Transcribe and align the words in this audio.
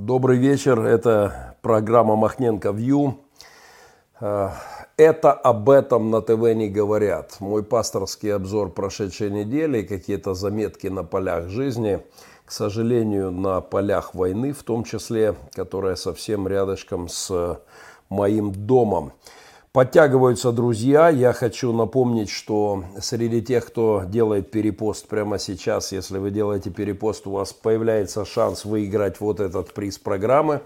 Добрый 0.00 0.38
вечер. 0.38 0.80
Это 0.80 1.56
программа 1.60 2.16
Махненко 2.16 2.70
Вью. 2.70 3.18
Э, 4.18 4.48
это 4.96 5.30
об 5.30 5.68
этом 5.68 6.10
на 6.10 6.22
ТВ 6.22 6.54
не 6.54 6.70
говорят. 6.70 7.36
Мой 7.38 7.62
пасторский 7.62 8.32
обзор 8.32 8.70
прошедшей 8.70 9.30
недели, 9.30 9.82
какие-то 9.82 10.32
заметки 10.32 10.86
на 10.86 11.04
полях 11.04 11.48
жизни, 11.48 12.00
к 12.46 12.50
сожалению, 12.50 13.30
на 13.30 13.60
полях 13.60 14.14
войны, 14.14 14.54
в 14.54 14.62
том 14.62 14.84
числе, 14.84 15.34
которая 15.52 15.96
совсем 15.96 16.48
рядышком 16.48 17.10
с 17.10 17.60
моим 18.08 18.52
домом. 18.52 19.12
Подтягиваются 19.72 20.50
друзья. 20.50 21.10
Я 21.10 21.32
хочу 21.32 21.72
напомнить, 21.72 22.28
что 22.28 22.82
среди 23.00 23.40
тех, 23.40 23.64
кто 23.64 24.02
делает 24.04 24.50
перепост 24.50 25.06
прямо 25.06 25.38
сейчас, 25.38 25.92
если 25.92 26.18
вы 26.18 26.32
делаете 26.32 26.70
перепост, 26.70 27.28
у 27.28 27.30
вас 27.30 27.52
появляется 27.52 28.24
шанс 28.24 28.64
выиграть 28.64 29.20
вот 29.20 29.38
этот 29.38 29.72
приз 29.72 29.96
программы. 29.96 30.62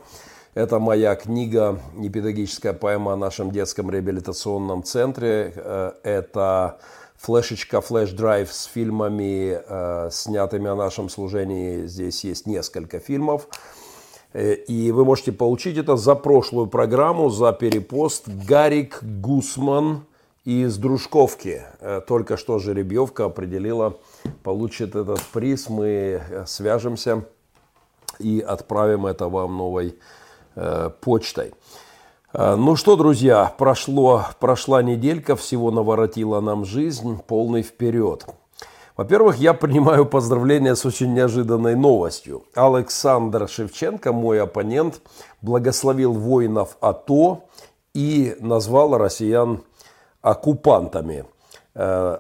Это 0.54 0.78
моя 0.78 1.16
книга 1.16 1.80
«Непедагогическая 1.92 2.72
поэма 2.72 3.12
о 3.12 3.16
нашем 3.16 3.50
детском 3.50 3.90
реабилитационном 3.90 4.82
центре». 4.82 5.52
Э, 5.54 5.92
это 6.02 6.78
флешечка, 7.18 7.82
флеш-драйв 7.82 8.50
с 8.50 8.64
фильмами, 8.64 9.60
э, 9.68 10.08
снятыми 10.12 10.70
о 10.70 10.76
нашем 10.76 11.10
служении. 11.10 11.84
Здесь 11.84 12.24
есть 12.24 12.46
несколько 12.46 13.00
фильмов. 13.00 13.48
Э, 14.34 14.54
и 14.54 14.90
вы 14.90 15.04
можете 15.04 15.32
получить 15.32 15.78
это 15.78 15.96
за 15.96 16.14
прошлую 16.14 16.66
программу, 16.66 17.30
за 17.30 17.52
перепост. 17.52 18.28
Гарик 18.28 18.98
Гусман 19.02 20.04
из 20.44 20.76
Дружковки. 20.76 21.62
Э, 21.80 22.02
только 22.06 22.36
что 22.36 22.58
жеребьевка 22.58 23.26
определила, 23.26 23.96
получит 24.42 24.96
этот 24.96 25.22
приз. 25.32 25.70
Мы 25.70 26.20
э, 26.28 26.44
свяжемся 26.46 27.24
и 28.18 28.40
отправим 28.40 29.06
это 29.06 29.28
вам 29.28 29.56
новой 29.56 29.96
почтой. 31.00 31.52
Ну 32.32 32.76
что, 32.76 32.94
друзья, 32.94 33.52
прошло, 33.58 34.26
прошла 34.38 34.84
неделька, 34.84 35.34
всего 35.34 35.72
наворотила 35.72 36.40
нам 36.40 36.64
жизнь, 36.64 37.20
полный 37.26 37.62
вперед. 37.62 38.24
Во-первых, 38.96 39.38
я 39.38 39.54
принимаю 39.54 40.06
поздравления 40.06 40.76
с 40.76 40.86
очень 40.86 41.14
неожиданной 41.14 41.74
новостью. 41.74 42.44
Александр 42.54 43.48
Шевченко, 43.48 44.12
мой 44.12 44.40
оппонент, 44.40 45.00
благословил 45.42 46.12
воинов 46.12 46.76
АТО 46.80 47.44
и 47.92 48.36
назвал 48.38 48.96
россиян 48.96 49.64
оккупантами. 50.22 51.24
Э, 51.74 52.18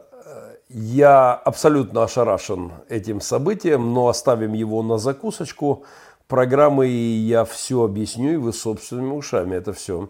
я 0.68 1.34
абсолютно 1.34 2.02
ошарашен 2.02 2.72
этим 2.88 3.20
событием, 3.20 3.94
но 3.94 4.08
оставим 4.08 4.52
его 4.52 4.82
на 4.82 4.98
закусочку 4.98 5.84
программы, 6.26 6.88
и 6.88 7.18
я 7.18 7.44
все 7.44 7.84
объясню, 7.84 8.32
и 8.32 8.36
вы 8.36 8.52
собственными 8.52 9.12
ушами 9.12 9.54
это 9.54 9.72
все 9.72 10.08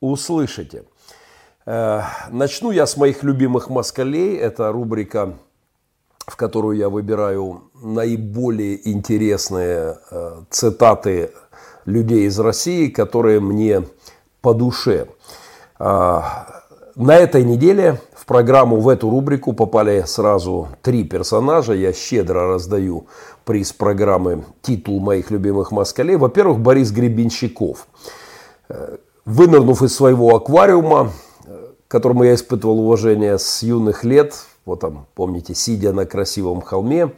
услышите. 0.00 0.84
Э, 1.66 2.02
начну 2.30 2.70
я 2.70 2.86
с 2.86 2.96
моих 2.96 3.24
любимых 3.24 3.68
москалей. 3.68 4.36
Это 4.36 4.70
рубрика 4.70 5.34
в 6.26 6.36
которую 6.36 6.76
я 6.76 6.88
выбираю 6.88 7.70
наиболее 7.82 8.88
интересные 8.88 9.98
э, 10.10 10.42
цитаты 10.50 11.30
людей 11.84 12.26
из 12.26 12.38
России, 12.38 12.88
которые 12.88 13.40
мне 13.40 13.84
по 14.40 14.54
душе. 14.54 15.06
А, 15.78 16.62
на 16.96 17.16
этой 17.16 17.44
неделе 17.44 18.00
в 18.14 18.26
программу, 18.26 18.80
в 18.80 18.88
эту 18.88 19.10
рубрику 19.10 19.52
попали 19.52 20.04
сразу 20.06 20.68
три 20.80 21.04
персонажа. 21.04 21.74
Я 21.74 21.92
щедро 21.92 22.48
раздаю 22.48 23.06
приз 23.44 23.72
программы 23.72 24.44
«Титул 24.62 25.00
моих 25.00 25.30
любимых 25.30 25.72
москалей». 25.72 26.16
Во-первых, 26.16 26.60
Борис 26.60 26.90
Гребенщиков. 26.90 27.86
Э, 28.68 28.96
вынырнув 29.26 29.82
из 29.82 29.94
своего 29.94 30.36
аквариума, 30.36 31.12
э, 31.44 31.66
к 31.86 31.90
которому 31.90 32.24
я 32.24 32.34
испытывал 32.34 32.80
уважение 32.80 33.38
с 33.38 33.62
юных 33.62 34.04
лет, 34.04 34.34
вот 34.66 34.80
там, 34.80 35.06
помните, 35.14 35.54
сидя 35.54 35.92
на 35.92 36.06
красивом 36.06 36.62
холме, 36.62 37.12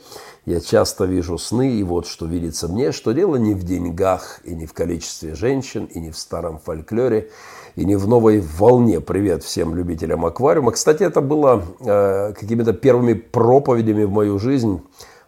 я 0.47 0.61
часто 0.61 1.05
вижу 1.05 1.39
сны, 1.39 1.75
и 1.75 1.83
вот 1.84 2.07
что 2.07 2.27
видится 2.27 2.67
мне, 2.67 2.91
что 2.93 3.12
дело 3.12 3.37
не 3.37 3.55
в 3.55 3.62
деньгах, 3.62 4.41
и 4.45 4.55
не 4.55 4.67
в 4.67 4.73
количестве 4.73 5.34
женщин, 5.34 5.84
и 5.84 6.01
не 6.01 6.11
в 6.11 6.19
старом 6.19 6.59
фольклоре, 6.59 7.31
и 7.77 7.84
не 7.84 7.97
в 7.97 8.09
новой 8.09 8.41
волне. 8.41 9.01
Привет 9.01 9.45
всем 9.45 9.77
любителям 9.77 10.27
аквариума. 10.27 10.73
Кстати, 10.73 11.05
это 11.05 11.21
было 11.21 11.62
э, 11.81 12.33
какими-то 12.33 12.73
первыми 12.73 13.12
проповедями 13.12 14.05
в 14.05 14.11
мою 14.11 14.41
жизнь, 14.41 14.83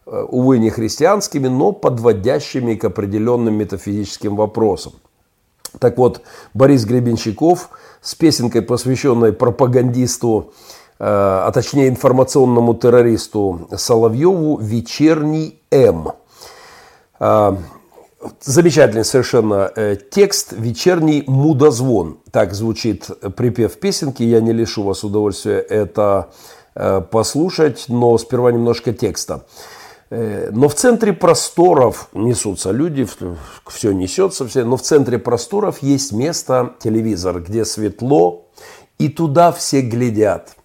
э, 0.06 0.27
увы, 0.29 0.59
не 0.59 0.71
христианскими, 0.71 1.47
но 1.47 1.71
подводящими 1.71 2.75
к 2.75 2.85
определенным 2.85 3.55
метафизическим 3.55 4.35
вопросам. 4.35 4.95
Так 5.79 5.99
вот, 5.99 6.23
Борис 6.55 6.85
Гребенщиков 6.85 7.71
с 8.00 8.15
песенкой, 8.15 8.62
посвященной 8.62 9.33
пропагандисту 9.33 10.53
а 11.00 11.50
точнее 11.53 11.88
информационному 11.88 12.75
террористу 12.75 13.69
Соловьеву 13.76 14.59
«Вечерний 14.59 15.62
М». 15.70 16.09
Э, 17.20 17.56
замечательный 18.41 19.04
совершенно 19.04 19.70
э, 19.76 19.97
текст 20.10 20.53
«Вечерний 20.53 21.22
мудозвон». 21.26 22.19
Так 22.32 22.53
звучит 22.53 23.08
припев 23.37 23.78
песенки. 23.78 24.25
Я 24.25 24.41
не 24.41 24.53
лишу 24.53 24.82
вас 24.82 25.04
удовольствия 25.04 25.58
это 25.58 26.31
послушать, 27.10 27.87
но 27.88 28.16
сперва 28.19 28.53
немножко 28.53 28.92
текста. 28.92 29.47
Но 30.10 30.69
в 30.69 30.75
центре 30.76 31.12
просторов 31.12 32.08
несутся 32.12 32.70
люди, 32.70 33.04
все 33.66 33.91
несется, 33.91 34.47
все, 34.47 34.64
но 34.64 34.76
в 34.76 34.82
центре 34.82 35.19
просторов 35.19 35.82
есть 35.82 36.12
место, 36.12 36.75
телевизор, 36.78 37.41
где 37.41 37.64
светло, 37.64 38.47
и 38.98 39.08
туда 39.08 39.50
все 39.50 39.81
глядят. 39.81 40.57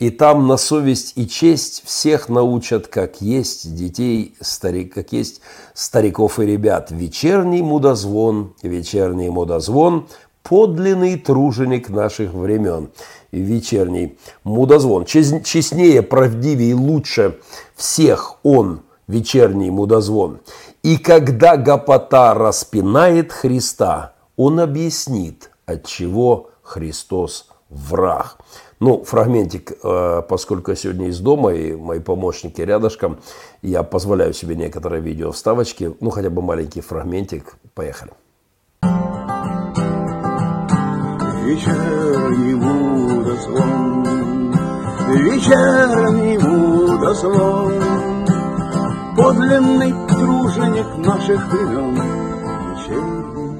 И 0.00 0.08
там 0.08 0.46
на 0.46 0.56
совесть 0.56 1.12
и 1.16 1.28
честь 1.28 1.82
всех 1.84 2.30
научат, 2.30 2.86
как 2.86 3.20
есть 3.20 3.74
детей, 3.74 4.34
старик, 4.40 4.94
как 4.94 5.12
есть 5.12 5.42
стариков 5.74 6.40
и 6.40 6.46
ребят. 6.46 6.90
Вечерний 6.90 7.60
мудозвон, 7.60 8.54
вечерний 8.62 9.28
мудозвон, 9.28 10.08
подлинный 10.42 11.18
труженик 11.18 11.90
наших 11.90 12.32
времен. 12.32 12.88
Вечерний 13.30 14.16
мудозвон. 14.42 15.04
Честнее, 15.04 16.00
правдивее, 16.00 16.74
лучше 16.74 17.38
всех 17.76 18.36
он, 18.42 18.80
вечерний 19.06 19.70
мудозвон. 19.70 20.40
И 20.82 20.96
когда 20.96 21.58
гопота 21.58 22.32
распинает 22.32 23.32
Христа, 23.32 24.14
он 24.38 24.60
объяснит, 24.60 25.50
от 25.66 25.84
чего 25.84 26.48
Христос 26.62 27.48
враг. 27.68 28.38
Ну, 28.80 29.04
фрагментик, 29.04 29.72
э, 29.84 30.22
поскольку 30.26 30.70
я 30.70 30.76
сегодня 30.76 31.08
из 31.08 31.20
дома 31.20 31.52
и 31.52 31.76
мои 31.76 32.00
помощники 32.00 32.62
рядышком, 32.62 33.18
я 33.60 33.82
позволяю 33.82 34.32
себе 34.32 34.56
некоторые 34.56 35.02
видео 35.02 35.32
вставочки, 35.32 35.94
ну, 36.00 36.08
хотя 36.08 36.30
бы 36.30 36.40
маленький 36.40 36.80
фрагментик. 36.80 37.56
Поехали. 37.74 38.12
Вечерний 41.44 42.54
водозвон, 42.54 44.06
вечерний 45.08 46.38
водозвон, 46.38 47.72
Подлинный 49.14 49.92
труженик 50.08 50.86
наших 51.06 51.52
времен. 51.52 52.00
Вечерний, 52.70 53.58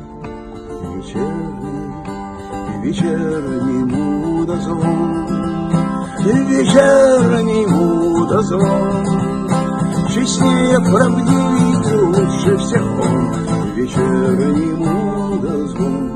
вечерний, 0.96 1.90
вечерний 2.82 4.19
мудозвон, 4.50 5.26
вечерний 6.48 7.66
мудозвон, 7.66 9.06
Честнее, 10.12 10.80
правдивее 10.80 11.78
и 11.88 11.96
лучше 12.02 12.56
всех 12.58 12.82
он, 12.82 13.32
вечерний 13.76 14.72
мудозвон. 14.74 16.10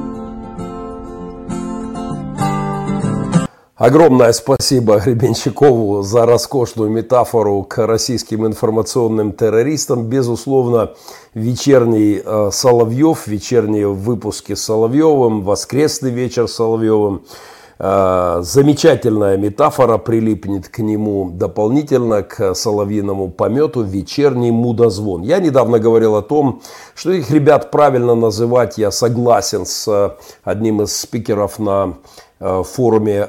Огромное 3.77 4.33
спасибо 4.33 4.99
Гребенщикову 4.99 6.03
за 6.03 6.27
роскошную 6.27 6.91
метафору 6.91 7.63
к 7.65 7.87
российским 7.87 8.47
информационным 8.47 9.33
террористам. 9.33 10.05
Безусловно, 10.05 10.95
вечерний 11.35 12.23
э, 12.25 12.51
Соловьев, 12.53 13.27
вечерние 13.27 13.89
выпуски 13.89 14.55
с 14.55 14.63
Соловьевым, 14.63 15.43
воскресный 15.43 16.11
вечер 16.11 16.49
с 16.49 16.55
Соловьевым– 16.55 17.23
замечательная 17.79 19.37
метафора 19.37 19.99
прилипнет 19.99 20.69
к 20.69 20.79
нему 20.79 21.31
дополнительно, 21.32 22.23
к 22.23 22.55
соловьиному 22.55 23.29
помету 23.31 23.82
«Вечерний 23.82 24.50
мудозвон». 24.50 25.23
Я 25.23 25.38
недавно 25.38 25.79
говорил 25.79 26.15
о 26.17 26.23
том, 26.23 26.62
что 26.94 27.11
их 27.11 27.31
ребят 27.31 27.71
правильно 27.71 28.15
называть, 28.15 28.79
я 28.79 28.91
согласен 28.91 29.67
с 29.67 29.88
э, 29.88 30.11
одним 30.44 30.82
из 30.82 30.97
спикеров 30.97 31.59
на 31.59 31.94
э, 32.41 32.62
форуме, 32.62 33.29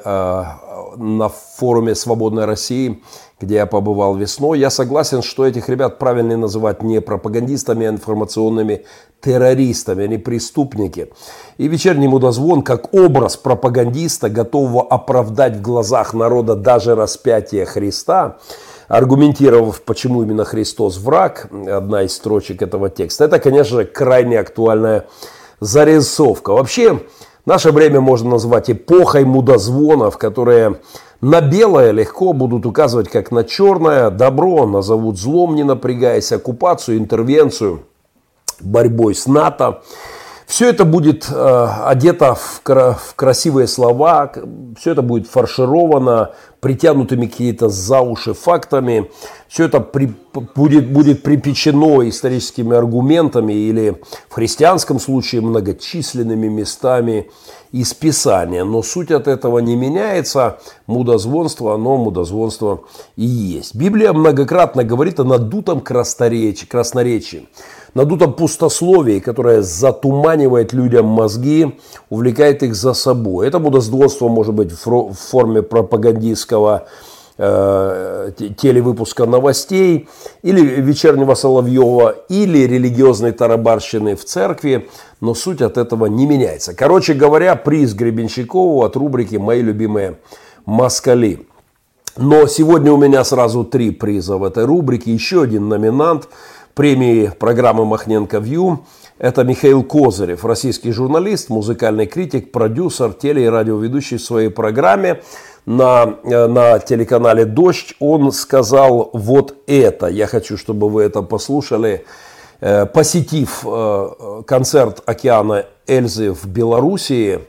на 0.97 1.29
форуме 1.29 1.95
«Свободной 1.95 2.45
России», 2.45 3.01
где 3.39 3.55
я 3.55 3.65
побывал 3.65 4.15
весной. 4.15 4.59
Я 4.59 4.69
согласен, 4.69 5.21
что 5.21 5.45
этих 5.45 5.67
ребят 5.67 5.99
правильно 5.99 6.37
называть 6.37 6.81
не 6.81 7.01
пропагандистами, 7.01 7.85
а 7.85 7.89
информационными 7.89 8.85
террористами, 9.21 10.05
они 10.05 10.17
преступники. 10.17 11.11
И 11.57 11.67
вечерний 11.67 12.07
мудозвон, 12.07 12.61
как 12.61 12.93
образ 12.93 13.35
пропагандиста, 13.35 14.29
готового 14.29 14.83
оправдать 14.83 15.57
в 15.57 15.61
глазах 15.61 16.13
народа 16.13 16.55
даже 16.55 16.95
распятие 16.95 17.65
Христа, 17.65 18.37
аргументировав, 18.87 19.81
почему 19.81 20.23
именно 20.23 20.45
Христос 20.45 20.97
враг, 20.97 21.49
одна 21.51 22.03
из 22.03 22.15
строчек 22.15 22.61
этого 22.61 22.89
текста, 22.89 23.25
это, 23.25 23.39
конечно 23.39 23.83
крайне 23.83 24.39
актуальная 24.39 25.07
зарисовка. 25.59 26.53
Вообще, 26.53 27.01
наше 27.45 27.71
время 27.71 27.99
можно 27.99 28.31
назвать 28.31 28.69
эпохой 28.69 29.25
мудозвонов, 29.25 30.17
которые 30.17 30.79
на 31.25 31.41
белое 31.41 31.89
легко 31.89 32.33
будут 32.33 32.67
указывать 32.67 33.09
как 33.09 33.31
на 33.31 33.43
черное, 33.43 34.11
добро 34.11 34.67
назовут 34.67 35.17
злом, 35.17 35.55
не 35.55 35.63
напрягаясь, 35.63 36.31
оккупацию, 36.31 36.99
интервенцию, 36.99 37.81
борьбой 38.61 39.15
с 39.15 39.25
НАТО. 39.25 39.81
Все 40.47 40.69
это 40.69 40.85
будет 40.85 41.27
э, 41.29 41.67
одето 41.85 42.35
в, 42.35 42.61
в 42.63 43.15
красивые 43.15 43.67
слова, 43.67 44.31
все 44.79 44.91
это 44.91 45.01
будет 45.01 45.27
фаршировано, 45.27 46.31
притянутыми 46.59 47.25
какие-то 47.25 47.69
за 47.69 48.01
уши 48.01 48.33
фактами. 48.33 49.09
Все 49.47 49.65
это 49.65 49.79
при, 49.79 50.13
будет, 50.55 50.91
будет 50.91 51.23
припечено 51.23 52.07
историческими 52.07 52.75
аргументами 52.75 53.53
или 53.53 54.01
в 54.29 54.33
христианском 54.33 54.99
случае 54.99 55.41
многочисленными 55.41 56.47
местами 56.47 57.29
из 57.71 57.93
Писания. 57.93 58.63
Но 58.63 58.83
суть 58.83 59.11
от 59.11 59.27
этого 59.27 59.59
не 59.59 59.75
меняется. 59.75 60.59
Мудозвонство, 60.87 61.75
оно 61.75 61.97
мудозвонство 61.97 62.83
и 63.15 63.25
есть. 63.25 63.75
Библия 63.75 64.13
многократно 64.13 64.83
говорит 64.83 65.19
о 65.19 65.23
надутом 65.23 65.81
красноречии 65.81 67.47
надутом 67.95 68.33
пустословии, 68.33 69.19
которое 69.19 69.63
затуманивает 69.63 70.73
людям 70.73 71.05
мозги, 71.05 71.79
увлекает 72.09 72.61
их 72.61 72.75
за 72.75 72.93
собой. 72.93 73.47
Это 73.47 73.57
мудозвонство 73.57 74.27
может 74.27 74.53
быть 74.53 74.71
в 74.71 75.13
форме 75.13 75.63
пропагандистского 75.63 76.87
э, 77.37 78.31
телевыпуска 78.57 79.25
новостей 79.25 80.09
или 80.43 80.61
вечернего 80.61 81.35
Соловьева, 81.35 82.15
или 82.27 82.67
религиозной 82.67 83.31
тарабарщины 83.31 84.15
в 84.15 84.25
церкви, 84.25 84.89
но 85.21 85.33
суть 85.33 85.61
от 85.61 85.77
этого 85.77 86.07
не 86.07 86.25
меняется. 86.27 86.75
Короче 86.75 87.13
говоря, 87.13 87.55
приз 87.55 87.93
Гребенщикову 87.93 88.83
от 88.83 88.97
рубрики 88.97 89.37
«Мои 89.37 89.61
любимые 89.61 90.17
москали». 90.65 91.47
Но 92.17 92.47
сегодня 92.47 92.93
у 92.93 92.97
меня 92.97 93.25
сразу 93.25 93.65
три 93.65 93.91
приза 93.91 94.37
в 94.37 94.43
этой 94.45 94.65
рубрике. 94.65 95.13
Еще 95.13 95.41
один 95.41 95.69
номинант– 95.69 96.27
премии 96.75 97.31
программы 97.39 97.85
«Махненко 97.85 98.37
Вью». 98.37 98.85
Это 99.17 99.45
Михаил 99.45 99.81
Козырев, 99.81 100.43
российский 100.43 100.91
журналист, 100.91 101.49
музыкальный 101.49 102.05
критик, 102.05 102.51
продюсер, 102.51 103.13
теле- 103.13 103.45
и 103.45 103.47
радиоведущий 103.47 104.17
в 104.17 104.21
своей 104.21 104.49
программе 104.49 105.21
на, 105.65 106.17
э, 106.23 106.47
на 106.47 106.79
телеканале 106.79 107.45
«Дождь». 107.45 107.95
Он 107.99 108.33
сказал 108.33 109.09
вот 109.13 109.55
это. 109.67 110.07
Я 110.07 110.27
хочу, 110.27 110.57
чтобы 110.57 110.89
вы 110.89 111.03
это 111.03 111.21
послушали. 111.21 112.05
Э, 112.59 112.85
посетив 112.85 113.65
э, 113.65 114.43
концерт 114.45 115.01
«Океана 115.05 115.65
Эльзы» 115.87 116.33
в 116.33 116.45
Белоруссии, 116.45 117.39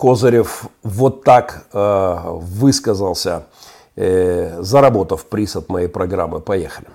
Козырев 0.00 0.64
вот 0.82 1.22
так 1.22 1.66
высказался, 1.72 3.44
заработав 3.94 5.24
приз 5.26 5.54
от 5.54 5.68
моей 5.68 5.86
программы. 5.86 6.40
Поехали. 6.40 6.88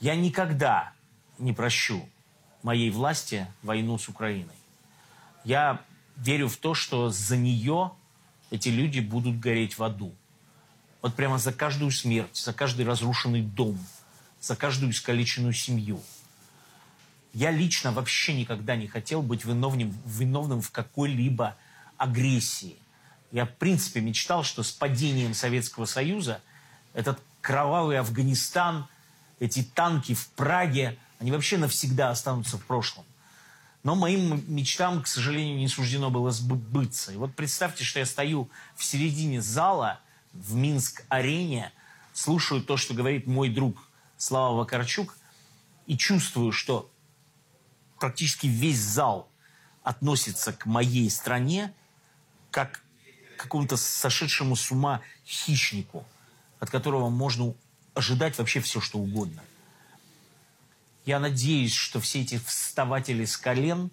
Я 0.00 0.14
никогда 0.14 0.92
не 1.38 1.52
прощу 1.52 2.08
моей 2.62 2.90
власти 2.90 3.46
войну 3.62 3.98
с 3.98 4.08
Украиной. 4.08 4.54
Я 5.44 5.80
верю 6.16 6.48
в 6.48 6.56
то, 6.56 6.74
что 6.74 7.10
за 7.10 7.36
нее 7.36 7.92
эти 8.50 8.68
люди 8.68 9.00
будут 9.00 9.40
гореть 9.40 9.76
в 9.76 9.82
аду. 9.82 10.14
Вот 11.02 11.14
прямо 11.14 11.38
за 11.38 11.52
каждую 11.52 11.90
смерть, 11.90 12.36
за 12.36 12.52
каждый 12.52 12.86
разрушенный 12.86 13.42
дом, 13.42 13.78
за 14.40 14.56
каждую 14.56 14.92
искалеченную 14.92 15.52
семью. 15.52 16.00
Я 17.32 17.50
лично 17.50 17.92
вообще 17.92 18.34
никогда 18.34 18.76
не 18.76 18.86
хотел 18.86 19.22
быть 19.22 19.44
виновным, 19.44 19.96
виновным 20.06 20.60
в 20.60 20.70
какой-либо 20.70 21.56
агрессии. 21.96 22.76
Я, 23.30 23.46
в 23.46 23.54
принципе, 23.56 24.00
мечтал, 24.00 24.44
что 24.44 24.62
с 24.62 24.72
падением 24.72 25.34
Советского 25.34 25.84
Союза 25.86 26.40
этот 26.94 27.20
кровавый 27.40 27.98
Афганистан– 27.98 28.86
эти 29.40 29.62
танки 29.62 30.14
в 30.14 30.28
Праге, 30.28 30.98
они 31.18 31.30
вообще 31.30 31.58
навсегда 31.58 32.10
останутся 32.10 32.58
в 32.58 32.64
прошлом. 32.64 33.04
Но 33.82 33.94
моим 33.94 34.42
мечтам, 34.52 35.02
к 35.02 35.06
сожалению, 35.06 35.58
не 35.58 35.68
суждено 35.68 36.10
было 36.10 36.30
сбыться. 36.30 37.12
И 37.12 37.16
вот 37.16 37.34
представьте, 37.34 37.84
что 37.84 38.00
я 38.00 38.06
стою 38.06 38.50
в 38.76 38.84
середине 38.84 39.40
зала 39.40 40.00
в 40.32 40.54
Минск-арене, 40.54 41.72
слушаю 42.12 42.62
то, 42.62 42.76
что 42.76 42.94
говорит 42.94 43.26
мой 43.26 43.48
друг 43.48 43.88
Слава 44.16 44.56
Вакарчук, 44.56 45.16
и 45.86 45.96
чувствую, 45.96 46.52
что 46.52 46.90
практически 47.98 48.46
весь 48.46 48.80
зал 48.80 49.28
относится 49.82 50.52
к 50.52 50.66
моей 50.66 51.08
стране 51.08 51.72
как 52.50 52.82
к 53.36 53.42
какому-то 53.42 53.76
сошедшему 53.76 54.56
с 54.56 54.70
ума 54.70 55.00
хищнику, 55.24 56.04
от 56.58 56.70
которого 56.70 57.08
можно 57.08 57.54
ожидать 57.98 58.38
вообще 58.38 58.60
все, 58.60 58.80
что 58.80 58.98
угодно. 58.98 59.42
Я 61.04 61.18
надеюсь, 61.18 61.72
что 61.72 62.00
все 62.00 62.22
эти 62.22 62.38
вставатели 62.46 63.24
с 63.24 63.36
колен 63.36 63.90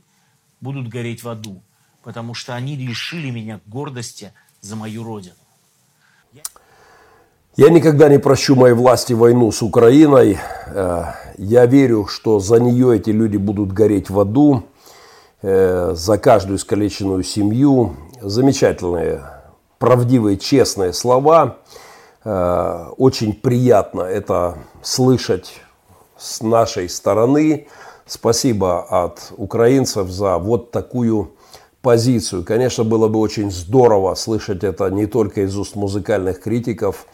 будут 0.61 0.87
гореть 0.87 1.23
в 1.23 1.29
аду, 1.29 1.61
потому 2.03 2.33
что 2.33 2.55
они 2.55 2.75
лишили 2.75 3.31
меня 3.31 3.59
гордости 3.65 4.31
за 4.61 4.75
мою 4.75 5.03
родину. 5.03 5.35
Я 7.57 7.69
никогда 7.69 8.09
не 8.09 8.19
прощу 8.19 8.55
моей 8.55 8.73
власти 8.73 9.13
войну 9.13 9.49
с 9.49 9.61
Украиной. 9.61 10.37
Э, 10.67 11.13
я 11.37 11.65
верю, 11.65 12.05
что 12.05 12.39
за 12.41 12.59
нее 12.59 12.97
эти 12.97 13.11
люди 13.11 13.37
будут 13.37 13.71
гореть 13.71 14.09
в 14.09 14.19
аду, 14.19 14.65
э, 15.41 15.93
за 15.95 16.17
каждую 16.17 16.57
искалеченную 16.57 17.23
семью. 17.23 17.95
Замечательные, 18.21 19.23
правдивые, 19.79 20.37
честные 20.37 20.91
слова– 20.91 21.59
очень 22.25 23.33
приятно 23.33 24.01
это 24.01 24.57
слышать 24.81 25.61
с 26.17 26.41
нашей 26.41 26.89
стороны. 26.89 27.67
Спасибо 28.07 28.83
от 28.83 29.31
украинцев 29.37 30.09
за 30.09 30.37
вот 30.37 30.71
такую 30.71 31.35
позицию. 31.85 32.43
Конечно, 32.43 32.83
было 32.83 33.07
бы 33.07 33.19
очень 33.19 33.51
здорово 33.51 34.15
слышать 34.15 34.63
это 34.63 34.89
не 34.89 35.05
только 35.05 35.41
из 35.41 35.55
уст 35.55 35.75
музыкальных 35.75 36.41
критиков, 36.41 37.05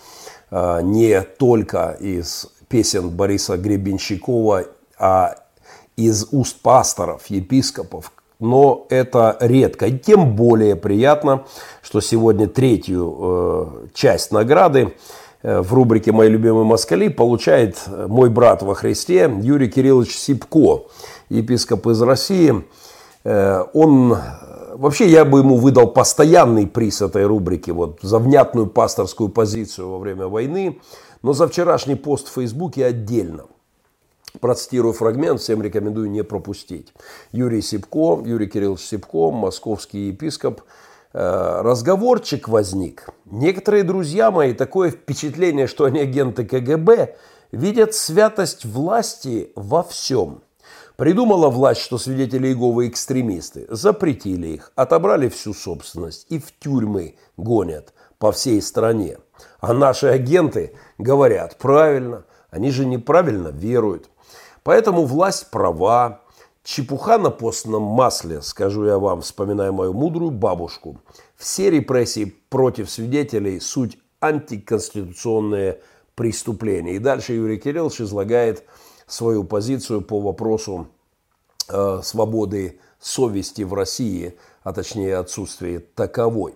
э, 0.49 0.79
не 0.81 1.21
только 1.21 1.97
из 1.99 2.47
песен 2.69 3.09
Бориса 3.09 3.57
Гребенщикова, 3.57 4.63
а 4.97 5.35
из 5.97 6.27
уст 6.31 6.61
пасторов, 6.61 7.27
епископов, 7.27 8.13
но 8.41 8.87
это 8.89 9.37
редко. 9.39 9.85
И 9.85 9.97
тем 9.97 10.35
более 10.35 10.75
приятно, 10.75 11.45
что 11.81 12.01
сегодня 12.01 12.47
третью 12.47 13.17
э, 13.21 13.87
часть 13.93 14.31
награды 14.31 14.95
э, 15.43 15.61
в 15.61 15.73
рубрике 15.73 16.11
«Мои 16.11 16.27
любимые 16.27 16.65
москали» 16.65 17.07
получает 17.07 17.77
мой 17.87 18.29
брат 18.29 18.63
во 18.63 18.73
Христе 18.73 19.31
Юрий 19.41 19.69
Кириллович 19.69 20.17
Сипко, 20.17 20.87
епископ 21.29 21.87
из 21.87 22.01
России. 22.01 22.65
Э, 23.23 23.63
он 23.73 24.17
Вообще 24.73 25.09
я 25.09 25.25
бы 25.25 25.39
ему 25.39 25.57
выдал 25.57 25.87
постоянный 25.87 26.65
приз 26.65 27.01
этой 27.01 27.25
рубрики 27.25 27.69
вот, 27.69 27.99
за 28.01 28.19
внятную 28.19 28.67
пасторскую 28.67 29.29
позицию 29.29 29.89
во 29.89 29.99
время 29.99 30.27
войны, 30.27 30.79
но 31.21 31.33
за 31.33 31.47
вчерашний 31.47 31.95
пост 31.95 32.29
в 32.29 32.33
Фейсбуке 32.33 32.85
отдельно– 32.85 33.43
Процитирую 34.39 34.93
фрагмент, 34.93 35.41
всем 35.41 35.61
рекомендую 35.61 36.09
не 36.09 36.23
пропустить. 36.23 36.93
Юрий 37.31 37.61
Сипко, 37.61 38.21
Юрий 38.25 38.47
Кириллович 38.47 38.81
Сипко, 38.81 39.31
московский 39.31 40.07
епископ. 40.07 40.61
Э, 41.13 41.61
разговорчик 41.61 42.47
возник. 42.47 43.09
Некоторые 43.25 43.83
друзья 43.83 44.31
мои, 44.31 44.53
такое 44.53 44.91
впечатление, 44.91 45.67
что 45.67 45.85
они 45.85 45.99
агенты 45.99 46.45
КГБ, 46.45 47.15
видят 47.51 47.93
святость 47.93 48.63
власти 48.63 49.51
во 49.55 49.83
всем. 49.83 50.41
Придумала 50.95 51.49
власть, 51.49 51.81
что 51.81 51.97
свидетели 51.97 52.47
Иеговы 52.47 52.87
экстремисты. 52.87 53.65
Запретили 53.69 54.47
их, 54.47 54.71
отобрали 54.75 55.27
всю 55.29 55.53
собственность 55.53 56.27
и 56.29 56.39
в 56.39 56.57
тюрьмы 56.59 57.15
гонят 57.37 57.93
по 58.19 58.31
всей 58.31 58.61
стране. 58.61 59.17
А 59.59 59.73
наши 59.73 60.07
агенты 60.07 60.75
говорят, 60.97 61.57
правильно, 61.57 62.23
они 62.51 62.69
же 62.69 62.85
неправильно 62.85 63.47
веруют. 63.47 64.09
Поэтому 64.63 65.05
власть 65.05 65.49
права, 65.49 66.21
чепуха 66.63 67.17
на 67.17 67.31
постном 67.31 67.83
масле, 67.83 68.41
скажу 68.41 68.85
я 68.85 68.99
вам, 68.99 69.21
вспоминая 69.21 69.71
мою 69.71 69.93
мудрую 69.93 70.31
бабушку. 70.31 70.97
Все 71.35 71.69
репрессии 71.69 72.35
против 72.49 72.89
свидетелей– 72.89 73.59
суть 73.61 73.97
антиконституционные 74.19 75.79
преступления. 76.15 76.95
И 76.95 76.99
дальше 76.99 77.33
Юрий 77.33 77.57
Кириллович 77.57 78.01
излагает 78.01 78.63
свою 79.07 79.43
позицию 79.43 80.01
по 80.01 80.19
вопросу 80.19 80.87
э, 81.67 81.99
свободы 82.03 82.79
совести 82.99 83.63
в 83.63 83.73
России, 83.73 84.37
а 84.63 84.73
точнее 84.73 85.17
отсутствия 85.17 85.79
таковой. 85.79 86.53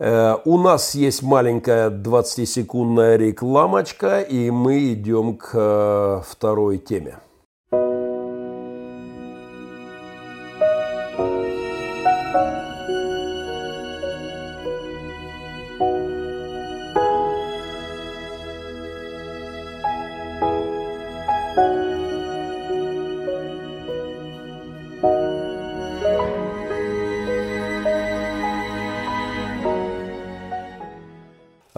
Э, 0.00 0.36
у 0.44 0.58
нас 0.58 0.94
есть 0.96 1.22
маленькая 1.22 1.90
20-секундная 1.90 3.16
рекламочка, 3.16 4.20
и 4.20 4.50
мы 4.50 4.92
идем 4.92 5.36
к 5.36 5.50
э, 5.54 6.22
второй 6.28 6.78
теме. 6.78 7.18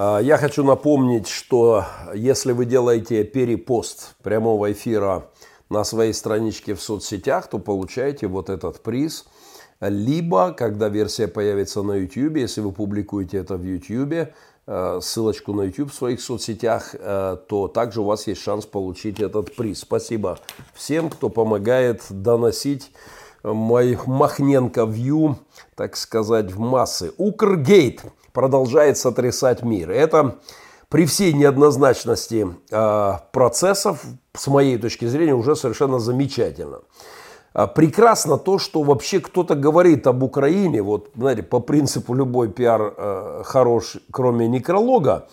Я 0.03 0.39
хочу 0.39 0.65
напомнить, 0.65 1.29
что 1.29 1.85
если 2.15 2.53
вы 2.53 2.65
делаете 2.65 3.23
перепост 3.23 4.15
прямого 4.23 4.73
эфира 4.73 5.27
на 5.69 5.85
своей 5.85 6.15
страничке 6.15 6.75
в 6.75 6.81
соцсетях, 6.81 7.49
то 7.49 7.59
получаете 7.59 8.27
вот 8.27 8.49
этот 8.49 8.81
приз. 8.81 9.27
Либо, 9.79 10.55
когда 10.55 10.89
версия 10.89 11.29
появится 11.29 11.83
на 11.83 11.97
YouTube, 11.97 12.39
если 12.39 12.63
вы 12.63 12.73
публикуете 12.73 13.37
это 13.37 13.59
в 13.59 13.63
YouTube, 13.63 14.33
э, 14.67 15.01
ссылочку 15.03 15.53
на 15.53 15.65
YouTube 15.65 15.93
в 15.93 15.95
своих 15.95 16.23
соцсетях, 16.23 16.95
э, 16.95 17.37
то 17.47 17.69
также 17.69 18.01
у 18.01 18.05
вас 18.05 18.27
есть 18.27 18.41
шанс 18.41 18.65
получить 18.65 19.21
этот 19.21 19.55
приз. 19.55 19.81
Спасибо 19.81 20.39
всем, 20.73 21.11
кто 21.11 21.29
помогает 21.29 22.05
доносить 22.09 22.91
мой 23.43 23.99
Махненко 24.07 24.85
Вью, 24.85 25.37
так 25.75 25.99
сказать, 25.99 26.51
в 26.53 26.59
массы. 26.59 27.13
Укргейт 27.19 28.03
продолжает 28.33 28.99
сотрясать 28.99 29.63
мир. 29.63 29.91
Это 29.91 30.37
при 30.89 31.07
всей 31.07 31.33
неоднозначности 31.33 32.49
э, 32.71 33.13
процессов, 33.33 34.05
с 34.35 34.47
моей 34.47 34.79
точки 34.79 35.07
зрения, 35.07 35.35
уже 35.35 35.57
совершенно 35.57 35.99
замечательно. 35.99 36.81
А, 37.53 37.67
прекрасно 37.67 38.39
то, 38.39 38.59
что 38.59 38.83
вообще 38.83 39.21
кто-то 39.21 39.55
говорит 39.55 40.07
об 40.07 40.23
Украине, 40.23 40.83
вот, 40.83 41.11
знаете, 41.17 41.43
по 41.43 41.61
принципу 41.61 42.15
любой 42.15 42.49
пиар 42.49 42.95
э, 42.97 43.43
хорош, 43.45 43.97
кроме 44.13 44.47
некролога, 44.47 45.29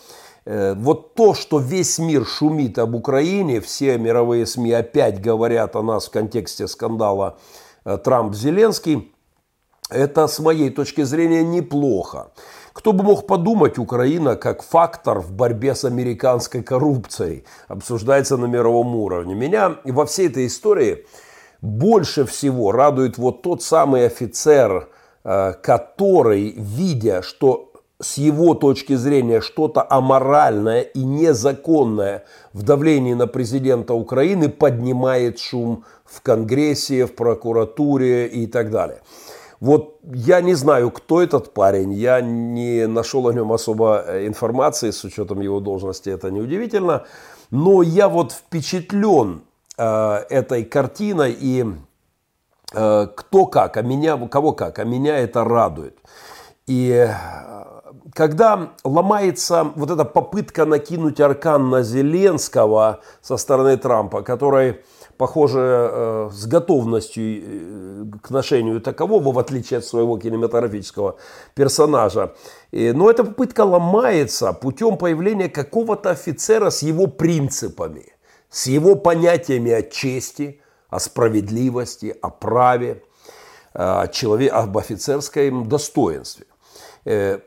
э, 0.46 0.74
вот 0.74 1.14
то, 1.14 1.36
что 1.36 1.60
весь 1.60 2.00
мир 2.00 2.26
шумит 2.26 2.80
об 2.80 2.96
Украине, 2.96 3.62
все 3.62 3.98
мировые 3.98 4.46
СМИ 4.46 4.72
опять 4.72 5.22
говорят 5.22 5.76
о 5.76 5.84
нас 5.84 6.08
в 6.08 6.12
контексте 6.12 6.68
скандала 6.68 7.38
э, 7.86 7.98
Трамп-Зеленский, 7.98 9.14
это 9.90 10.28
с 10.28 10.40
моей 10.40 10.70
точки 10.70 11.04
зрения 11.04 11.44
неплохо. 11.44 12.32
Кто 12.78 12.94
бы 12.94 13.04
мог 13.04 13.26
подумать, 13.26 13.80
Украина 13.80 14.36
как 14.36 14.62
фактор 14.62 15.20
в 15.20 15.32
борьбе 15.32 15.74
с 15.74 15.84
американской 15.84 16.62
коррупцией 16.62 17.44
обсуждается 17.68 18.38
на 18.38 18.46
мировом 18.46 18.96
уровне. 18.96 19.34
Меня 19.34 19.78
во 19.84 20.06
всей 20.06 20.28
этой 20.28 20.46
истории 20.46 21.08
больше 21.60 22.24
всего 22.26 22.72
радует 22.72 23.18
вот 23.18 23.42
тот 23.42 23.64
самый 23.64 24.06
офицер, 24.06 24.90
э, 25.24 25.54
который, 25.54 26.54
видя, 26.56 27.24
что 27.24 27.72
с 28.00 28.20
его 28.20 28.54
точки 28.54 28.94
зрения 28.94 29.42
что-то 29.42 29.84
аморальное 29.90 30.82
и 30.82 31.04
незаконное 31.04 32.26
в 32.54 32.62
давлении 32.62 33.16
на 33.16 33.26
президента 33.26 33.96
Украины 33.96 34.50
поднимает 34.50 35.40
шум 35.40 35.84
в 36.06 36.22
Конгрессе, 36.22 37.08
в 37.08 37.16
прокуратуре 37.16 38.28
и 38.28 38.46
так 38.46 38.70
далее. 38.70 39.00
Вот 39.60 40.00
я 40.04 40.42
не 40.42 40.54
знаю, 40.54 40.92
кто 40.92 41.22
этот 41.22 41.54
парень, 41.54 41.94
я 41.94 42.22
не 42.22 42.86
нашел 42.88 43.28
о 43.28 43.34
нем 43.34 43.52
особо 43.52 44.04
э, 44.06 44.28
информации, 44.28 44.92
с 44.92 45.04
учетом 45.04 45.42
его 45.42 45.60
должности 45.60 46.10
это 46.10 46.30
неудивительно, 46.30 47.06
но 47.50 47.82
я 47.82 48.08
вот 48.08 48.34
впечатлен 48.34 49.42
э, 49.78 50.16
этой 50.30 50.64
картиной 50.64 51.36
и 51.40 51.66
э, 52.74 53.08
кто 53.16 53.46
как, 53.48 53.78
а 53.78 53.82
меня, 53.82 54.18
кого 54.28 54.54
как, 54.54 54.78
а 54.78 54.84
меня 54.84 55.18
это 55.18 55.44
радует. 55.44 55.98
И 56.68 56.90
э, 56.90 57.14
когда 58.14 58.74
ломается 58.84 59.72
вот 59.76 59.90
эта 59.90 60.06
попытка 60.06 60.66
накинуть 60.66 61.20
аркан 61.20 61.70
на 61.70 61.82
Зеленского 61.82 63.02
со 63.22 63.38
стороны 63.38 63.78
Трампа, 63.78 64.22
который 64.22 64.82
похоже, 65.18 65.60
э, 65.60 66.30
с 66.32 66.46
готовностью 66.46 67.24
э, 67.24 68.06
к 68.22 68.30
ношению 68.30 68.82
такового, 68.82 69.32
в 69.32 69.40
отличие 69.40 69.80
от 69.80 69.86
своего 69.86 70.18
кинематографического 70.18 71.18
персонажа. 71.56 72.34
Но 72.72 73.10
эта 73.10 73.24
попытка 73.24 73.62
ломается 73.62 74.54
путем 74.54 74.98
появления 74.98 75.50
какого-то 75.50 76.12
офицера 76.12 76.70
с 76.70 76.84
его 76.84 77.08
принципами, 77.08 78.14
с 78.50 78.68
его 78.68 78.96
понятиями 78.96 79.72
о 79.72 79.82
чести, 79.82 80.62
о 80.90 81.00
справедливости, 81.00 82.16
о 82.22 82.30
праве, 82.30 83.04
о 83.74 84.08
человек, 84.08 84.54
об 84.54 84.78
офицерском 84.78 85.68
достоинстве. 85.68 86.46
Э, 87.06 87.40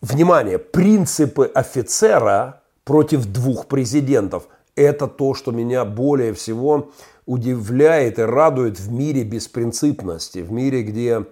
внимание, 0.00 0.58
принципы 0.58 1.50
офицера 1.54 2.62
против 2.84 3.26
двух 3.26 3.66
президентов– 3.66 4.48
это 4.74 5.06
то, 5.06 5.34
что 5.34 5.52
меня 5.52 5.84
более 5.84 6.32
всего 6.32 6.90
удивляет 7.26 8.18
и 8.18 8.22
радует 8.22 8.78
в 8.78 8.90
мире 8.92 9.24
беспринципности, 9.24 10.40
в 10.40 10.52
мире, 10.52 10.82
где 10.82 11.24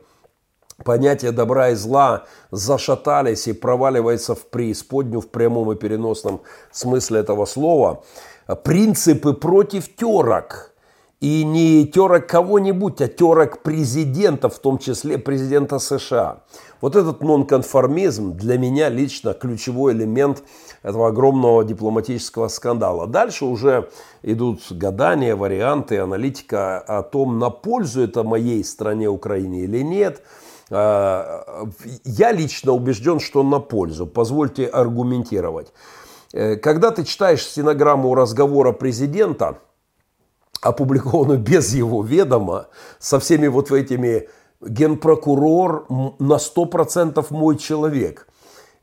понятия 0.85 1.32
добра 1.32 1.70
и 1.70 1.75
зла 1.75 2.26
зашатались 2.50 3.49
и 3.49 3.52
проваливаются 3.52 4.35
в 4.35 4.47
преисподнюю 4.47 5.20
в 5.20 5.28
прямом 5.28 5.73
и 5.73 5.76
переносном 5.76 6.42
смысле 6.70 7.20
этого 7.20 7.44
слова. 7.44 8.04
Принципы 8.64 9.32
против 9.32 9.94
терок– 9.94 10.70
и 11.21 11.45
не 11.45 11.87
терок 11.87 12.27
кого-нибудь, 12.27 13.00
а 13.03 13.09
терок 13.09 13.62
президента, 13.62 14.49
в 14.49 14.59
том 14.59 14.79
числе 14.79 15.19
президента 15.19 15.79
США. 15.79 16.45
Вот 16.81 16.97
этот 16.97 17.23
нонконформизм 17.23 18.33
для 18.33 18.57
меня 18.57 18.89
лично 18.89 19.35
ключевой 19.35 19.93
элемент 19.93 20.43
этого 20.83 21.09
огромного 21.09 21.62
дипломатического 21.62 22.49
скандала. 22.49 23.07
Дальше 23.07 23.45
уже 23.45 23.91
идут 24.23 24.62
гадания, 24.71 25.37
варианты, 25.37 25.99
аналитика 25.99 26.79
о 26.79 27.03
том, 27.03 27.39
на 27.39 27.50
пользу 27.50 28.03
это 28.03 28.23
моей 28.23 28.65
стране 28.65 29.09
Украине 29.09 29.65
или 29.65 29.83
нет. 29.83 30.23
А, 30.71 31.67
я 32.05 32.33
лично 32.33 32.73
убежден, 32.73 33.21
что 33.21 33.43
на 33.43 33.59
пользу. 33.59 34.07
Позвольте 34.07 34.65
аргументировать. 34.67 35.71
Э, 36.33 36.57
когда 36.57 36.93
ты 36.93 37.05
читаешь 37.05 37.43
стенограмму 37.43 38.15
разговора 38.15 38.73
президента– 38.73 39.59
опубликованную 40.61 41.38
без 41.50 41.75
его 41.75 42.02
ведома, 42.02 42.69
со 42.99 43.19
всеми 43.19 43.49
вот 43.49 43.71
этими 43.71 44.29
генпрокурор 44.61 45.87
на 46.19 46.35
100% 46.35 47.26
мой 47.31 47.57
человек. 47.57 48.26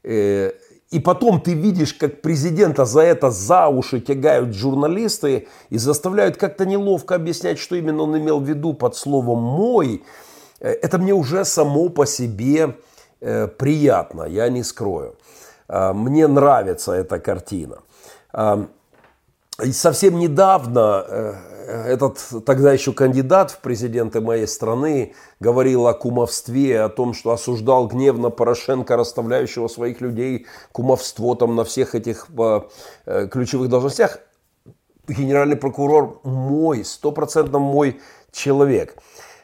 Э, 0.03 0.51
и 0.89 0.99
потом 0.99 1.41
ты 1.41 1.53
видишь, 1.53 1.93
как 1.93 2.21
президента 2.21 2.85
за 2.85 3.01
это 3.01 3.29
за 3.29 3.67
уши 3.67 3.99
тягают 3.99 4.55
журналисты 4.55 5.47
и 5.69 5.77
заставляют 5.77 6.37
как-то 6.37 6.65
неловко 6.65 7.15
объяснять, 7.15 7.59
что 7.59 7.75
именно 7.75 8.03
он 8.03 8.17
имел 8.17 8.39
в 8.39 8.47
виду 8.47 8.73
под 8.73 8.95
словом 8.95 9.39
«мой». 9.39 10.03
Э, 10.59 10.69
это 10.71 10.97
мне 10.97 11.13
уже 11.13 11.45
само 11.45 11.89
по 11.89 12.05
себе 12.05 12.75
э, 13.21 13.47
приятно, 13.47 14.23
я 14.23 14.49
не 14.49 14.63
скрою. 14.63 15.15
Мне 15.69 16.27
нравится 16.27 16.93
эта 16.93 17.19
картина. 17.19 17.79
И 19.63 19.71
совсем 19.71 20.19
недавно 20.19 21.43
этот 21.67 22.19
тогда 22.45 22.71
еще 22.71 22.93
кандидат 22.93 23.51
в 23.51 23.59
президенты 23.59 24.21
моей 24.21 24.47
страны 24.47 25.13
говорил 25.39 25.87
о 25.87 25.93
кумовстве, 25.93 26.81
о 26.81 26.89
том, 26.89 27.13
что 27.13 27.31
осуждал 27.31 27.87
гневно 27.87 28.29
Порошенко, 28.29 28.95
расставляющего 28.95 29.67
своих 29.67 29.99
людей 29.99 30.47
кумовство 30.71 31.35
там 31.35 31.55
на 31.55 31.63
всех 31.65 31.93
этих 31.93 32.27
э, 32.37 32.61
э, 33.05 33.27
ключевых 33.27 33.69
должностях. 33.69 34.19
Генеральный 35.07 35.57
прокурор 35.57 36.21
мой, 36.23 36.85
стопроцентно 36.85 37.59
мой 37.59 37.99
человек. 38.31 38.95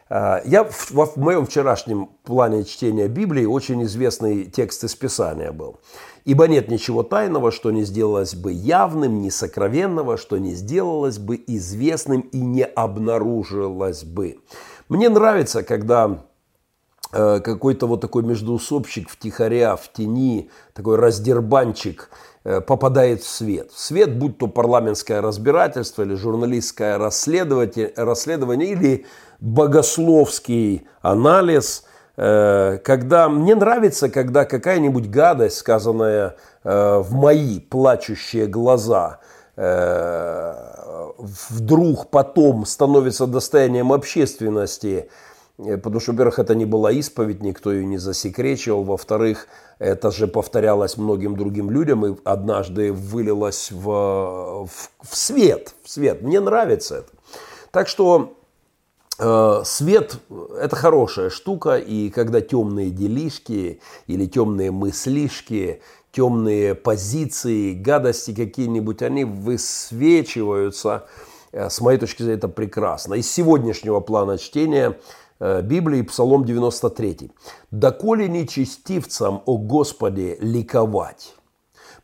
Э, 0.09 0.41
я 0.45 0.63
в, 0.63 0.91
в 0.91 1.17
моем 1.17 1.45
вчерашнем 1.45 2.07
плане 2.23 2.63
чтения 2.63 3.09
Библии 3.09 3.45
очень 3.45 3.83
известный 3.83 4.45
текст 4.45 4.85
из 4.85 4.95
Писания 4.95 5.51
был. 5.51 5.79
Ибо 6.25 6.47
нет 6.47 6.69
ничего 6.69 7.03
тайного, 7.03 7.51
что 7.51 7.71
не 7.71 7.83
сделалось 7.83 8.33
бы 8.33 8.51
явным, 8.51 9.21
ни 9.21 9.29
сокровенного, 9.29 10.17
что 10.17 10.37
не 10.37 10.53
сделалось 10.53 11.17
бы 11.17 11.41
известным 11.47 12.21
и 12.21 12.37
не 12.39 12.63
обнаружилось 12.63 14.03
бы. 14.03 14.39
Мне 14.87 15.09
нравится, 15.09 15.63
когда 15.63 16.23
э, 17.11 17.39
какой-то 17.41 17.87
вот 17.87 17.99
такой 17.99 18.23
междуусобщик 18.23 19.09
втихаря, 19.09 19.75
в 19.75 19.91
тени, 19.91 20.49
такой 20.73 20.95
раздербанчик 20.95 22.09
э, 22.45 22.61
попадает 22.61 23.21
в 23.21 23.27
свет. 23.27 23.71
В 23.71 23.79
свет, 23.79 24.17
будь 24.17 24.37
то 24.37 24.47
парламентское 24.47 25.21
разбирательство 25.21 26.03
или 26.03 26.15
журналистское 26.15 26.97
расследование, 26.97 27.91
расследование 27.97 28.71
или 28.71 29.05
богословский 29.41 30.87
анализ, 31.01 31.83
когда 32.15 33.27
мне 33.27 33.55
нравится, 33.55 34.07
когда 34.07 34.45
какая-нибудь 34.45 35.09
гадость, 35.09 35.57
сказанная 35.57 36.35
в 36.63 37.07
мои 37.11 37.59
плачущие 37.59 38.45
глаза– 38.47 39.19
Э, 39.55 41.11
вдруг 41.17 42.09
потом 42.09 42.65
становится 42.65 43.27
достоянием 43.27 43.93
общественности, 43.93 45.09
э, 45.59 45.77
потому 45.77 45.99
что, 45.99 46.11
во-первых, 46.13 46.39
это 46.39 46.55
не 46.55 46.65
была 46.65 46.91
исповедь, 46.91 47.43
никто 47.43 47.71
ее 47.71 47.85
не 47.85 47.99
засекречивал, 47.99 48.83
во-вторых, 48.83 49.47
это 49.77 50.09
же 50.09 50.27
повторялось 50.27 50.97
многим 50.97 51.37
другим 51.37 51.69
людям 51.69 52.05
и 52.05 52.17
однажды 52.23 52.91
вылилось 52.91 53.71
в, 53.71 54.65
в, 54.65 54.89
в 55.01 55.15
свет, 55.15 55.75
в 55.83 55.89
свет. 55.89 56.23
Мне 56.23 56.39
нравится 56.39 56.97
это. 56.97 57.09
Так 57.69 57.87
что 57.87 58.33
э, 58.41 58.42
свет– 59.17 60.17
это 60.59 60.75
хорошая 60.75 61.29
штука, 61.29 61.77
и 61.77 62.09
когда 62.09 62.41
темные 62.41 62.89
делишки 62.89 63.79
или 64.07 64.25
темные 64.25 64.71
мыслишки 64.71 65.81
темные 66.13 66.75
позиции, 66.75 67.73
гадости 67.73 68.33
какие-нибудь, 68.33 69.01
они 69.01 69.25
высвечиваются. 69.25 71.07
Э, 71.51 71.69
с 71.69 71.81
моей 71.81 71.99
точки 71.99 72.21
зрения, 72.21 72.37
это 72.37 72.47
прекрасно. 72.47 73.15
Из 73.15 73.29
сегодняшнего 73.29 73.99
плана 73.99 74.37
чтения 74.37 74.97
э, 75.39 75.61
Библии 75.61 76.03
Псалом 76.03 76.45
93. 76.45 77.31
«Доколе 77.71 78.29
нечестивцам, 78.29 79.41
о 79.45 79.57
Господе, 79.57 80.37
ликовать, 80.39 81.35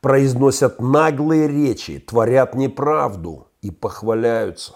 произносят 0.01 0.81
наглые 0.81 1.47
речи, 1.47 1.99
творят 1.99 2.55
неправду 2.55 3.47
и 3.61 3.69
похваляются, 3.69 4.73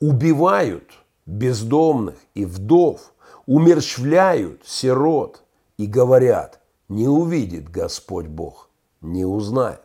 убивают 0.00 0.84
бездомных 1.28 2.16
и 2.34 2.44
вдов, 2.44 3.12
умерщвляют 3.46 4.62
сирот 4.66 5.42
и 5.76 5.86
говорят, 5.86 6.60
не 6.88 7.06
увидит 7.06 7.70
Господь 7.70 8.26
Бог 8.26 8.68
не 9.00 9.24
узнает. 9.24 9.80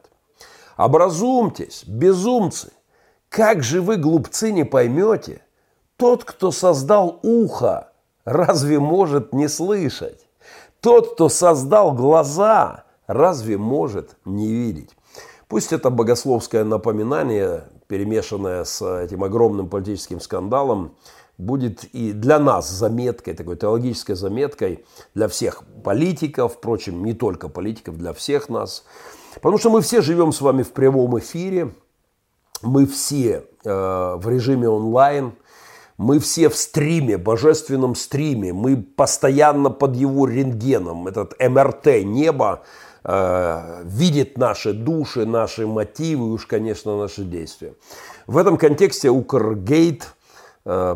Образумьтесь, 0.78 1.84
безумцы, 1.86 2.72
как 3.30 3.64
же 3.64 3.82
вы, 3.82 3.98
глупцы, 3.98 4.52
не 4.52 4.64
поймете? 4.64 5.42
Тот, 5.98 6.24
кто 6.24 6.52
создал 6.52 7.20
ухо, 7.24 7.90
разве 8.26 8.80
может 8.80 9.34
не 9.34 9.48
слышать? 9.48 10.28
Тот, 10.82 11.14
кто 11.14 11.30
создал 11.30 11.94
глаза, 11.94 12.86
разве 13.08 13.58
может 13.58 14.16
не 14.26 14.48
видеть? 14.48 14.92
Пусть 15.48 15.72
это 15.72 15.90
богословское 15.90 16.64
напоминание, 16.64 17.66
перемешанное 17.88 18.64
с 18.64 18.82
этим 18.82 19.24
огромным 19.24 19.70
политическим 19.70 20.20
скандалом, 20.20 20.96
будет 21.38 21.84
и 21.86 22.12
для 22.12 22.40
нас 22.40 22.70
заметкой, 22.70 23.34
такой 23.34 23.56
теологической 23.56 24.16
заметкой 24.16 24.86
для 25.16 25.28
всех 25.28 25.64
политиков, 25.84 26.54
впрочем, 26.54 27.04
не 27.04 27.14
только 27.14 27.50
политиков, 27.50 27.98
для 27.98 28.14
всех 28.14 28.50
нас. 28.50 28.86
Потому 29.36 29.58
что 29.58 29.70
мы 29.70 29.82
все 29.82 30.02
живем 30.02 30.32
с 30.32 30.42
вами 30.42 30.64
в 30.64 30.72
прямом 30.72 31.18
эфире, 31.20 31.74
мы 32.62 32.86
все 32.86 33.46
э, 33.66 34.16
в 34.18 34.30
режиме 34.30 34.70
онлайн, 34.70 35.34
мы 35.98 36.20
все 36.20 36.50
в 36.50 36.56
стриме, 36.56 37.18
божественном 37.18 37.96
стриме, 37.96 38.54
мы 38.54 38.78
постоянно 38.78 39.70
под 39.70 39.96
его 39.96 40.28
рентгеном, 40.28 41.08
этот 41.08 41.36
МРТ 41.40 42.04
неба 42.04 42.64
э, 43.04 43.82
видит 43.86 44.38
наши 44.38 44.74
души, 44.74 45.26
наши 45.26 45.66
мотивы 45.66 46.28
и 46.28 46.32
уж, 46.32 46.46
конечно, 46.46 46.98
наши 46.98 47.24
действия. 47.24 47.74
В 48.28 48.38
этом 48.38 48.58
контексте 48.58 49.10
Укргейт– 49.10 50.14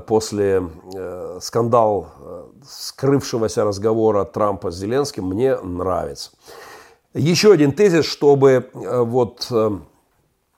после 0.07 0.63
э, 0.95 1.39
скандал 1.41 2.07
э, 2.19 2.43
скрывшегося 2.67 3.65
разговора 3.65 4.23
Трампа 4.23 4.71
с 4.71 4.77
Зеленским 4.77 5.25
мне 5.25 5.57
нравится. 5.57 6.31
Еще 7.13 7.51
один 7.51 7.71
тезис, 7.73 8.05
чтобы 8.05 8.69
вот 8.73 9.51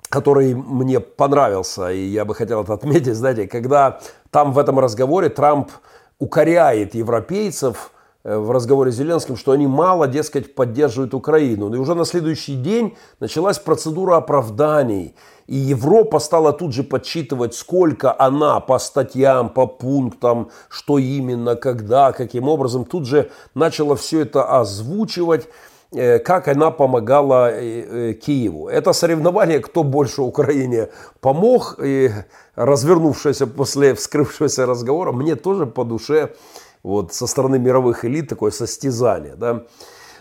который 0.10 0.56
мне 0.56 1.00
понравился, 1.00 1.91
и 1.91 2.04
я 2.04 2.26
бы 2.26 2.34
хотел 2.34 2.63
это 2.63 2.74
отметить, 2.74 3.15
знаете, 3.15 3.48
когда 3.48 4.00
там 4.32 4.52
в 4.54 4.58
этом 4.58 4.80
разговоре 4.80 5.30
Трамп 5.30 5.69
укоряет 6.17 6.95
европейцев 6.95 7.91
в 8.24 8.52
разговоре 8.52 8.91
с 8.91 8.95
Зеленским, 8.95 9.38
что 9.38 9.52
они 9.52 9.67
мало, 9.67 10.08
дескать, 10.08 10.56
поддерживают 10.56 11.13
Украину. 11.13 11.74
И 11.74 11.78
уже 11.78 11.93
на 11.93 12.06
следующий 12.06 12.56
день 12.56 12.98
началась 13.19 13.60
процедура 13.60 14.17
оправданий– 14.17 15.15
и 15.50 15.56
Европа 15.56 16.20
стала 16.20 16.54
тут 16.54 16.74
же 16.74 16.84
подсчитывать, 16.84 17.56
сколько 17.56 18.16
она 18.20 18.60
по 18.60 18.78
статьям, 18.78 19.50
по 19.50 19.66
пунктам, 19.66 20.52
что 20.70 21.00
именно, 21.00 21.56
когда, 21.56 22.12
каким 22.12 22.48
образом. 22.48 22.86
Тут 22.86 23.08
же 23.08 23.32
начала 23.56 23.96
все 23.96 24.20
это 24.22 24.44
озвучивать 24.60 25.48
э, 25.92 26.20
как 26.20 26.48
она 26.48 26.70
помогала 26.70 27.50
э, 27.52 28.12
э, 28.12 28.14
Киеву. 28.14 28.68
Это 28.68 28.94
соревнование, 28.94 29.60
кто 29.60 29.84
больше 29.84 30.22
Украине 30.22 30.90
помог, 31.20 31.80
и 31.84 32.12
развернувшееся 32.56 33.48
после 33.48 33.96
вскрывшегося 33.96 34.68
разговора, 34.68 35.14
мне 35.14 35.36
тоже 35.36 35.66
по 35.66 35.84
душе 35.84 36.36
вот, 36.84 37.12
со 37.14 37.26
стороны 37.26 37.58
мировых 37.58 38.06
элит 38.06 38.30
такое 38.30 38.52
состязание. 38.52 39.34
Да? 39.36 39.64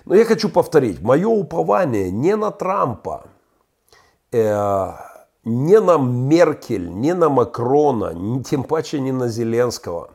Но 0.06 0.14
я 0.14 0.24
хочу 0.24 0.48
повторить, 0.48 1.02
мое 1.02 1.28
упование 1.28 2.10
не 2.10 2.34
на 2.34 2.50
Трампа, 2.50 3.26
не 5.44 5.80
на 5.80 5.96
Меркель, 5.96 6.88
не 6.90 7.14
на 7.14 7.28
Макрона, 7.28 8.12
ни, 8.14 8.42
тем 8.42 8.64
паче 8.64 9.00
не 9.00 9.12
на 9.12 9.28
Зеленского. 9.28 10.10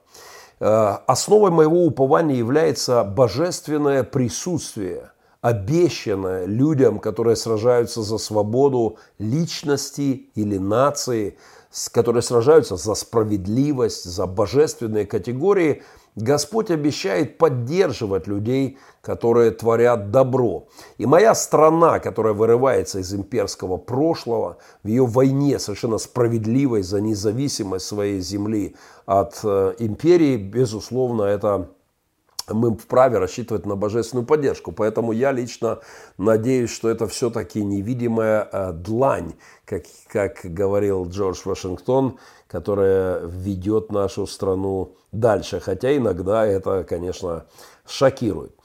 Э, 0.59 0.97
основой 1.07 1.51
моего 1.51 1.85
упования 1.85 2.35
является 2.35 3.03
божественное 3.03 4.03
присутствие, 4.03 5.11
обещанное 5.41 6.45
людям, 6.45 6.99
которые 6.99 7.35
сражаются 7.35 8.01
за 8.01 8.17
свободу 8.17 8.97
личности 9.19 10.29
или 10.35 10.57
нации, 10.57 11.37
которые 11.91 12.21
сражаются 12.21 12.77
за 12.77 12.93
справедливость, 12.95 14.05
за 14.05 14.27
божественные 14.27 15.05
категории– 15.05 15.83
Господь 16.15 16.69
обещает 16.69 17.37
поддерживать 17.37 18.27
людей, 18.27 18.77
которые 19.03 19.51
творят 19.51 20.11
добро. 20.11 20.67
И 20.97 21.05
моя 21.05 21.35
страна, 21.35 21.99
которая 21.99 22.33
вырывается 22.33 22.99
из 22.99 23.13
имперского 23.13 23.75
прошлого, 23.75 24.57
в 24.81 24.87
ее 24.87 25.05
войне 25.05 25.59
совершенно 25.59 25.97
справедливой 25.97 26.83
за 26.83 27.01
независимость 27.01 27.85
своей 27.85 28.21
земли 28.21 28.77
от 29.05 29.41
э, 29.43 29.73
империи, 29.79 30.37
безусловно, 30.37 31.23
это 31.23 31.69
мы 32.49 32.75
вправе 32.77 33.17
рассчитывать 33.17 33.65
на 33.65 33.75
божественную 33.75 34.25
поддержку. 34.25 34.71
Поэтому 34.71 35.11
я 35.11 35.33
лично 35.33 35.79
надеюсь, 36.17 36.71
что 36.71 36.89
это 36.89 37.05
все-таки 37.07 37.61
невидимая 37.61 38.47
э, 38.49 38.71
длань, 38.71 39.33
как, 39.65 39.83
как 40.07 40.39
говорил 40.43 41.09
Джордж 41.09 41.41
Вашингтон, 41.43 42.19
которая 42.47 43.19
ведет 43.25 43.91
нашу 43.91 44.27
страну 44.27 44.95
дальше. 45.11 45.59
Хотя 45.59 45.95
иногда 45.95 46.45
это, 46.45 46.85
конечно, 46.85 47.45
шокирует. 47.85 48.55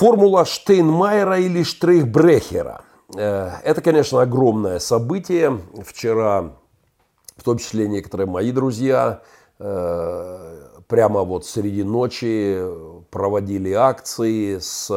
Формула 0.00 0.46
Штейнмайера 0.46 1.40
или 1.40 1.62
Штрейхбрехера. 1.62 2.80
Э, 3.14 3.50
это, 3.62 3.82
конечно, 3.82 4.22
огромное 4.22 4.78
событие. 4.78 5.60
Вчера, 5.84 6.52
в 7.36 7.42
том 7.44 7.58
числе 7.58 7.86
некоторые 7.86 8.26
мои 8.26 8.50
друзья, 8.50 9.20
э, 9.58 10.68
прямо 10.88 11.20
вот 11.20 11.44
среди 11.44 11.82
ночи 11.82 12.62
проводили 13.10 13.72
акции 13.72 14.56
с 14.58 14.88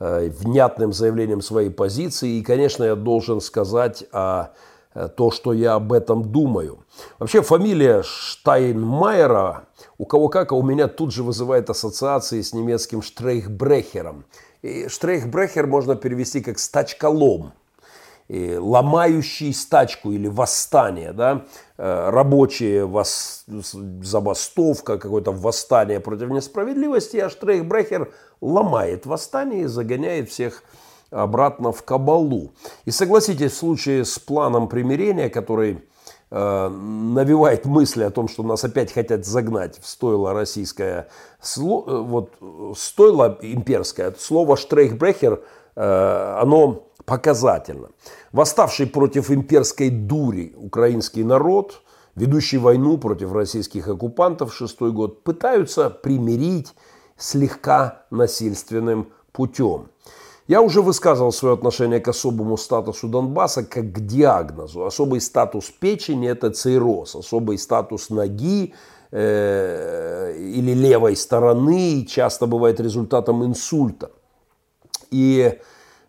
э, 0.00 0.30
внятным 0.30 0.94
заявлением 0.94 1.42
своей 1.42 1.68
позиции. 1.68 2.38
И, 2.38 2.42
конечно, 2.42 2.84
я 2.84 2.94
должен 2.94 3.42
сказать 3.42 4.02
о 4.12 4.52
Э, 4.94 5.08
то, 5.08 5.30
что 5.30 5.52
я 5.52 5.74
об 5.74 5.92
этом 5.92 6.22
думаю. 6.22 6.84
Вообще 7.18 7.42
фамилия 7.42 8.02
Штайнмайера, 8.02 9.64
у 9.98 10.04
кого 10.04 10.28
как, 10.28 10.52
а 10.52 10.56
у 10.56 10.62
меня 10.62 10.88
тут 10.88 11.12
же 11.12 11.22
вызывает 11.22 11.70
ассоциации 11.70 12.40
с 12.40 12.52
немецким 12.52 13.02
Штрейхбрехером. 13.02 14.24
И 14.62 14.88
Штрейхбрехер 14.88 15.66
можно 15.66 15.96
перевести 15.96 16.40
как 16.40 16.58
«стачколом», 16.58 17.52
и 18.28 18.56
ломающий 18.56 19.52
стачку 19.52 20.10
или 20.10 20.26
восстание, 20.28 21.12
да, 21.12 21.44
э, 21.76 22.10
рабочие 22.10 22.86
вос... 22.86 23.44
забастовка, 23.46 24.96
какое-то 24.96 25.32
восстание 25.32 26.00
против 26.00 26.30
несправедливости, 26.30 27.18
а 27.18 27.28
Штрейхбрехер 27.28 28.12
ломает 28.40 29.04
восстание 29.04 29.62
и 29.62 29.66
загоняет 29.66 30.30
всех 30.30 30.62
обратно 31.10 31.72
в 31.72 31.82
кабалу. 31.82 32.52
И 32.86 32.90
согласитесь, 32.90 33.52
в 33.52 33.56
случае 33.56 34.04
с 34.04 34.18
планом 34.18 34.68
примирения, 34.68 35.28
который 35.28 35.82
навевает 36.32 37.66
мысли 37.66 38.04
о 38.04 38.10
том, 38.10 38.26
что 38.26 38.42
нас 38.42 38.64
опять 38.64 38.90
хотят 38.90 39.26
загнать 39.26 39.78
в 39.78 39.86
стойло 39.86 40.32
российское, 40.32 41.08
вот 41.56 42.30
стойло 42.74 43.38
имперское, 43.42 44.14
слово 44.18 44.56
«штрейхбрехер», 44.56 45.42
оно 45.74 46.88
показательно. 47.04 47.88
Восставший 48.32 48.86
против 48.86 49.30
имперской 49.30 49.90
дури 49.90 50.54
украинский 50.56 51.22
народ, 51.22 51.82
ведущий 52.14 52.56
войну 52.56 52.96
против 52.96 53.32
российских 53.34 53.88
оккупантов 53.88 54.54
шестой 54.54 54.92
год, 54.92 55.24
пытаются 55.24 55.90
примирить 55.90 56.74
слегка 57.18 58.06
насильственным 58.10 59.12
путем. 59.32 59.88
Я 60.48 60.60
уже 60.60 60.82
высказывал 60.82 61.32
свое 61.32 61.54
отношение 61.54 62.00
к 62.00 62.08
особому 62.08 62.56
статусу 62.56 63.08
Донбасса 63.08 63.64
как 63.64 63.92
к 63.92 64.00
диагнозу. 64.00 64.84
Особый 64.84 65.20
статус 65.20 65.70
печени– 65.70 66.28
это 66.30 66.50
цирроз, 66.50 67.14
особый 67.14 67.58
статус 67.58 68.10
ноги 68.10 68.74
э, 69.12 70.34
или 70.36 70.72
левой 70.74 71.14
стороны 71.14 72.04
часто 72.06 72.46
бывает 72.46 72.80
результатом 72.80 73.44
инсульта. 73.44 74.10
И, 75.12 75.60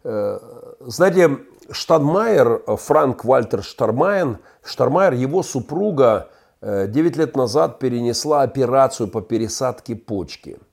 э, 0.03 0.39
знаете, 0.79 1.37
Штадмайер, 1.69 2.63
Франк 2.77 3.25
Вальтер 3.25 3.61
Штармайен, 3.61 4.39
Штармайер, 4.63 5.13
его 5.13 5.43
супруга 5.43 6.29
9 6.61 6.95
э, 6.95 7.19
лет 7.19 7.35
назад 7.35 7.77
перенесла 7.77 8.41
операцию 8.41 9.07
по 9.07 9.21
пересадке 9.21 9.95
почки– 9.95 10.57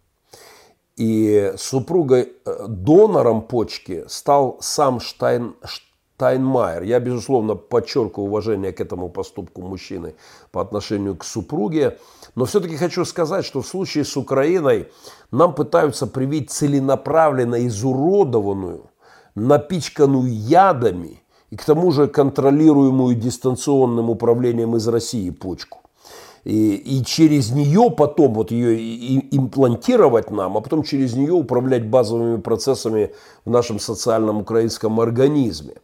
и 1.00 1.54
супругой 1.56 2.28
э, 2.44 2.66
донором 2.68 3.40
почки 3.40 4.04
стал 4.06 4.58
сам 4.60 5.00
Штайн, 5.00 5.54
Штайнмайер. 5.64 6.82
Я, 6.82 7.00
безусловно, 7.00 7.54
подчеркиваю 7.54 8.28
уважение 8.28 8.70
к 8.72 8.82
этому 8.82 9.08
поступку 9.08 9.62
мужчины 9.62 10.14
по 10.52 10.60
отношению 10.60 11.16
к 11.16 11.24
супруге. 11.24 11.96
Но 12.34 12.44
все-таки 12.44 12.76
хочу 12.76 13.06
сказать, 13.06 13.46
что 13.46 13.62
в 13.62 13.66
случае 13.66 14.04
с 14.04 14.14
Украиной 14.18 14.88
нам 15.30 15.54
пытаются 15.54 16.06
привить 16.06 16.50
целенаправленно 16.50 17.66
изуродованную, 17.66 18.90
напичканную 19.34 20.30
ядами 20.30 21.22
и 21.48 21.56
к 21.56 21.64
тому 21.64 21.92
же 21.92 22.08
контролируемую 22.08 23.14
дистанционным 23.14 24.10
управлением 24.10 24.76
из 24.76 24.86
России 24.86 25.30
почку 25.30 25.79
и, 26.44 26.74
и 26.74 27.04
через 27.04 27.50
нее 27.50 27.90
потом 27.90 28.34
вот 28.34 28.50
ее 28.50 29.18
имплантировать 29.36 30.30
нам, 30.30 30.56
а 30.56 30.60
потом 30.60 30.82
через 30.82 31.14
нее 31.14 31.32
управлять 31.32 31.86
базовыми 31.86 32.40
процессами 32.40 33.12
в 33.44 33.50
нашем 33.50 33.78
социальном 33.78 34.38
украинском 34.38 35.00
организме. 35.00 35.74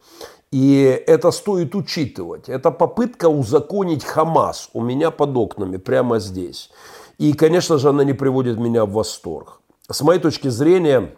И 0.51 1.03
это 1.07 1.31
стоит 1.31 1.75
учитывать. 1.75 2.49
Это 2.49 2.71
попытка 2.71 3.27
узаконить 3.27 4.03
Хамас 4.03 4.69
у 4.73 4.81
меня 4.81 5.11
под 5.11 5.35
окнами, 5.35 5.77
прямо 5.77 6.19
здесь. 6.19 6.71
И, 7.17 7.33
конечно 7.33 7.77
же, 7.77 7.89
она 7.89 8.03
не 8.03 8.13
приводит 8.13 8.57
меня 8.57 8.85
в 8.85 8.91
восторг. 8.91 9.61
С 9.89 10.01
моей 10.01 10.19
точки 10.19 10.47
зрения, 10.47 11.15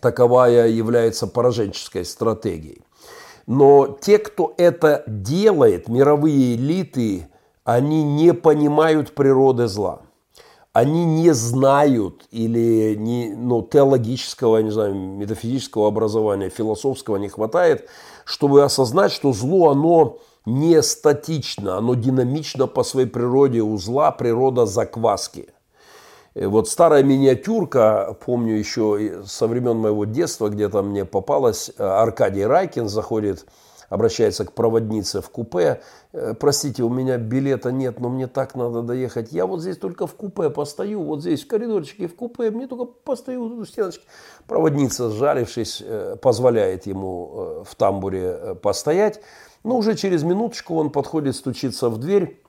таковая 0.00 0.68
является 0.68 1.26
пораженческой 1.26 2.04
стратегией. 2.04 2.82
Но 3.46 3.98
те, 4.00 4.18
кто 4.18 4.54
это 4.58 5.02
делает, 5.06 5.88
мировые 5.88 6.54
элиты, 6.54 7.28
они 7.64 8.02
не 8.02 8.32
понимают 8.32 9.14
природы 9.14 9.68
зла. 9.68 10.02
Они 10.72 11.04
не 11.04 11.34
знают 11.34 12.26
или 12.30 12.94
не, 12.94 13.34
ну, 13.34 13.62
теологического, 13.62 14.58
не 14.58 14.70
знаю, 14.70 14.94
метафизического 14.94 15.88
образования, 15.88 16.48
философского 16.48 17.16
не 17.16 17.28
хватает, 17.28 17.88
чтобы 18.24 18.62
осознать, 18.62 19.10
что 19.10 19.32
зло, 19.32 19.70
оно 19.70 20.18
не 20.46 20.80
статично, 20.82 21.78
оно 21.78 21.94
динамично 21.94 22.68
по 22.68 22.84
своей 22.84 23.08
природе. 23.08 23.62
У 23.62 23.76
зла 23.78 24.12
природа 24.12 24.64
закваски. 24.64 25.48
И 26.34 26.44
вот 26.44 26.68
старая 26.68 27.02
миниатюрка, 27.02 28.16
помню 28.24 28.54
еще 28.54 29.24
со 29.26 29.48
времен 29.48 29.76
моего 29.76 30.04
детства, 30.04 30.48
где-то 30.48 30.82
мне 30.82 31.04
попалась, 31.04 31.72
э, 31.76 31.82
Аркадий 31.82 32.46
Райкин 32.46 32.88
заходит 32.88 33.44
обращается 33.90 34.46
к 34.46 34.52
проводнице 34.52 35.20
в 35.20 35.28
купе. 35.28 35.82
«Э, 36.12 36.34
простите, 36.34 36.82
у 36.82 36.88
меня 36.88 37.18
билета 37.18 37.70
нет, 37.70 38.00
но 38.00 38.08
мне 38.08 38.26
так 38.26 38.54
надо 38.54 38.82
доехать. 38.82 39.32
Я 39.32 39.46
вот 39.46 39.60
здесь 39.60 39.76
только 39.76 40.06
в 40.06 40.14
купе 40.14 40.50
постою, 40.50 41.02
вот 41.02 41.20
здесь 41.20 41.44
в 41.44 41.46
коридорчике 41.46 42.08
в 42.08 42.16
купе, 42.16 42.50
мне 42.50 42.66
только 42.66 42.84
постою 42.84 43.44
у 43.44 43.64
стеночки. 43.64 44.04
Проводница, 44.46 45.10
сжалившись, 45.10 45.82
э, 45.84 46.16
позволяет 46.20 46.86
ему 46.86 47.30
э, 47.32 47.64
в 47.66 47.74
тамбуре 47.74 48.56
постоять. 48.62 49.20
Но 49.62 49.76
уже 49.76 49.94
через 49.94 50.22
минуточку 50.22 50.74
он 50.76 50.90
подходит, 50.90 51.36
стучится 51.36 51.90
в 51.90 51.98
дверь 51.98 52.40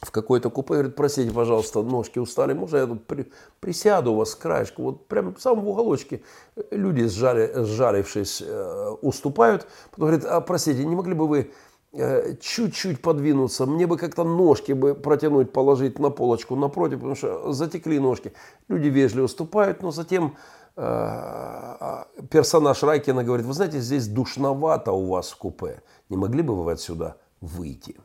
в 0.00 0.10
какой-то 0.10 0.48
купе, 0.48 0.74
говорит, 0.74 0.96
простите, 0.96 1.30
пожалуйста, 1.30 1.82
ножки 1.82 2.18
устали, 2.18 2.54
можно 2.54 2.78
я 2.78 2.86
тут 2.86 3.06
при, 3.06 3.30
присяду 3.60 4.12
у 4.12 4.16
вас 4.16 4.34
краешку, 4.34 4.82
вот 4.82 5.06
прям 5.06 5.34
в 5.34 5.40
самом 5.40 5.68
уголочке 5.68 6.22
люди, 6.70 7.06
сжали, 7.06 7.52
сжалившись, 7.54 8.42
э, 8.44 8.94
уступают, 9.02 9.66
потом 9.90 10.08
говорит, 10.08 10.24
а 10.24 10.40
простите, 10.40 10.84
не 10.84 10.96
могли 10.96 11.12
бы 11.12 11.28
вы 11.28 11.52
чуть-чуть 11.92 13.02
подвинуться, 13.02 13.66
мне 13.66 13.86
бы 13.86 13.96
как-то 13.96 14.24
ножки 14.24 14.72
бы 14.72 14.94
протянуть, 14.94 15.52
положить 15.52 15.98
на 15.98 16.10
полочку 16.10 16.56
напротив, 16.56 16.98
потому 16.98 17.14
что 17.16 17.52
затекли 17.52 17.98
ножки. 17.98 18.32
Люди 18.68 18.88
вежливо 18.88 19.24
уступают, 19.24 19.82
но 19.82 19.90
затем 19.90 20.36
э, 20.76 20.82
а, 20.82 22.06
персонаж 22.30 22.82
Райкина 22.82 23.24
говорит, 23.24 23.46
вы 23.46 23.52
знаете, 23.54 23.80
здесь 23.80 24.06
душновато 24.06 24.92
у 24.92 25.06
вас 25.06 25.30
в 25.30 25.36
купе, 25.36 25.82
не 26.08 26.16
могли 26.16 26.42
бы 26.42 26.54
вы 26.62 26.72
отсюда 26.72 27.16
выйти? 27.40 27.98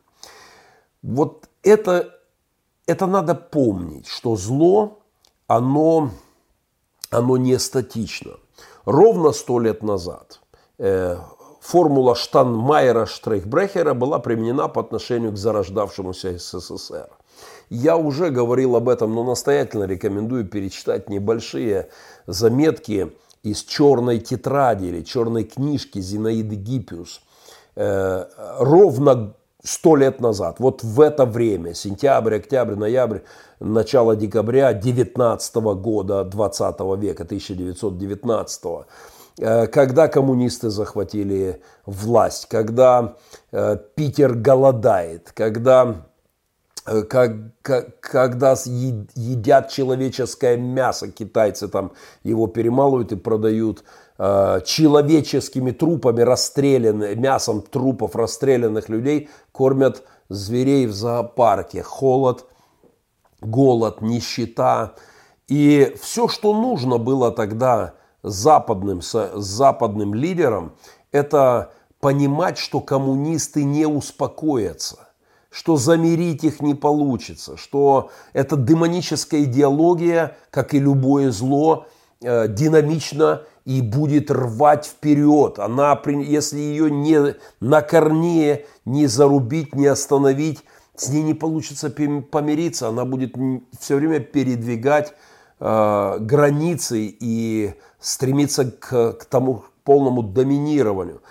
Вот 1.04 1.48
это, 1.62 2.10
это 2.88 3.06
надо 3.06 3.36
помнить, 3.36 4.08
что 4.08 4.36
зло, 4.36 5.04
оно, 5.45 6.10
оно 7.12 7.38
не 7.38 7.60
статично. 7.60 8.32
Ровно 8.86 9.32
сто 9.32 9.60
лет 9.60 9.84
назад 9.84 10.41
формула 11.65 12.13
Штанмайера-Штрейхбрехера 12.13 13.95
была 13.95 14.19
применена 14.19 14.67
по 14.67 14.82
отношению 14.82 15.32
к 15.32 15.38
зарождавшемуся 15.38 16.38
СССР. 16.38 17.10
Я 17.69 17.97
уже 17.97 18.30
говорил 18.30 18.75
об 18.75 18.88
этом, 18.88 19.15
но 19.15 19.23
настоятельно 19.23 19.86
рекомендую 19.86 20.45
перечитать 20.45 21.10
небольшие 21.10 21.89
заметки 22.28 23.12
из 23.41 23.63
черной 23.63 24.19
тетради 24.19 24.86
или 24.86 25.01
черной 25.01 25.43
книжки 25.43 25.99
Зинаиды 25.99 26.56
Гиппиус. 26.56 27.21
Э, 27.75 28.25
ровно 28.60 29.34
сто 29.63 29.95
лет 29.95 30.21
назад, 30.21 30.58
вот 30.60 30.84
в 30.84 31.01
это 31.01 31.25
время, 31.25 31.73
сентябрь, 31.73 32.36
октябрь, 32.36 32.75
ноябрь, 32.75 33.19
начало 33.60 34.15
декабря 34.15 34.71
19 34.73 35.56
года 35.56 36.23
20 36.23 36.80
века, 36.99 37.23
1919 37.23 38.65
э, 38.65 38.69
когда 39.38 40.08
коммунисты 40.08 40.69
захватили 40.69 41.62
власть, 41.86 42.48
когда 42.48 43.15
э, 43.52 43.78
Питер 43.95 44.34
голодает, 44.34 45.32
когда, 45.34 46.06
э, 46.86 47.02
как, 47.02 47.34
как, 47.62 48.00
когда 48.00 48.52
едят 48.54 49.69
человеческое 49.69 50.58
мясо, 50.58 51.12
китайцы 51.12 51.67
там 51.67 51.91
его 52.24 52.48
перемалывают 52.48 53.12
и 53.12 53.17
продают 53.17 53.84
Э, 54.17 54.62
человеческими 54.63 55.71
трупами 55.71 56.21
расстрелянных, 56.21 57.17
мясом 57.17 57.62
трупов 57.62 58.15
расстрелянных 58.15 58.88
людей 58.88 59.30
кормят 59.52 60.04
зверей 60.30 60.88
в 60.88 60.93
зоопарке. 60.93 61.84
Холод, 61.84 62.45
голод, 63.41 64.02
нищета. 64.02 64.95
И 65.50 65.93
все, 66.02 66.30
что 66.30 66.54
нужно 66.54 66.98
было 66.98 67.30
тогда 67.30 67.95
западным, 68.25 69.01
с 69.01 69.31
западным 69.35 70.13
лидерам, 70.13 70.73
это 71.11 71.71
понимать, 71.99 72.57
что 72.57 72.81
коммунисты 72.81 73.63
не 73.63 73.85
успокоятся 73.85 75.05
что 75.55 75.77
замерить 75.77 76.43
их 76.43 76.61
не 76.61 76.75
получится, 76.75 77.55
что 77.55 78.09
эта 78.33 78.57
демоническая 78.57 79.43
идеология, 79.43 80.35
как 80.51 80.73
и 80.73 80.79
любое 80.79 81.31
зло, 81.31 81.85
э, 82.21 82.49
динамично 82.49 83.43
и 83.63 83.81
будет 83.81 84.29
рвать 84.31 84.85
вперед. 84.85 85.57
Она, 85.57 85.97
если 86.05 86.59
ее 86.59 86.91
не 86.91 87.35
на 87.61 87.81
корне 87.81 88.65
не 88.83 89.07
зарубить, 89.07 89.73
не 89.75 89.88
остановить, 89.88 90.65
с 90.93 91.07
ней 91.07 91.23
не 91.23 91.33
получится 91.33 91.89
помириться. 91.89 92.89
Она 92.89 93.05
будет 93.05 93.35
все 93.79 93.95
время 93.95 94.19
передвигать 94.19 95.13
э, 95.60 96.18
границы 96.20 97.15
и 97.20 97.74
стремиться 98.00 98.72
к, 98.72 99.13
к 99.13 99.26
тому 99.26 99.63
полному 99.84 100.24
доминированию. 100.24 101.22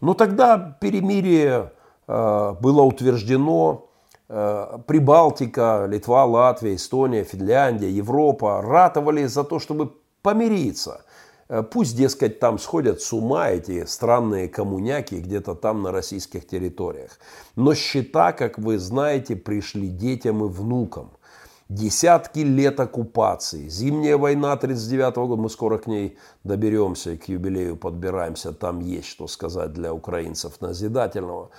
Но 0.00 0.14
тогда 0.14 0.76
перемирие 0.80 1.72
э, 2.06 2.54
было 2.60 2.82
утверждено. 2.82 3.86
Э, 4.28 4.78
Прибалтика, 4.86 5.86
Литва, 5.88 6.24
Латвия, 6.24 6.74
Эстония, 6.74 7.24
Финляндия, 7.24 7.90
Европа 7.90 8.62
ратовали 8.62 9.26
за 9.26 9.44
то, 9.44 9.58
чтобы 9.58 9.92
помириться– 10.22 11.02
Э, 11.48 11.62
пусть, 11.62 11.96
дескать, 11.96 12.40
там 12.40 12.58
сходят 12.58 13.00
с 13.00 13.12
ума 13.12 13.50
эти 13.50 13.84
странные 13.84 14.48
коммуняки 14.48 15.16
где-то 15.16 15.54
там 15.54 15.82
на 15.82 15.92
российских 15.92 16.46
территориях. 16.46 17.18
Но 17.56 17.74
счета, 17.74 18.32
как 18.32 18.58
вы 18.58 18.78
знаете, 18.78 19.36
пришли 19.36 19.88
детям 19.88 20.44
и 20.44 20.48
внукам. 20.48 21.12
Десятки 21.70 22.40
лет 22.40 22.78
оккупации. 22.78 23.68
Зимняя 23.68 24.18
война 24.18 24.52
1939 24.52 25.16
года, 25.16 25.42
мы 25.42 25.48
скоро 25.48 25.78
к 25.78 25.86
ней 25.86 26.18
доберемся 26.44 27.16
к 27.16 27.28
юбилею 27.28 27.76
подбираемся. 27.76 28.52
Там 28.52 28.80
есть 28.80 29.08
что 29.08 29.26
сказать 29.26 29.72
для 29.72 29.94
украинцев 29.94 30.60
назидательного. 30.60 31.50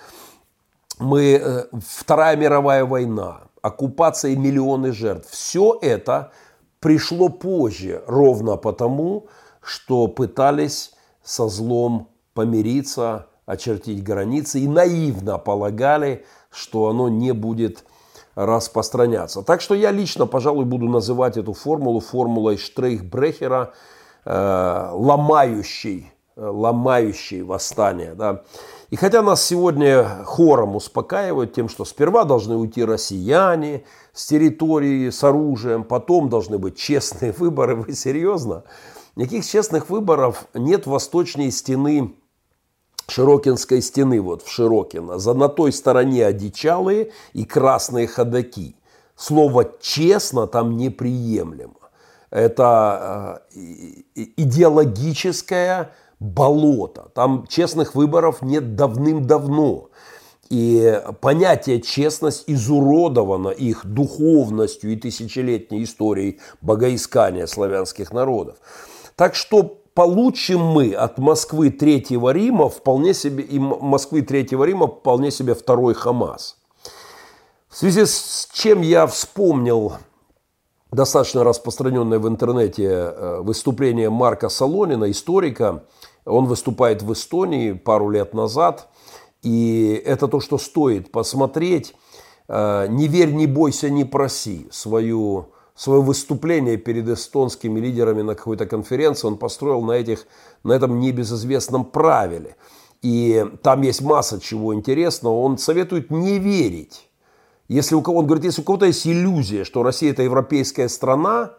Мы, 1.00 1.40
э, 1.42 1.64
Вторая 1.84 2.36
мировая 2.36 2.84
война, 2.84 3.48
оккупация 3.62 4.30
и 4.30 4.36
миллионы 4.36 4.92
жертв. 4.92 5.28
Все 5.30 5.76
это 5.82 6.30
пришло 6.78 7.28
позже, 7.28 8.04
ровно 8.06 8.56
потому, 8.56 9.26
что 9.60 10.06
пытались 10.06 10.92
со 11.24 11.48
злом 11.48 12.10
помириться, 12.32 13.26
очертить 13.44 14.04
границы 14.04 14.60
и 14.60 14.68
наивно 14.68 15.38
полагали, 15.38 16.24
что 16.50 16.88
оно 16.88 17.08
не 17.08 17.32
будет 17.32 17.84
распространяться. 18.36 19.42
Так 19.42 19.60
что 19.60 19.74
я 19.74 19.90
лично, 19.90 20.26
пожалуй, 20.26 20.66
буду 20.66 20.86
называть 20.86 21.36
эту 21.38 21.54
формулу 21.54 22.00
формулой 22.00 22.58
Штрейхбрехера, 22.58 23.72
э, 24.26 24.90
ломающей, 24.92 26.12
э, 26.36 26.46
ломающей 26.46 27.40
восстание. 27.40 28.14
Да. 28.14 28.42
И 28.90 28.96
хотя 28.96 29.22
нас 29.22 29.42
сегодня 29.42 30.04
хором 30.24 30.76
успокаивают 30.76 31.54
тем, 31.54 31.70
что 31.70 31.86
сперва 31.86 32.24
должны 32.24 32.56
уйти 32.56 32.84
россияне 32.84 33.84
с 34.12 34.26
территории 34.26 35.08
с 35.08 35.24
оружием, 35.24 35.82
потом 35.82 36.28
должны 36.28 36.58
быть 36.58 36.76
честные 36.76 37.32
выборы, 37.38 37.74
вы 37.74 37.94
серьезно? 37.94 38.64
Никаких 39.16 39.46
честных 39.46 39.88
выборов 39.88 40.46
нет 40.52 40.86
восточной 40.86 41.50
стены 41.50 42.14
Широкинской 43.08 43.80
стены, 43.82 44.20
вот 44.20 44.42
в 44.42 44.50
Широкино. 44.50 45.18
За 45.18 45.34
на 45.34 45.48
той 45.48 45.72
стороне 45.72 46.26
одичалые 46.26 47.12
и 47.32 47.44
красные 47.44 48.06
ходаки. 48.06 48.76
Слово 49.16 49.70
«честно» 49.80 50.46
там 50.46 50.76
неприемлемо. 50.76 51.74
Это 52.30 53.42
э, 53.54 53.58
идеологическое 54.36 55.92
болото. 56.18 57.10
Там 57.14 57.46
честных 57.46 57.94
выборов 57.94 58.42
нет 58.42 58.74
давным-давно. 58.74 59.88
И 60.48 61.02
понятие 61.20 61.80
честность 61.80 62.44
изуродовано 62.46 63.48
их 63.48 63.84
духовностью 63.84 64.92
и 64.92 64.96
тысячелетней 64.96 65.84
историей 65.84 66.40
богоискания 66.60 67.46
славянских 67.46 68.12
народов. 68.12 68.56
Так 69.16 69.34
что 69.34 69.78
получим 69.96 70.60
мы 70.60 70.92
от 70.92 71.18
Москвы 71.18 71.70
Третьего 71.70 72.30
Рима 72.30 72.68
вполне 72.68 73.14
себе, 73.14 73.42
и 73.42 73.58
Москвы 73.58 74.20
Третьего 74.20 74.64
Рима 74.64 74.86
вполне 74.86 75.30
себе 75.30 75.54
второй 75.54 75.94
Хамас. 75.94 76.58
В 77.70 77.76
связи 77.78 78.04
с 78.04 78.48
чем 78.52 78.82
я 78.82 79.06
вспомнил 79.06 79.94
достаточно 80.92 81.44
распространенное 81.44 82.18
в 82.18 82.28
интернете 82.28 82.84
э, 82.84 83.40
выступление 83.40 84.10
Марка 84.10 84.50
Солонина, 84.50 85.10
историка. 85.10 85.84
Он 86.26 86.44
выступает 86.44 87.02
в 87.02 87.10
Эстонии 87.14 87.72
пару 87.72 88.10
лет 88.10 88.34
назад. 88.34 88.88
И 89.42 90.02
это 90.04 90.28
то, 90.28 90.40
что 90.40 90.58
стоит 90.58 91.10
посмотреть. 91.10 91.94
Э, 92.48 92.86
«Не 92.88 93.08
верь, 93.08 93.32
не 93.32 93.46
бойся, 93.46 93.88
не 93.88 94.04
проси» 94.04 94.68
свою 94.70 95.52
свое 95.76 96.00
выступление 96.00 96.78
перед 96.78 97.06
эстонскими 97.08 97.78
лидерами 97.78 98.22
на 98.22 98.34
какой-то 98.34 98.66
конференции 98.66 99.28
он 99.28 99.36
построил 99.36 99.82
на, 99.82 99.92
этих, 99.92 100.26
на 100.64 100.72
этом 100.72 100.98
небезызвестном 100.98 101.84
правиле. 101.84 102.56
И 103.02 103.44
там 103.62 103.82
есть 103.82 104.00
масса 104.00 104.40
чего 104.40 104.74
интересного. 104.74 105.34
Он 105.34 105.58
советует 105.58 106.10
не 106.10 106.38
верить. 106.38 107.08
Если 107.68 107.94
у 107.94 108.02
кого, 108.02 108.18
он 108.18 108.26
говорит, 108.26 108.44
если 108.44 108.62
у 108.62 108.64
кого-то 108.64 108.86
есть 108.86 109.06
иллюзия, 109.06 109.64
что 109.64 109.82
Россия 109.82 110.12
это 110.12 110.22
европейская 110.22 110.88
страна, 110.88 111.52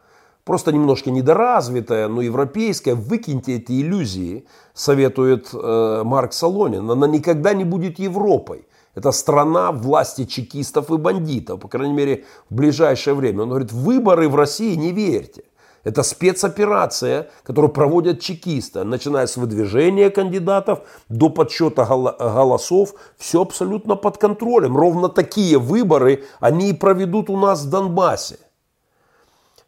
просто 0.46 0.72
немножко 0.72 1.12
недоразвитая, 1.12 2.08
но 2.08 2.22
европейская, 2.22 2.96
выкиньте 2.96 3.58
эти 3.58 3.82
иллюзии, 3.82 4.46
советует 4.74 5.50
э, 5.54 6.02
Марк 6.04 6.34
Солонин. 6.34 6.90
Она 6.90 7.08
никогда 7.08 7.54
не 7.54 7.66
будет 7.66 8.00
Европой. 8.00 8.67
Это 8.98 9.12
страна 9.12 9.72
власти 9.72 10.26
чекистов 10.26 10.90
и 10.90 10.98
бандитов, 10.98 11.60
по 11.60 11.68
крайней 11.68 11.94
мере, 11.94 12.26
в 12.50 12.56
ближайшее 12.56 13.14
время. 13.14 13.44
Он 13.44 13.50
говорит, 13.50 13.72
выборы 13.72 14.28
в 14.28 14.36
России 14.36 14.74
не 14.74 14.92
верьте. 14.92 15.44
Это 15.84 16.02
спецоперация, 16.02 17.30
которую 17.44 17.72
проводят 17.72 18.22
чекисты, 18.22 18.84
начиная 18.84 19.28
с 19.28 19.38
выдвижения 19.38 20.10
кандидатов 20.10 20.80
до 21.10 21.30
подсчета 21.30 21.86
голосов. 21.86 22.96
Все 23.18 23.40
абсолютно 23.40 23.96
под 23.98 24.18
контролем. 24.18 24.76
Ровно 24.76 25.10
такие 25.10 25.60
выборы 25.60 26.24
они 26.40 26.72
и 26.72 26.74
проведут 26.74 27.30
у 27.30 27.38
нас 27.38 27.66
в 27.66 27.70
Донбассе. 27.70 28.40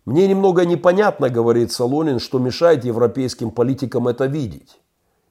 Мне 0.06 0.28
немного 0.28 0.66
непонятно, 0.66 1.30
говорит 1.30 1.72
Солонин, 1.72 2.20
что 2.20 2.40
мешает 2.40 2.84
европейским 2.84 3.52
политикам 3.52 4.08
это 4.08 4.26
видеть 4.26 4.80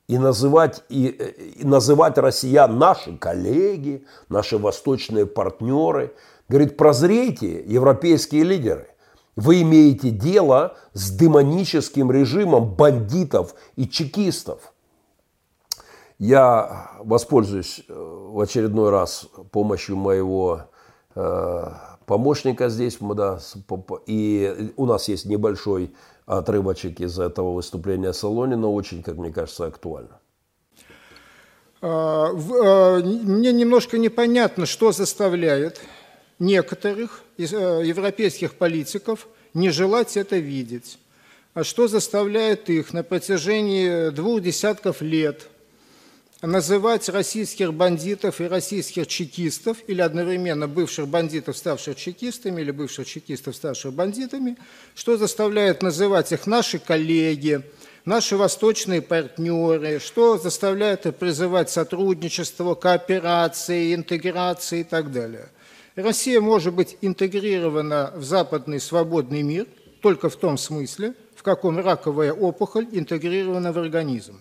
и 0.09 0.17
называть, 0.17 0.83
и, 0.89 1.07
и 1.07 1.65
называть 1.65 2.17
россиян 2.19 2.79
наши 2.79 3.17
коллеги, 3.17 4.07
наши 4.29 4.57
восточные 4.57 5.27
партнеры. 5.27 6.15
Говорит, 6.49 6.79
прозрейте, 6.79 7.63
европейские 7.67 8.45
лидеры. 8.45 8.89
Вы 9.37 9.63
имеете 9.63 10.11
дело 10.11 10.77
с 10.95 11.11
демоническим 11.11 12.11
режимом 12.11 12.75
бандитов 12.75 13.55
и 13.77 13.87
чекистов. 13.87 14.73
Я 16.19 16.91
воспользуюсь 16.99 17.85
э, 17.87 17.93
в 17.95 18.41
очередной 18.41 18.91
раз 18.91 19.29
помощью 19.53 19.97
моего 19.97 20.63
э, 21.15 21.65
помощника 22.07 22.71
здесь, 22.71 22.97
да, 23.01 23.39
и 24.07 24.73
у 24.77 24.87
нас 24.87 25.07
есть 25.07 25.27
небольшой 25.27 25.95
отрывочек 26.29 27.01
из 27.01 27.19
этого 27.19 27.53
выступления 27.53 28.13
Солонина 28.13 28.69
очень, 28.69 29.03
как 29.03 29.17
мне 29.17 29.33
кажется, 29.33 29.67
актуально. 29.67 30.21
А, 31.81 32.29
а, 32.31 32.99
мне 33.01 33.53
немножко 33.53 33.99
непонятно, 33.99 34.67
что 34.67 34.93
заставляет 34.93 35.81
некоторых 36.39 37.23
э, 37.39 37.43
европейских 37.43 38.55
политиков 38.55 39.27
не 39.55 39.71
желать 39.71 40.17
это 40.17 40.37
видеть. 40.37 40.99
А 41.55 41.65
что 41.65 41.89
заставляет 41.89 42.69
их 42.69 42.93
на 42.93 43.03
протяжении 43.03 44.11
двух 44.11 44.43
десятков 44.43 45.01
лет– 45.01 45.49
называть 46.43 47.09
российских 47.09 47.75
бандитов 47.75 48.41
и 48.41 48.45
российских 48.45 49.07
чекистов, 49.09 49.79
или 49.87 50.01
одновременно 50.01 50.69
бывших 50.69 51.09
бандитов, 51.09 51.57
ставших 51.57 51.97
чекистами, 51.97 52.61
или 52.61 52.71
бывших 52.71 53.07
чекистов, 53.07 53.57
ставших 53.57 53.93
бандитами, 53.93 54.57
что 54.95 55.17
заставляет 55.17 55.83
называть 55.83 56.31
их 56.33 56.47
наши 56.47 56.79
коллеги, 56.79 57.63
наши 58.05 58.37
восточные 58.37 59.03
партнеры, 59.03 59.99
что 59.99 60.39
заставляет 60.39 61.07
их 61.07 61.17
призывать 61.17 61.71
сотрудничество, 61.71 62.75
кооперации, 62.75 63.95
интеграции 63.95 64.81
и 64.81 64.85
так 64.85 65.11
далее. 65.13 65.49
Россия 65.97 66.41
может 66.41 66.75
быть 66.75 66.97
интегрирована 67.01 68.13
в 68.15 68.23
западный 68.23 68.79
свободный 68.79 69.43
мир 69.43 69.67
только 70.01 70.31
в 70.31 70.37
том 70.37 70.57
смысле, 70.57 71.15
в 71.35 71.43
каком 71.43 71.79
раковая 71.81 72.33
опухоль 72.33 72.87
интегрирована 72.93 73.73
в 73.73 73.79
организм. 73.79 74.41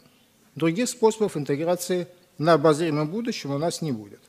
Других 0.58 0.90
способов 0.90 1.38
интеграции 1.38 2.08
на 2.40 2.54
обозримом 2.54 3.08
будущем 3.10 3.52
у 3.52 3.60
нас 3.60 3.84
не 3.84 3.92
будет. 3.92 4.20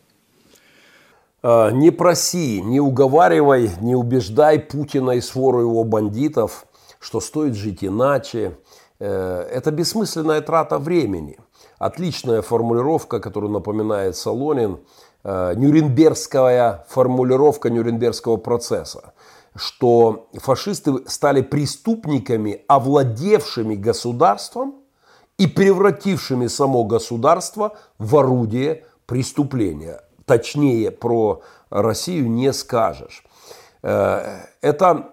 А, 1.42 1.70
не 1.70 1.90
проси, 1.90 2.60
не 2.60 2.80
уговаривай, 2.80 3.70
не 3.80 3.94
убеждай 3.94 4.58
Путина 4.58 5.12
и 5.12 5.22
свору 5.22 5.60
его 5.60 5.84
бандитов, 5.84 6.66
что 7.00 7.20
стоит 7.20 7.54
жить 7.54 7.82
иначе. 7.82 8.58
Э, 8.98 9.40
это 9.50 9.70
бессмысленная 9.70 10.42
трата 10.42 10.78
времени. 10.78 11.38
Отличная 11.78 12.42
формулировка, 12.42 13.20
которую 13.20 13.50
напоминает 13.50 14.14
Солонин, 14.14 14.80
э, 15.24 15.54
нюрнбергская 15.56 16.84
формулировка 16.90 17.70
Нюрнбергского 17.70 18.36
процесса, 18.36 19.14
что 19.56 20.28
фашисты 20.34 20.92
стали 21.06 21.40
преступниками, 21.40 22.64
овладевшими 22.68 23.76
государством– 23.76 24.74
и 25.38 25.46
превратившими 25.46 26.48
само 26.48 26.84
государство 26.84 27.76
в 27.98 28.16
орудие 28.16 28.84
преступления. 29.06 30.02
Точнее 30.26 30.90
про 30.90 31.42
Россию 31.70 32.28
не 32.30 32.52
скажешь. 32.52 33.24
Э, 33.82 34.40
это 34.60 35.10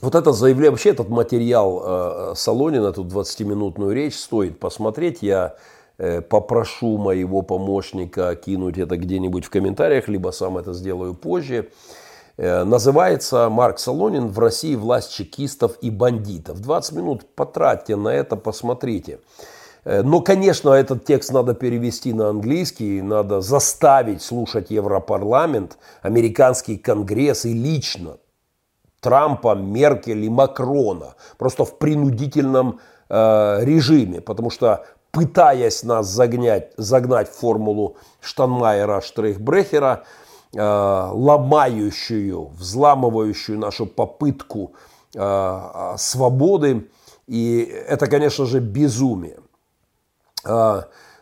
вот 0.00 0.14
это 0.14 0.32
заявление, 0.32 0.70
вообще 0.70 0.90
этот 0.90 1.08
материал 1.08 1.82
э, 1.84 2.32
Солонина, 2.36 2.86
эту 2.86 3.04
20-минутную 3.04 3.92
речь 3.92 4.16
стоит 4.16 4.60
посмотреть. 4.60 5.22
Я 5.22 5.56
э, 5.98 6.20
попрошу 6.20 6.98
моего 6.98 7.42
помощника 7.42 8.36
кинуть 8.36 8.78
это 8.78 8.96
где-нибудь 8.96 9.44
в 9.44 9.50
комментариях, 9.50 10.06
либо 10.06 10.30
сам 10.30 10.56
это 10.56 10.72
сделаю 10.72 11.14
позже. 11.14 11.70
Э, 12.38 12.62
называется 12.62 13.48
Марк 13.48 13.80
Солонин 13.80 14.28
«В 14.28 14.38
России 14.38 14.76
власть 14.76 15.12
чекистов 15.12 15.76
и 15.80 15.90
бандитов». 15.90 16.60
20 16.60 16.92
минут 16.92 17.34
потратьте 17.34 17.96
на 17.96 18.08
это, 18.08 18.36
посмотрите. 18.36 19.18
Э, 19.84 20.02
но, 20.02 20.20
конечно, 20.20 20.70
этот 20.70 21.04
текст 21.04 21.32
надо 21.32 21.54
перевести 21.54 22.12
на 22.12 22.28
английский, 22.28 23.02
надо 23.02 23.40
заставить 23.40 24.22
слушать 24.22 24.70
Европарламент, 24.70 25.78
американский 26.00 26.76
конгресс 26.76 27.44
и 27.44 27.52
лично 27.52 28.18
Трампа, 29.00 29.56
Меркель 29.56 30.24
и 30.24 30.28
Макрона. 30.28 31.16
Просто 31.38 31.64
в 31.64 31.76
принудительном 31.78 32.78
э, 33.08 33.64
режиме, 33.64 34.20
потому 34.20 34.50
что 34.50 34.84
пытаясь 35.10 35.82
нас 35.82 36.06
загнать, 36.06 36.72
загнать 36.76 37.28
в 37.28 37.36
формулу 37.36 37.96
Штанмайера, 38.20 39.00
Штрейхбрехера, 39.00 40.04
э, 40.04 40.27
ломающую, 40.52 42.46
взламывающую 42.48 43.58
нашу 43.58 43.86
попытку 43.86 44.72
э, 45.14 45.94
свободы. 45.98 46.88
И 47.26 47.60
это, 47.60 48.06
конечно 48.06 48.46
же, 48.46 48.60
безумие. 48.60 49.40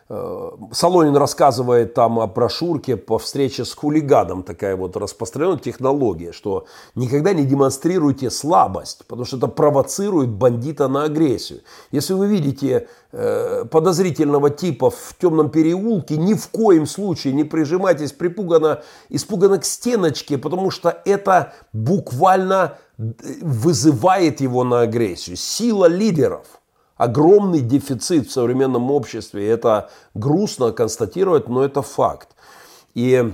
Э, 0.09 0.51
Солонин 0.71 1.17
рассказывает 1.17 1.93
там 1.93 2.19
о 2.19 2.27
брошюрке 2.27 2.95
по 2.95 3.17
встрече 3.17 3.65
с 3.65 3.73
хулиганом, 3.73 4.43
такая 4.43 4.75
вот 4.77 4.95
распространенная 4.95 5.57
технология, 5.59 6.31
что 6.31 6.65
никогда 6.95 7.33
не 7.33 7.43
демонстрируйте 7.43 8.29
слабость, 8.29 9.05
потому 9.05 9.25
что 9.25 9.37
это 9.37 9.47
провоцирует 9.47 10.29
бандита 10.29 10.87
на 10.87 11.03
агрессию. 11.03 11.59
Если 11.91 12.13
вы 12.13 12.27
видите 12.27 12.87
э, 13.11 13.65
подозрительного 13.69 14.49
типа 14.49 14.91
в 14.91 15.15
темном 15.19 15.49
переулке, 15.49 16.15
ни 16.15 16.35
в 16.35 16.47
коем 16.47 16.85
случае 16.85 17.33
не 17.33 17.43
прижимайтесь 17.43 18.13
припуганно, 18.13 18.83
испуганно 19.09 19.57
к 19.57 19.65
стеночке, 19.65 20.37
потому 20.37 20.71
что 20.71 21.01
это 21.03 21.53
буквально 21.73 22.77
э, 22.97 23.03
вызывает 23.41 24.39
его 24.39 24.63
на 24.63 24.81
агрессию. 24.81 25.35
Сила 25.35 25.85
лидеров– 25.87 26.45
огромный 26.97 27.61
дефицит 27.61 28.27
в 28.27 28.31
современном 28.31 28.91
обществе. 28.91 29.47
Это 29.47 29.89
грустно 30.13 30.71
констатировать, 30.71 31.47
но 31.47 31.63
это 31.63 31.81
факт. 31.81 32.29
И 32.93 33.31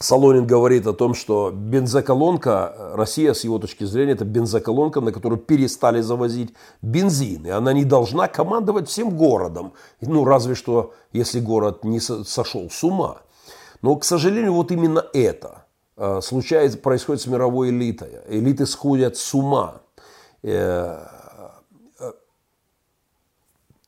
Солонин 0.00 0.46
говорит 0.46 0.86
о 0.86 0.92
том, 0.92 1.14
что 1.14 1.50
бензоколонка, 1.50 2.92
Россия 2.94 3.32
с 3.32 3.44
его 3.44 3.58
точки 3.58 3.84
зрения, 3.84 4.12
это 4.12 4.24
бензоколонка, 4.24 5.00
на 5.00 5.12
которую 5.12 5.38
перестали 5.38 6.00
завозить 6.00 6.52
бензин. 6.82 7.46
И 7.46 7.50
она 7.50 7.72
не 7.72 7.84
должна 7.84 8.28
командовать 8.28 8.88
всем 8.88 9.16
городом. 9.16 9.72
Ну, 10.00 10.24
разве 10.24 10.54
что, 10.54 10.92
если 11.12 11.40
город 11.40 11.84
не 11.84 12.00
сошел 12.00 12.68
с 12.70 12.84
ума. 12.84 13.22
Но, 13.82 13.96
к 13.96 14.04
сожалению, 14.04 14.54
вот 14.54 14.72
именно 14.72 15.04
это 15.12 15.64
э, 15.96 16.20
случается, 16.22 16.78
происходит 16.78 17.22
с 17.22 17.26
мировой 17.26 17.70
элитой. 17.70 18.10
Элиты 18.28 18.66
сходят 18.66 19.16
с 19.16 19.34
ума. 19.34 19.80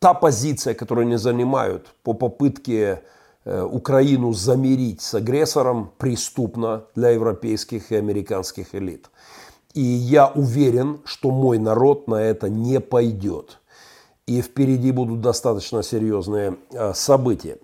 Та 0.07 0.15
позиция, 0.15 0.75
которую 0.75 1.07
они 1.07 1.17
занимают 1.17 1.93
по 2.05 2.15
попытке 2.15 3.03
э, 3.45 3.63
Украину 3.63 4.33
замирить 4.33 5.01
с 5.03 5.15
агрессором, 5.15 5.91
преступна 5.99 6.85
для 6.95 7.11
европейских 7.11 7.91
и 7.91 7.97
американских 7.97 8.73
элит. 8.77 9.11
И 9.75 9.81
я 9.81 10.29
уверен, 10.29 11.01
что 11.05 11.33
мой 11.33 11.59
народ 11.59 12.07
на 12.07 12.23
это 12.23 12.49
не 12.49 12.79
пойдет. 12.79 13.59
И 14.29 14.43
впереди 14.43 14.93
будут 14.93 15.23
достаточно 15.23 15.83
серьезные 15.83 16.57
э, 16.71 16.95
события. 16.95 17.59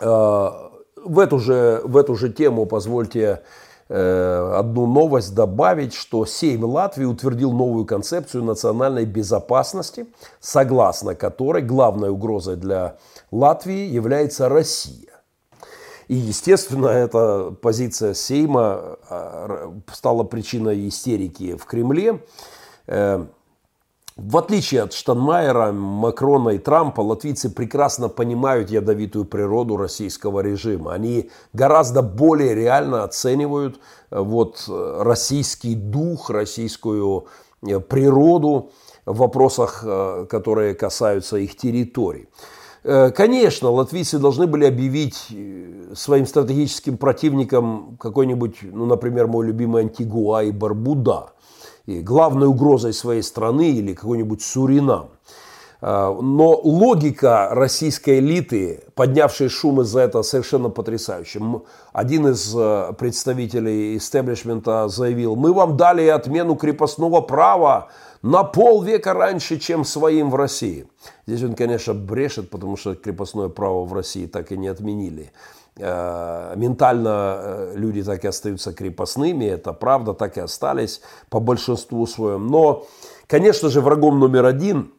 Э, 0.00 0.50
в 0.96 1.18
эту 1.20 1.38
же, 1.38 1.80
в 1.84 1.96
эту 1.96 2.16
же 2.16 2.32
тему 2.32 2.66
позвольте 2.66 3.42
одну 3.88 4.86
новость 4.86 5.34
добавить, 5.34 5.94
что 5.94 6.26
Сейм 6.26 6.64
Латвии 6.64 7.04
утвердил 7.04 7.52
новую 7.52 7.84
концепцию 7.84 8.44
национальной 8.44 9.04
безопасности, 9.04 10.06
согласно 10.40 11.14
которой 11.14 11.62
главной 11.62 12.10
угрозой 12.10 12.56
для 12.56 12.96
Латвии 13.30 13.86
является 13.86 14.48
Россия. 14.48 15.06
И, 16.08 16.14
естественно, 16.14 16.88
эта 16.88 17.54
позиция 17.60 18.14
Сейма 18.14 18.98
а, 19.08 19.72
стала 19.92 20.22
причиной 20.24 20.88
истерики 20.88 21.56
в 21.56 21.64
Кремле. 21.66 22.22
В 24.16 24.38
отличие 24.38 24.80
от 24.80 24.94
Штанмайера, 24.94 25.72
Макрона 25.72 26.50
и 26.50 26.58
Трампа, 26.58 27.02
латвийцы 27.02 27.50
прекрасно 27.50 28.08
понимают 28.08 28.70
ядовитую 28.70 29.26
природу 29.26 29.76
российского 29.76 30.40
режима. 30.40 30.94
Они 30.94 31.28
гораздо 31.52 32.00
более 32.00 32.54
реально 32.54 33.04
оценивают 33.04 33.78
э, 34.10 34.18
вот, 34.18 34.64
э, 34.68 35.02
российский 35.02 35.74
дух, 35.74 36.30
российскую 36.30 37.26
э, 37.60 37.78
природу 37.78 38.70
в 39.04 39.18
вопросах, 39.18 39.84
которые 40.28 40.74
касаются 40.74 41.36
их 41.36 41.56
территорий. 41.56 42.28
Конечно, 42.82 43.70
латвийцы 43.70 44.18
должны 44.18 44.48
были 44.48 44.64
объявить 44.64 45.28
своим 45.94 46.26
стратегическим 46.26 46.96
противникам 46.96 47.96
какой-нибудь, 48.00 48.58
ну, 48.62 48.86
например, 48.86 49.28
мой 49.28 49.46
любимый 49.46 49.82
Антигуа 49.82 50.42
и 50.42 50.50
Барбуда– 50.50 51.34
главной 51.86 52.46
угрозой 52.46 52.92
своей 52.92 53.22
страны 53.22 53.70
или 53.70 53.94
какой-нибудь 53.94 54.42
Суринам. 54.42 55.10
А, 55.80 56.12
но 56.20 56.58
логика 56.62 57.48
российской 57.52 58.18
элиты, 58.18 58.82
поднявшей 58.94 59.48
шум 59.48 59.82
из-за 59.82 60.00
этого, 60.00 60.22
совершенно 60.22 60.70
потрясающая. 60.70 61.42
Один 61.92 62.28
из 62.28 62.54
э, 62.56 62.92
представителей 62.98 63.96
истеблишмента 63.96 64.88
заявил, 64.88 65.36
мы 65.36 65.52
вам 65.52 65.76
дали 65.76 66.06
отмену 66.06 66.56
крепостного 66.56 67.20
права 67.20 67.88
на 68.22 68.42
полвека 68.42 69.12
раньше, 69.12 69.58
чем 69.58 69.84
своим 69.84 70.30
в 70.30 70.34
России. 70.34 70.86
Здесь 71.26 71.42
он, 71.42 71.54
конечно, 71.54 71.94
брешет, 71.94 72.50
потому 72.50 72.76
что 72.76 72.94
крепостное 72.94 73.48
право 73.48 73.84
в 73.84 73.92
России 73.92 74.26
так 74.26 74.52
и 74.52 74.56
не 74.56 74.68
отменили. 74.68 75.30
Э, 75.78 76.54
ментально 76.56 77.38
э, 77.38 77.72
люди 77.76 78.02
так 78.02 78.24
и 78.24 78.28
остаются 78.28 78.72
крепостными, 78.72 79.44
это 79.44 79.74
правда, 79.74 80.14
так 80.14 80.38
и 80.38 80.40
остались 80.40 81.02
по 81.28 81.38
большинству 81.38 82.06
своем. 82.06 82.46
Но, 82.46 82.86
конечно 83.26 83.68
же, 83.68 83.82
врагом 83.82 84.18
номер 84.18 84.46
один 84.46 84.92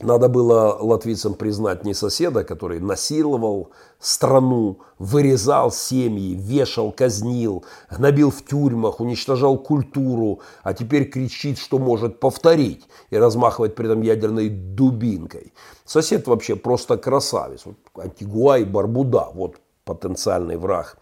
надо 0.00 0.28
было 0.28 0.78
латвийцам 0.80 1.34
признать 1.34 1.84
не 1.84 1.92
соседа, 1.94 2.44
который 2.44 2.80
насиловал 2.80 3.70
страну, 3.98 4.78
вырезал 4.98 5.70
семьи, 5.70 6.34
вешал, 6.34 6.92
казнил, 6.92 7.64
гнобил 7.90 8.30
в 8.30 8.42
тюрьмах, 8.42 9.00
уничтожал 9.00 9.58
культуру, 9.58 10.40
а 10.62 10.72
теперь 10.72 11.10
кричит, 11.10 11.58
что 11.58 11.78
может 11.78 12.20
повторить 12.20 12.86
и 13.10 13.18
размахивать 13.18 13.74
при 13.74 13.86
этом 13.86 14.02
ядерной 14.02 14.48
дубинкой. 14.48 15.52
Сосед 15.84 16.26
вообще 16.26 16.56
просто 16.56 16.96
красавец. 16.98 17.66
Вот 17.66 17.76
Антигуа 17.98 18.58
и 18.58 18.64
Барбуда, 18.64 19.28
вот 19.34 19.56
потенциальный 19.86 20.56
враг 20.56 20.98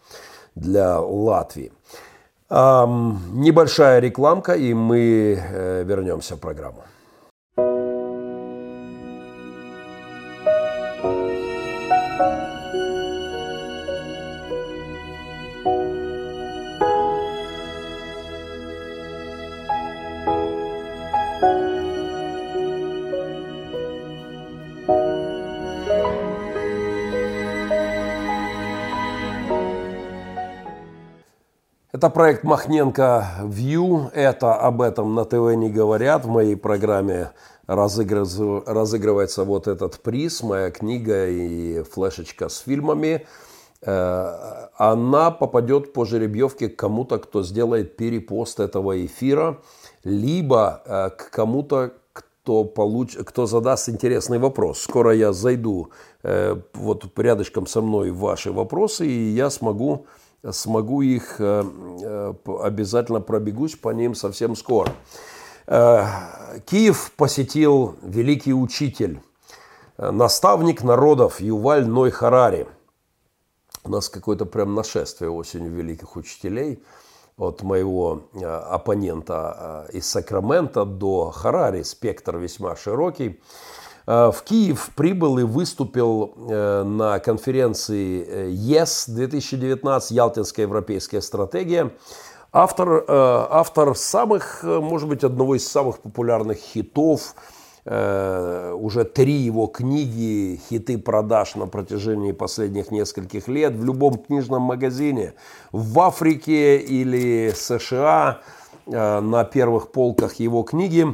для 0.55 0.99
Латвии. 0.99 1.71
Небольшая 2.49 3.99
рекламка, 3.99 4.53
и 4.53 4.73
мы 4.73 5.35
э, 5.35 5.83
вернемся 5.83 6.35
в 6.35 6.39
программу. 6.39 6.83
Это 32.05 32.13
проект 32.13 32.43
Махненко 32.43 33.25
View. 33.45 34.11
Это 34.13 34.53
об 34.53 34.83
этом 34.83 35.15
на 35.15 35.25
ТВ 35.25 35.55
не 35.55 35.71
говорят. 35.71 36.23
В 36.23 36.29
моей 36.29 36.55
программе 36.55 37.31
разыгрывается 37.65 39.43
вот 39.43 39.67
этот 39.67 39.99
приз, 40.01 40.43
моя 40.43 40.69
книга 40.69 41.27
и 41.27 41.81
флешечка 41.81 42.47
с 42.47 42.59
фильмами. 42.59 43.25
Э, 43.81 44.67
она 44.77 45.31
попадет 45.31 45.93
по 45.93 46.05
жеребьевке 46.05 46.69
к 46.69 46.75
кому-то, 46.75 47.17
кто 47.17 47.41
сделает 47.41 47.97
перепост 47.97 48.59
этого 48.59 49.03
эфира, 49.03 49.57
либо 50.03 50.83
э, 50.85 51.09
к 51.09 51.31
кому-то, 51.31 51.93
кто, 52.13 52.65
получ... 52.65 53.17
кто 53.17 53.47
задаст 53.47 53.89
интересный 53.89 54.37
вопрос. 54.37 54.79
Скоро 54.79 55.11
я 55.11 55.33
зайду 55.33 55.89
э, 56.21 56.55
вот 56.75 57.07
рядышком 57.17 57.65
со 57.65 57.81
мной 57.81 58.11
ваши 58.11 58.51
вопросы, 58.51 59.07
и 59.07 59.31
я 59.31 59.49
смогу 59.49 60.05
смогу 60.51 61.01
их, 61.01 61.35
э, 61.39 61.63
э, 62.03 62.33
обязательно 62.61 63.21
пробегусь 63.21 63.75
по 63.75 63.89
ним 63.89 64.15
совсем 64.15 64.55
скоро. 64.55 64.91
Э, 65.67 66.05
Киев 66.65 67.11
посетил 67.17 67.95
великий 68.01 68.53
учитель, 68.53 69.21
наставник 69.97 70.83
народов 70.83 71.39
Юваль 71.39 71.87
Ной 71.87 72.11
Харари. 72.11 72.67
У 73.83 73.89
нас 73.89 74.09
какое-то 74.09 74.45
прям 74.45 74.73
нашествие 74.73 75.29
осенью 75.29 75.71
великих 75.71 76.15
учителей. 76.15 76.83
от 77.37 77.63
моего 77.63 78.21
оппонента 78.71 79.89
из 79.91 80.07
Сакрамента 80.07 80.85
до 80.85 81.31
Харари, 81.31 81.83
спектр 81.83 82.37
весьма 82.37 82.77
широкий. 82.77 83.41
В 84.05 84.35
Киев 84.45 84.91
прибыл 84.95 85.39
и 85.39 85.43
выступил 85.43 86.33
на 86.37 87.17
конференции 87.19 88.51
ЕС 88.51 89.05
2019, 89.07 90.11
Ялтинская 90.11 90.67
европейская 90.67 91.21
стратегия. 91.21 91.91
Автор, 92.51 93.03
автор 93.07 93.95
самых, 93.95 94.63
может 94.63 95.09
быть, 95.09 95.23
одного 95.23 95.55
из 95.55 95.67
самых 95.67 95.99
популярных 95.99 96.57
хитов– 96.57 97.35
Э, 97.87 98.75
уже 98.75 99.03
три 99.03 99.33
его 99.33 99.67
книги, 99.67 100.59
хиты 100.69 100.97
продаж 100.97 101.53
на 101.53 101.67
протяжении 101.67 102.31
последних 102.31 102.89
нескольких 102.89 103.47
лет 103.47 103.73
в 103.73 103.85
любом 103.85 104.17
книжном 104.17 104.63
магазине 104.63 105.35
в 105.71 105.99
Африке 105.99 106.77
или 106.77 107.53
США 107.55 108.41
э, 108.87 109.19
на 109.19 109.43
первых 109.43 109.91
полках 109.91 110.35
его 110.35 110.63
книги. 110.63 111.05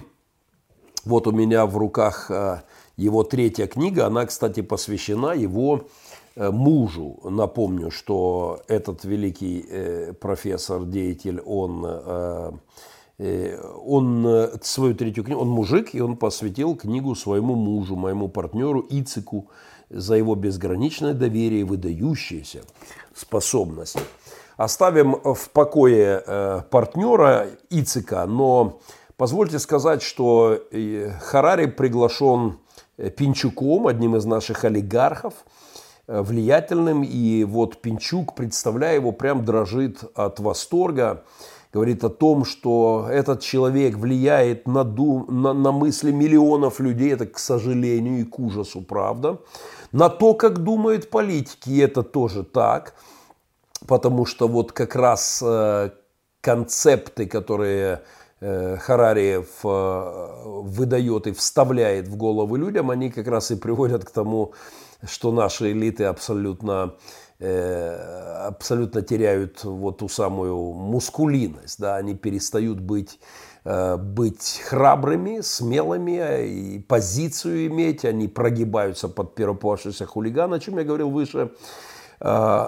Вот 1.03 1.27
у 1.27 1.33
меня 1.33 1.65
в 1.65 1.77
руках 1.77 2.31
э, 2.31 2.61
его 2.97 3.23
третья 3.23 3.67
книга, 3.67 4.07
она, 4.07 4.25
кстати, 4.25 4.61
посвящена 4.61 5.33
его 5.33 5.87
мужу. 6.35 7.19
Напомню, 7.23 7.91
что 7.91 8.61
этот 8.67 9.03
великий 9.03 10.13
профессор, 10.19 10.85
деятель, 10.85 11.41
он 11.41 12.59
Э, 13.21 13.55
он 13.85 14.25
э, 14.25 14.49
свою 14.63 14.95
третью 14.95 15.23
книгу, 15.23 15.41
он 15.41 15.47
мужик, 15.47 15.93
и 15.93 16.01
он 16.01 16.17
посвятил 16.17 16.75
книгу 16.75 17.13
своему 17.13 17.53
мужу, 17.53 17.95
моему 17.95 18.27
партнеру 18.27 18.83
Ицику, 18.89 19.47
за 19.91 20.15
его 20.15 20.33
безграничное 20.33 21.13
доверие 21.13 21.61
и 21.61 21.63
выдающиеся 21.63 22.63
способности. 23.13 23.99
Оставим 24.57 25.17
в 25.23 25.49
покое 25.51 26.23
э, 26.25 26.61
партнера 26.71 27.47
Ицика, 27.69 28.25
но 28.25 28.79
позвольте 29.17 29.59
сказать, 29.59 30.01
что 30.01 30.59
Харари 31.21 31.67
приглашен 31.67 32.57
Пинчуком, 33.09 33.87
одним 33.87 34.15
из 34.15 34.25
наших 34.25 34.63
олигархов, 34.65 35.33
влиятельным, 36.07 37.03
и 37.03 37.43
вот 37.43 37.81
Пинчук, 37.81 38.35
представляя 38.35 38.95
его, 38.95 39.11
прям 39.11 39.45
дрожит 39.45 40.03
от 40.15 40.39
восторга. 40.39 41.23
Говорит 41.73 42.03
о 42.03 42.09
том, 42.09 42.43
что 42.43 43.07
этот 43.09 43.39
человек 43.39 43.95
влияет 43.95 44.67
на, 44.67 44.83
дум, 44.83 45.25
на, 45.29 45.53
на 45.53 45.71
мысли 45.71 46.11
миллионов 46.11 46.81
людей, 46.81 47.13
это, 47.13 47.25
к 47.25 47.39
сожалению, 47.39 48.19
и 48.19 48.23
к 48.25 48.39
ужасу, 48.39 48.81
правда. 48.81 49.37
На 49.93 50.09
то, 50.09 50.33
как 50.33 50.57
думают 50.57 51.09
политики, 51.09 51.69
и 51.69 51.79
это 51.79 52.03
тоже 52.03 52.43
так, 52.43 52.93
потому 53.87 54.25
что 54.25 54.49
вот 54.49 54.73
как 54.73 54.95
раз 54.97 55.41
э, 55.41 55.91
концепты, 56.41 57.25
которые 57.25 58.01
э, 58.41 58.77
Харари 58.77 59.39
э, 59.39 60.61
выдает 60.63 61.27
и 61.27 61.31
вставляет 61.31 62.07
в 62.07 62.17
головы 62.17 62.57
людям, 62.57 62.89
они 62.91 63.09
как 63.09 63.27
раз 63.27 63.51
и 63.51 63.55
приводят 63.55 64.03
к 64.03 64.11
тому, 64.11 64.53
что 65.05 65.31
наши 65.31 65.71
элиты 65.71 66.03
абсолютно 66.03 66.95
Э, 67.43 68.45
абсолютно 68.49 69.01
теряют 69.01 69.63
вот 69.63 69.97
ту 69.97 70.07
самую 70.07 70.73
мускулинность, 70.73 71.79
да, 71.79 71.95
они 71.95 72.13
перестают 72.13 72.79
быть, 72.79 73.19
быть 73.63 74.61
храбрыми, 74.63 75.41
смелыми 75.41 76.45
и 76.45 76.79
позицию 76.79 77.65
иметь, 77.65 78.05
они 78.05 78.27
прогибаются 78.27 79.07
под 79.07 79.33
первоплавшегося 79.33 80.05
хулигана, 80.05 80.57
о 80.57 80.59
чем 80.59 80.77
я 80.77 80.83
говорил 80.83 81.09
выше. 81.09 81.49
Э, 82.23 82.67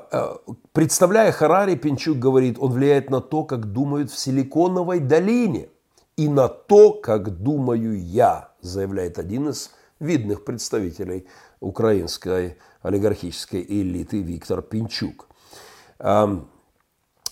представляя 0.71 1.31
Харари, 1.31 1.75
Пинчук 1.75 2.17
говорит, 2.17 2.57
он 2.59 2.71
влияет 2.71 3.09
на 3.11 3.21
то, 3.21 3.43
как 3.43 3.71
думают 3.71 4.09
в 4.09 4.17
Силиконовой 4.17 4.99
долине 4.99 5.69
и 6.17 6.27
на 6.27 6.47
то, 6.47 6.93
как 6.93 7.29
думаю 7.41 8.03
я, 8.03 8.49
заявляет 8.61 9.19
один 9.19 9.49
из 9.49 9.71
видных 9.99 10.43
представителей 10.43 11.27
украинской 11.59 12.57
олигархической 12.81 13.63
элиты 13.67 14.21
Виктор 14.21 14.61
Пинчук. 14.61 15.27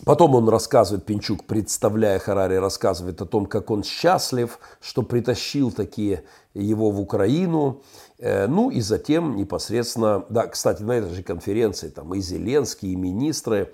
Потом 0.03 0.33
он 0.33 0.49
рассказывает, 0.49 1.05
Пинчук, 1.05 1.45
представляя 1.45 2.17
Харари, 2.17 2.55
рассказывает 2.55 3.21
о 3.21 3.25
том, 3.25 3.45
как 3.45 3.69
он 3.69 3.83
счастлив, 3.83 4.57
что 4.79 5.03
притащил 5.03 5.71
такие 5.71 6.23
его 6.55 6.89
в 6.89 6.99
Украину. 6.99 7.81
Э, 8.21 8.45
ну 8.47 8.69
и 8.69 8.81
затем 8.81 9.35
непосредственно, 9.35 10.23
да, 10.29 10.47
кстати, 10.47 10.83
на 10.83 10.93
этой 10.93 11.13
же 11.13 11.23
конференции 11.23 11.89
там 11.89 12.13
и 12.13 12.21
Зеленский, 12.21 12.93
и 12.93 12.95
министры, 12.95 13.73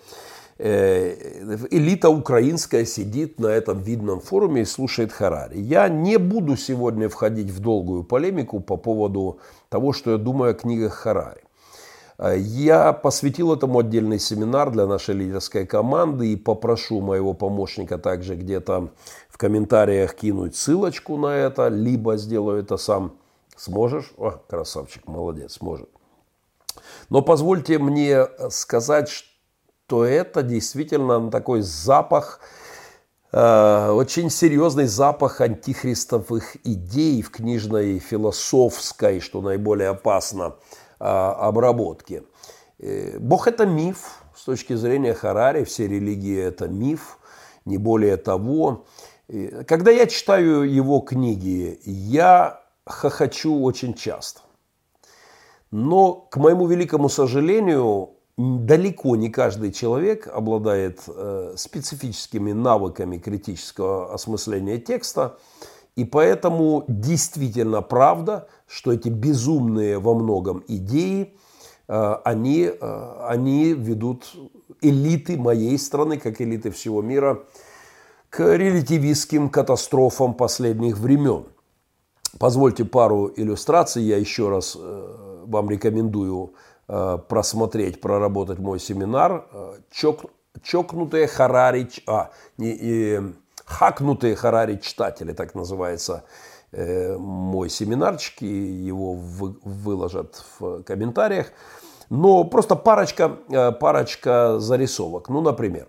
э, 0.57 1.67
элита 1.69 2.09
украинская 2.09 2.85
сидит 2.85 3.39
на 3.39 3.47
этом 3.47 3.81
видном 3.81 4.21
форуме 4.21 4.61
и 4.61 4.65
слушает 4.65 5.11
Харари. 5.11 5.59
Я 5.59 5.89
не 5.89 6.17
буду 6.17 6.55
сегодня 6.55 7.09
входить 7.09 7.49
в 7.49 7.59
долгую 7.59 8.05
полемику 8.05 8.61
по 8.61 8.77
поводу 8.77 9.39
того, 9.69 9.91
что 9.91 10.11
я 10.11 10.17
думаю 10.17 10.51
о 10.51 10.53
книгах 10.53 10.93
Харари. 10.93 11.41
Я 12.35 12.93
посвятил 12.93 13.53
этому 13.53 13.79
отдельный 13.79 14.17
семинар 14.17 14.71
для 14.71 14.87
нашей 14.87 15.13
лидерской 15.13 15.67
команды 15.67 16.33
и 16.33 16.35
попрошу 16.35 16.99
моего 16.99 17.35
помощника 17.35 17.99
также 17.99 18.35
где-то 18.35 18.89
в 19.29 19.37
комментариях 19.37 20.15
кинуть 20.15 20.55
ссылочку 20.55 21.15
на 21.17 21.35
это, 21.35 21.67
либо 21.67 22.17
сделаю 22.17 22.59
это 22.63 22.77
сам. 22.77 23.13
Сможешь? 23.57 24.13
О, 24.17 24.31
красавчик, 24.47 25.07
молодец, 25.07 25.53
сможет. 25.53 25.89
Но 27.09 27.21
позвольте 27.21 27.79
мне 27.79 28.27
сказать, 28.49 29.09
что 29.09 30.05
это 30.05 30.43
действительно 30.43 31.31
такой 31.31 31.61
запах, 31.61 32.39
э, 33.31 33.89
очень 33.89 34.29
серьезный 34.29 34.85
запах 34.85 35.41
антихристовых 35.41 36.55
идей 36.65 37.21
в 37.23 37.31
книжной 37.31 37.97
философской, 37.97 39.19
что 39.21 39.41
наиболее 39.41 39.89
опасно, 39.89 40.57
а, 40.99 41.33
обработки. 41.47 42.23
Э, 42.79 43.17
Бог– 43.19 43.47
это 43.49 43.65
миф. 43.65 44.21
С 44.35 44.43
точки 44.45 44.75
зрения 44.75 45.15
Харари 45.15 45.63
все 45.63 45.87
религии– 45.87 46.37
это 46.43 46.67
миф, 46.67 47.17
не 47.65 47.77
более 47.77 48.17
того. 48.17 48.85
Когда 49.67 49.91
я 49.91 50.05
читаю 50.05 50.61
его 50.63 50.99
книги, 50.99 51.81
я 51.83 52.61
хохочу 52.87 53.61
очень 53.61 53.93
часто. 53.93 54.41
Но, 55.71 56.13
к 56.13 56.37
моему 56.37 56.67
великому 56.67 57.09
сожалению, 57.09 58.11
далеко 58.37 59.15
не 59.15 59.29
каждый 59.29 59.71
человек 59.71 60.27
обладает 60.27 61.01
э, 61.07 61.53
специфическими 61.57 62.51
навыками 62.51 63.17
критического 63.17 64.13
осмысления 64.13 64.77
текста. 64.77 65.37
И 65.95 66.05
поэтому 66.05 66.85
действительно 66.87 67.81
правда, 67.81 68.47
что 68.67 68.93
эти 68.93 69.09
безумные 69.09 69.97
во 69.97 70.13
многом 70.13 70.63
идеи, 70.67 71.35
э, 71.87 72.15
они, 72.23 72.69
э, 72.69 73.25
они 73.27 73.73
ведут 73.73 74.35
элиты 74.81 75.37
моей 75.37 75.77
страны, 75.79 76.17
как 76.17 76.39
элиты 76.39 76.69
всего 76.69 77.01
мира, 77.01 77.43
к 78.29 78.55
релятивистским 78.55 79.49
катастрофам 79.49 80.35
последних 80.35 80.99
времен. 80.99 81.45
Позвольте 82.39 82.85
пару 82.85 83.31
иллюстраций. 83.35 84.03
Я 84.03 84.17
еще 84.17 84.49
раз 84.49 84.77
э, 84.79 85.43
вам 85.45 85.69
рекомендую 85.69 86.53
просмотреть, 87.27 87.99
проработать 87.99 88.59
мой 88.59 88.79
семинар. 88.79 89.45
Чок, 89.91 90.31
чокнутые 90.63 91.27
Харари, 91.27 91.89
а, 92.07 92.31
не, 92.57 92.69
и, 92.69 93.21
хакнутые 93.67 94.35
Харари 94.35 94.77
читатели, 94.77 95.33
так 95.33 95.53
называется 95.53 96.23
э, 96.71 97.17
мой 97.17 97.69
семинарчик, 97.69 98.41
и 98.41 98.47
его 98.47 99.13
вы, 99.13 99.57
выложат 99.63 100.43
в 100.59 100.83
комментариях. 100.83 101.47
Но 102.09 102.45
просто 102.45 102.75
парочка, 102.75 103.37
э, 103.49 103.71
парочка 103.73 104.59
зарисовок. 104.59 105.29
Ну, 105.29 105.41
например, 105.41 105.87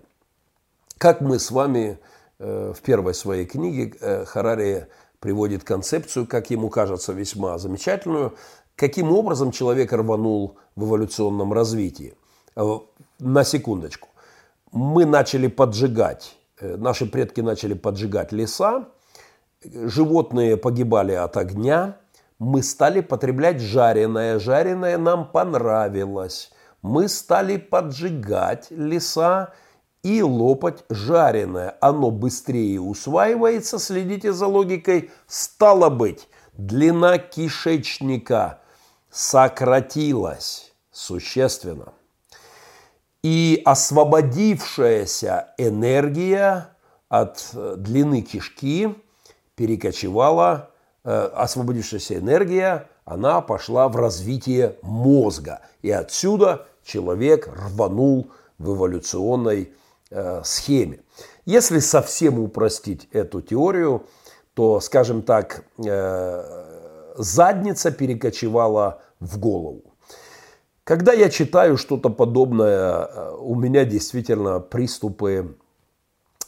как 0.98 1.20
мы 1.20 1.38
с 1.38 1.50
вами 1.50 1.98
э, 2.38 2.72
в 2.76 2.82
первой 2.82 3.14
своей 3.14 3.46
книге 3.46 3.94
э, 4.00 4.24
Харари 4.24 4.88
приводит 5.20 5.64
концепцию, 5.64 6.26
как 6.26 6.50
ему 6.50 6.68
кажется, 6.70 7.12
весьма 7.12 7.58
замечательную, 7.58 8.34
каким 8.76 9.12
образом 9.12 9.52
человек 9.52 9.92
рванул 9.92 10.58
в 10.76 10.84
эволюционном 10.84 11.52
развитии. 11.52 12.14
Э, 12.56 12.78
на 13.18 13.44
секундочку. 13.44 14.08
Мы 14.72 15.06
начали 15.06 15.48
поджигать 15.48 16.38
Э, 16.60 16.76
наши 16.76 17.06
предки 17.06 17.40
начали 17.40 17.74
поджигать 17.74 18.32
леса, 18.32 18.88
животные 19.62 20.56
погибали 20.56 21.12
от 21.12 21.36
огня, 21.36 21.96
мы 22.38 22.62
стали 22.62 23.00
потреблять 23.00 23.60
жареное, 23.60 24.38
жареное 24.38 24.98
нам 24.98 25.28
понравилось. 25.30 26.50
Мы 26.82 27.08
стали 27.08 27.56
поджигать 27.56 28.68
леса 28.70 29.52
и 30.02 30.22
лопать 30.22 30.84
жареное. 30.88 31.76
Оно 31.80 32.10
быстрее 32.10 32.80
усваивается, 32.80 33.78
следите 33.78 34.32
за 34.32 34.46
логикой, 34.46 35.10
стало 35.26 35.90
быть, 35.90 36.28
длина 36.52 37.18
кишечника 37.18 38.60
сократилась 39.10 40.72
существенно. 40.90 41.92
И 43.22 43.60
освободившаяся 43.64 45.54
энергия 45.58 46.76
от 47.08 47.48
э, 47.52 47.74
длины 47.76 48.20
кишки 48.20 48.94
перекочевала, 49.56 50.70
э, 51.04 51.30
освободившаяся 51.34 52.18
энергия, 52.18 52.88
она 53.04 53.40
пошла 53.40 53.88
в 53.88 53.96
развитие 53.96 54.76
мозга. 54.82 55.62
И 55.82 55.90
отсюда 55.90 56.66
человек 56.84 57.48
рванул 57.48 58.30
в 58.58 58.74
эволюционной 58.74 59.72
э, 60.10 60.42
схеме. 60.44 61.00
Если 61.44 61.80
совсем 61.80 62.38
упростить 62.38 63.08
эту 63.12 63.40
теорию, 63.40 64.06
то, 64.54 64.80
скажем 64.80 65.22
так, 65.22 65.64
э, 65.84 67.14
задница 67.16 67.90
перекочевала 67.90 69.02
в 69.20 69.38
голову. 69.38 69.94
Когда 70.84 71.12
я 71.12 71.28
читаю 71.28 71.76
что-то 71.76 72.08
подобное, 72.10 73.04
э, 73.04 73.36
у 73.38 73.54
меня 73.54 73.84
действительно 73.84 74.60
приступы 74.60 75.56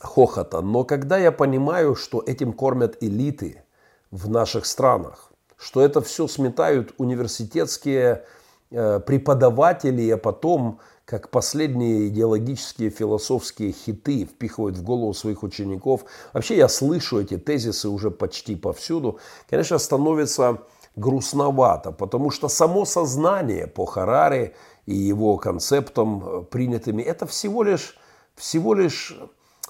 хохота. 0.00 0.61
Но 0.62 0.84
когда 0.84 1.18
я 1.18 1.30
понимаю, 1.30 1.94
что 1.94 2.22
этим 2.26 2.52
кормят 2.52 2.96
элиты 3.02 3.62
в 4.11 4.30
наших 4.30 4.64
странах, 4.64 5.32
что 5.56 5.82
это 5.82 6.00
все 6.00 6.26
сметают 6.26 6.94
университетские 6.96 8.24
преподаватели, 8.70 10.08
а 10.11 10.16
потом 10.16 10.78
как 11.11 11.28
последние 11.30 12.06
идеологические 12.06 12.88
философские 12.88 13.72
хиты 13.72 14.26
впихивают 14.26 14.76
в 14.76 14.84
голову 14.84 15.12
своих 15.12 15.42
учеников. 15.42 16.04
Вообще 16.32 16.56
я 16.56 16.68
слышу 16.68 17.20
эти 17.20 17.36
тезисы 17.36 17.88
уже 17.88 18.12
почти 18.12 18.54
повсюду. 18.54 19.18
Конечно, 19.48 19.78
становится 19.78 20.58
грустновато, 20.94 21.90
потому 21.90 22.30
что 22.30 22.48
само 22.48 22.84
сознание 22.84 23.66
по 23.66 23.86
Хараре 23.86 24.54
и 24.86 24.94
его 24.94 25.36
концептам 25.36 26.22
э, 26.24 26.42
принятыми, 26.44 27.02
это 27.02 27.26
всего 27.26 27.64
лишь, 27.64 27.98
всего 28.36 28.74
лишь 28.74 29.18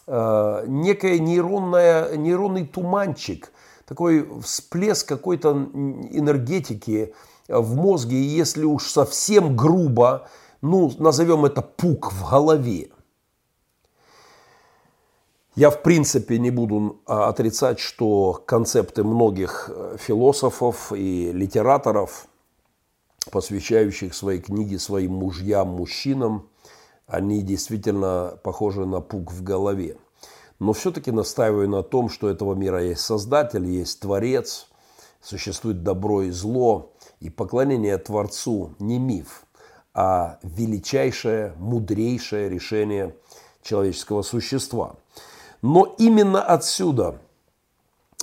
э, 0.07 0.65
некая 0.67 1.19
нейронная, 1.19 2.17
нейронный 2.17 2.67
туманчик, 2.67 3.51
такой 3.89 4.29
всплеск 4.43 5.09
какой-то 5.09 5.53
энергетики 5.53 7.15
в 7.49 7.77
мозге, 7.77 8.19
и 8.19 8.37
если 8.39 8.65
уж 8.65 8.91
совсем 8.91 9.57
грубо, 9.57 10.29
ну, 10.63 10.93
назовем 10.99 11.45
это 11.45 11.63
пук 11.63 12.13
в 12.13 12.29
голове. 12.29 12.91
Я, 15.57 15.71
в 15.71 15.83
принципе, 15.83 16.39
не 16.39 16.51
буду 16.51 17.01
а, 17.07 17.29
отрицать, 17.29 17.81
что 17.81 18.43
концепты 18.47 19.03
многих 19.03 19.69
э, 19.73 19.97
философов 19.99 20.93
и 20.93 21.33
литераторов, 21.33 22.29
посвящающих 23.33 24.15
свои 24.15 24.39
книги 24.39 24.77
своим 24.77 25.15
мужьям, 25.15 25.69
мужчинам, 25.69 26.49
они 27.07 27.43
действительно 27.43 28.39
похожи 28.45 28.87
на 28.87 29.01
пук 29.01 29.33
в 29.33 29.43
голове. 29.43 29.97
Но 30.61 30.73
все-таки 30.73 31.11
настаиваю 31.11 31.69
на 31.69 31.83
том, 31.83 32.09
что 32.09 32.29
этого 32.29 32.55
мира 32.55 32.85
есть 32.85 33.01
Создатель, 33.01 33.67
есть 33.67 34.01
Творец, 34.01 34.69
существует 35.21 35.83
добро 35.83 36.23
и 36.23 36.31
зло, 36.31 36.93
и 37.19 37.29
поклонение 37.29 37.99
Творцу 37.99 38.77
не 38.79 38.99
миф– 38.99 39.45
а 39.95 40.39
величайшее, 40.43 41.55
мудрейшее 41.59 42.49
решение 42.49 43.15
человеческого 43.63 44.23
существа. 44.23 44.97
Но 45.63 45.95
именно 45.99 46.43
отсюда, 46.43 47.19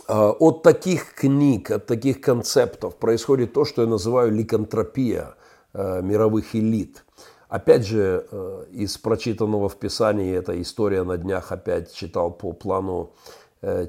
а, 0.07 0.31
от 0.31 0.63
таких 0.63 1.13
книг, 1.13 1.69
от 1.71 1.85
таких 1.85 2.21
концептов 2.21 2.95
происходит 2.95 3.53
то, 3.53 3.65
что 3.65 3.81
я 3.81 3.87
называю 3.87 4.31
ликантропия 4.31 5.35
а, 5.73 6.01
мировых 6.01 6.55
элит. 6.55 7.03
Опять 7.49 7.85
же, 7.85 8.25
а, 8.31 8.63
из 8.71 8.97
прочитанного 8.97 9.69
в 9.69 9.75
Писании, 9.75 10.33
эта 10.33 10.59
история 10.61 11.03
на 11.03 11.17
днях 11.17 11.51
опять 11.51 11.93
читал 11.93 12.31
по 12.31 12.53
плану 12.53 13.13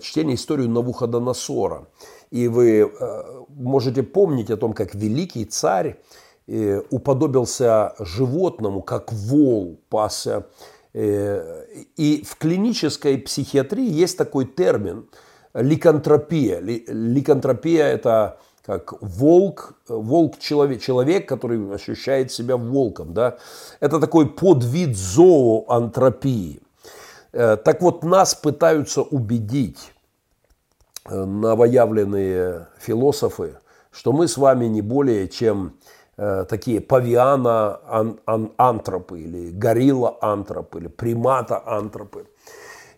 чтения 0.00 0.34
историю 0.34 0.70
Навуходоносора. 0.70 1.88
И 2.30 2.48
вы 2.48 2.90
можете 3.50 4.02
помнить 4.02 4.50
о 4.50 4.56
том, 4.56 4.72
как 4.72 4.94
великий 4.94 5.44
царь 5.44 5.98
Э, 5.98 6.27
уподобился 6.90 7.94
животному, 7.98 8.82
как 8.82 9.12
вол 9.12 9.78
пасся. 9.90 10.46
Э, 10.94 11.64
и 11.96 12.24
в 12.26 12.36
клинической 12.36 13.18
психиатрии 13.18 13.88
есть 13.88 14.16
такой 14.16 14.46
термин 14.46 15.08
ликантропия. 15.54 16.60
Ликантропия– 16.60 17.86
это 17.86 18.38
как 18.64 19.00
волк, 19.00 19.74
волк 19.88 20.38
человек, 20.38 20.82
человек, 20.82 21.28
который 21.28 21.74
ощущает 21.74 22.32
себя 22.32 22.56
волком. 22.56 23.14
Да? 23.14 23.38
Это 23.80 24.00
такой 24.00 24.28
подвид 24.28 24.96
зооантропии. 24.96 26.60
Э, 27.32 27.56
так 27.56 27.82
вот, 27.82 28.02
нас 28.02 28.34
пытаются 28.34 29.02
убедить 29.02 29.92
новоявленные 31.10 32.66
философы, 32.78 33.58
что 33.90 34.12
мы 34.12 34.28
с 34.28 34.36
вами 34.36 34.66
не 34.66 34.82
более 34.82 35.26
чем 35.28 35.77
Э, 36.20 36.44
такие 36.48 36.80
павиана-антропы 36.80 39.20
или 39.20 39.50
горилла-антропы 39.50 40.80
или 40.80 40.88
примата-антропы. 40.88 42.26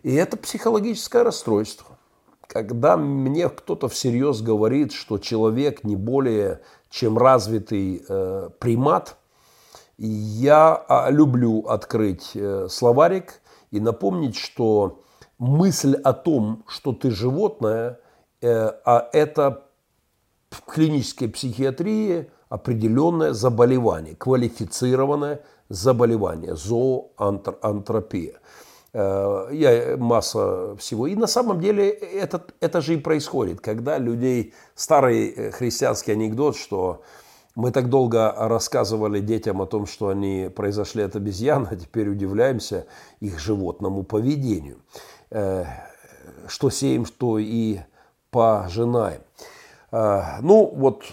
И 0.01 0.15
это 0.15 0.37
психологическое 0.37 1.21
расстройство. 1.21 1.99
Когда 2.47 2.97
мне 2.97 3.47
кто-то 3.49 3.89
всерьез 3.89 4.41
говорит, 4.41 4.91
что 4.91 5.19
человек 5.19 5.83
не 5.83 5.95
более 5.95 6.61
чем 6.89 7.15
развитый 7.15 8.03
э, 8.09 8.49
примат, 8.57 9.17
я 9.99 10.73
а, 10.73 11.11
люблю 11.11 11.59
открыть 11.67 12.31
э, 12.33 12.69
словарик 12.71 13.39
и 13.69 13.79
напомнить, 13.79 14.35
что 14.35 15.03
мысль 15.37 15.93
о 15.93 16.13
том, 16.13 16.63
что 16.67 16.91
ты 16.91 17.11
животное, 17.11 17.99
э, 18.41 18.71
а 18.83 19.07
это 19.13 19.67
в 20.49 20.65
клинической 20.65 21.29
психиатрии 21.29 22.31
определенное 22.51 23.31
заболевание, 23.31 24.13
квалифицированное 24.13 25.39
заболевание, 25.69 26.57
зооантропия. 26.57 28.41
Э, 28.91 29.47
я, 29.53 29.95
масса 29.95 30.75
всего. 30.75 31.07
И 31.07 31.15
на 31.15 31.27
самом 31.27 31.61
деле 31.61 31.89
это, 31.89 32.43
это 32.59 32.81
же 32.81 32.95
и 32.95 32.97
происходит, 32.97 33.61
когда 33.61 33.97
людей, 33.97 34.53
старый 34.75 35.29
э, 35.29 35.51
христианский 35.51 36.11
анекдот, 36.11 36.57
что 36.57 37.03
мы 37.55 37.71
так 37.71 37.87
долго 37.87 38.33
рассказывали 38.37 39.21
детям 39.21 39.61
о 39.61 39.65
том, 39.65 39.85
что 39.85 40.09
они 40.09 40.49
произошли 40.53 41.03
от 41.03 41.15
обезьян, 41.15 41.65
а 41.71 41.77
теперь 41.77 42.09
удивляемся 42.09 42.85
их 43.21 43.39
животному 43.39 44.03
поведению. 44.03 44.79
Э, 45.29 45.63
что 46.49 46.69
сеем, 46.69 47.05
что 47.05 47.39
и 47.39 47.79
пожинаем. 48.29 49.21
Ну, 49.91 50.71
вот 50.73 51.03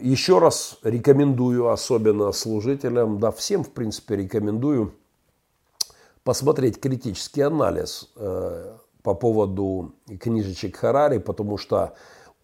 еще 0.00 0.38
раз 0.38 0.78
рекомендую, 0.82 1.68
особенно 1.68 2.32
служителям, 2.32 3.18
да 3.18 3.30
всем, 3.30 3.64
в 3.64 3.70
принципе, 3.70 4.16
рекомендую 4.16 4.94
посмотреть 6.22 6.80
критический 6.80 7.42
анализ 7.42 8.10
э, 8.16 8.76
по 9.02 9.14
поводу 9.14 9.94
книжечек 10.20 10.76
Харари, 10.76 11.18
потому 11.18 11.58
что 11.58 11.94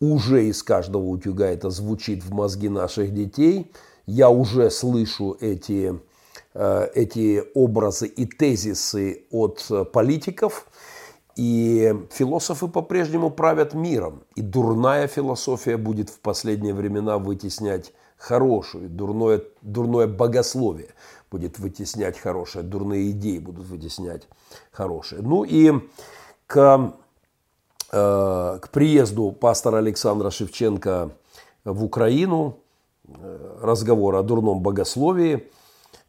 уже 0.00 0.46
из 0.46 0.62
каждого 0.62 1.04
утюга 1.04 1.46
это 1.46 1.70
звучит 1.70 2.22
в 2.22 2.32
мозги 2.32 2.68
наших 2.68 3.14
детей. 3.14 3.72
Я 4.06 4.30
уже 4.30 4.70
слышу 4.70 5.36
эти, 5.40 5.98
э, 6.54 6.88
эти 6.94 7.42
образы 7.54 8.06
и 8.06 8.26
тезисы 8.26 9.24
от 9.30 9.66
политиков– 9.92 10.66
и 11.36 11.94
философы 12.10 12.68
по-прежнему 12.68 13.30
правят 13.30 13.74
миром. 13.74 14.22
И 14.34 14.42
дурная 14.42 15.06
философия 15.06 15.76
будет 15.76 16.10
в 16.10 16.18
последние 16.20 16.74
времена 16.74 17.18
вытеснять 17.18 17.92
хорошую, 18.18 18.88
дурное, 18.88 19.42
дурное 19.62 20.06
богословие 20.06 20.90
будет 21.30 21.58
вытеснять 21.58 22.18
хорошее, 22.18 22.64
дурные 22.64 23.12
идеи 23.12 23.38
будут 23.38 23.66
вытеснять 23.66 24.28
хорошее. 24.72 25.22
Ну 25.22 25.44
и 25.44 25.72
к, 26.46 26.92
э, 27.92 28.58
к 28.60 28.68
приезду 28.70 29.30
пастора 29.30 29.78
Александра 29.78 30.30
Шевченко 30.30 31.12
в 31.64 31.84
Украину, 31.84 32.58
э, 33.06 33.58
разговор 33.62 34.16
о 34.16 34.22
дурном 34.22 34.60
богословии, 34.60 35.48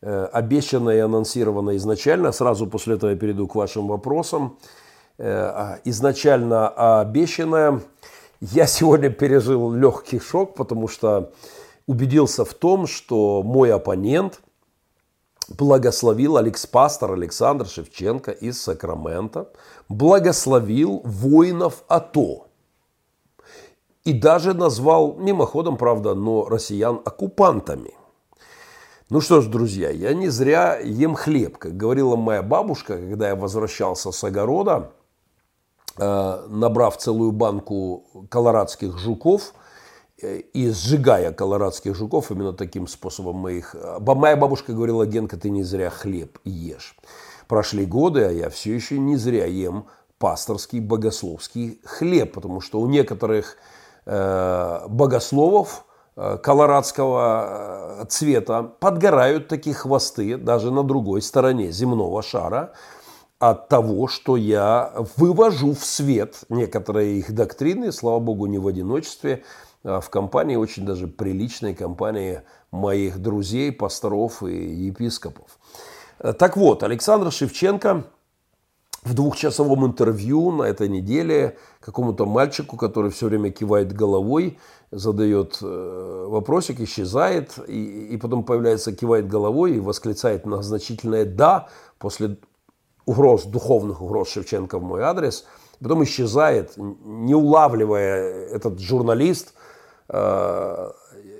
э, 0.01 0.25
обещанное 0.33 0.97
и 0.97 0.99
анонсировано 0.99 1.77
изначально, 1.77 2.31
сразу 2.31 2.65
после 2.65 2.95
этого 2.95 3.11
я 3.11 3.15
перейду 3.15 3.47
к 3.47 3.55
вашим 3.55 3.87
вопросам– 3.87 4.57
изначально 5.85 6.99
обещанное. 7.01 7.81
Я 8.39 8.65
сегодня 8.65 9.09
пережил 9.09 9.71
легкий 9.71 10.19
шок, 10.19 10.55
потому 10.55 10.87
что 10.87 11.31
убедился 11.85 12.45
в 12.45 12.53
том, 12.53 12.87
что 12.87 13.43
мой 13.43 13.71
оппонент 13.71 14.41
благословил 15.57 16.37
Алекс 16.37 16.65
Пастор 16.65 17.13
Александр 17.13 17.67
Шевченко 17.67 18.31
из 18.31 18.61
Сакрамента, 18.61 19.49
благословил 19.89 21.01
воинов 21.03 21.83
АТО. 21.87 22.47
И 24.03 24.13
даже 24.13 24.53
назвал, 24.53 25.13
мимоходом, 25.17 25.77
правда, 25.77 26.15
но 26.15 26.47
россиян 26.47 27.01
оккупантами. 27.05 27.91
Ну 29.09 29.21
что 29.21 29.41
ж, 29.41 29.47
друзья, 29.47 29.89
я 29.89 30.13
не 30.13 30.29
зря 30.29 30.79
ем 30.79 31.15
хлеб. 31.15 31.57
Как 31.57 31.77
говорила 31.77 32.15
моя 32.15 32.41
бабушка, 32.41 32.97
когда 32.97 33.27
я 33.27 33.35
возвращался 33.35 34.11
с 34.11 34.23
огорода, 34.23 34.91
э, 34.97 35.00
набрав 35.97 36.97
целую 36.97 37.31
банку 37.31 38.05
колорадских 38.29 38.97
жуков 38.97 39.53
э, 40.21 40.37
и 40.37 40.69
сжигая 40.69 41.31
колорадских 41.31 41.95
жуков, 41.95 42.31
именно 42.31 42.53
таким 42.53 42.87
способом 42.87 43.35
мы 43.35 43.53
их... 43.53 43.75
Э, 43.75 43.99
моя 43.99 44.35
бабушка 44.35 44.73
говорила, 44.73 45.05
Генка, 45.05 45.37
ты 45.37 45.49
не 45.49 45.63
зря 45.63 45.89
хлеб 45.89 46.39
ешь. 46.45 46.95
Прошли 47.47 47.85
годы, 47.85 48.23
а 48.23 48.31
я 48.31 48.49
все 48.49 48.73
еще 48.73 48.97
не 48.99 49.17
зря 49.17 49.45
ем 49.45 49.85
пасторский 50.21 50.79
богословский 50.79 51.81
хлеб, 51.83 52.33
потому 52.33 52.61
что 52.61 52.79
у 52.79 52.87
некоторых 52.87 53.57
э, 54.05 54.87
богословов 54.87 55.85
э, 56.15 56.37
колорадского 56.37 58.01
э, 58.01 58.05
цвета 58.07 58.61
подгорают 58.61 59.47
такие 59.47 59.75
хвосты 59.75 60.37
даже 60.37 60.71
на 60.71 60.83
другой 60.83 61.23
стороне 61.23 61.71
земного 61.71 62.21
шара 62.21 62.73
от 63.41 63.69
того, 63.69 64.07
что 64.07 64.37
я 64.37 64.93
вывожу 65.17 65.73
в 65.73 65.83
свет 65.83 66.43
некоторые 66.49 67.17
их 67.17 67.33
доктрины, 67.33 67.91
слава 67.91 68.19
богу, 68.19 68.45
не 68.45 68.59
в 68.59 68.67
одиночестве, 68.67 69.43
а 69.83 69.99
в 69.99 70.09
компании, 70.11 70.55
очень 70.55 70.85
даже 70.85 71.07
приличной 71.07 71.73
компании 71.73 72.43
моих 72.69 73.19
друзей, 73.19 73.71
пасторов 73.71 74.43
и 74.43 74.55
епископов. 74.85 75.57
Так 76.37 76.55
вот, 76.55 76.83
Александр 76.83 77.31
Шевченко– 77.31 78.05
в 79.03 79.15
двухчасовом 79.15 79.85
интервью 79.85 80.51
на 80.51 80.63
этой 80.63 80.87
неделе 80.87 81.57
какому-то 81.79 82.25
мальчику, 82.25 82.77
который 82.77 83.09
все 83.09 83.27
время 83.27 83.49
кивает 83.51 83.93
головой, 83.93 84.59
задает 84.91 85.57
э, 85.61 86.25
вопросик, 86.27 86.79
исчезает, 86.81 87.57
и, 87.67 88.09
и 88.11 88.17
потом 88.17 88.43
появляется, 88.43 88.91
кивает 88.91 89.27
головой 89.27 89.75
и 89.75 89.79
восклицает 89.79 90.45
многозначительное 90.45 91.25
«да» 91.25 91.69
после 91.97 92.37
угроз, 93.05 93.45
духовных 93.45 94.01
угроз 94.01 94.29
Шевченко 94.29 94.79
в 94.79 94.83
мой 94.83 95.01
адрес, 95.01 95.45
потом 95.81 96.03
исчезает, 96.03 96.73
не 96.77 97.35
улавливая 97.35 98.47
этот 98.49 98.79
журналист, 98.79 99.53
э, 100.09 100.91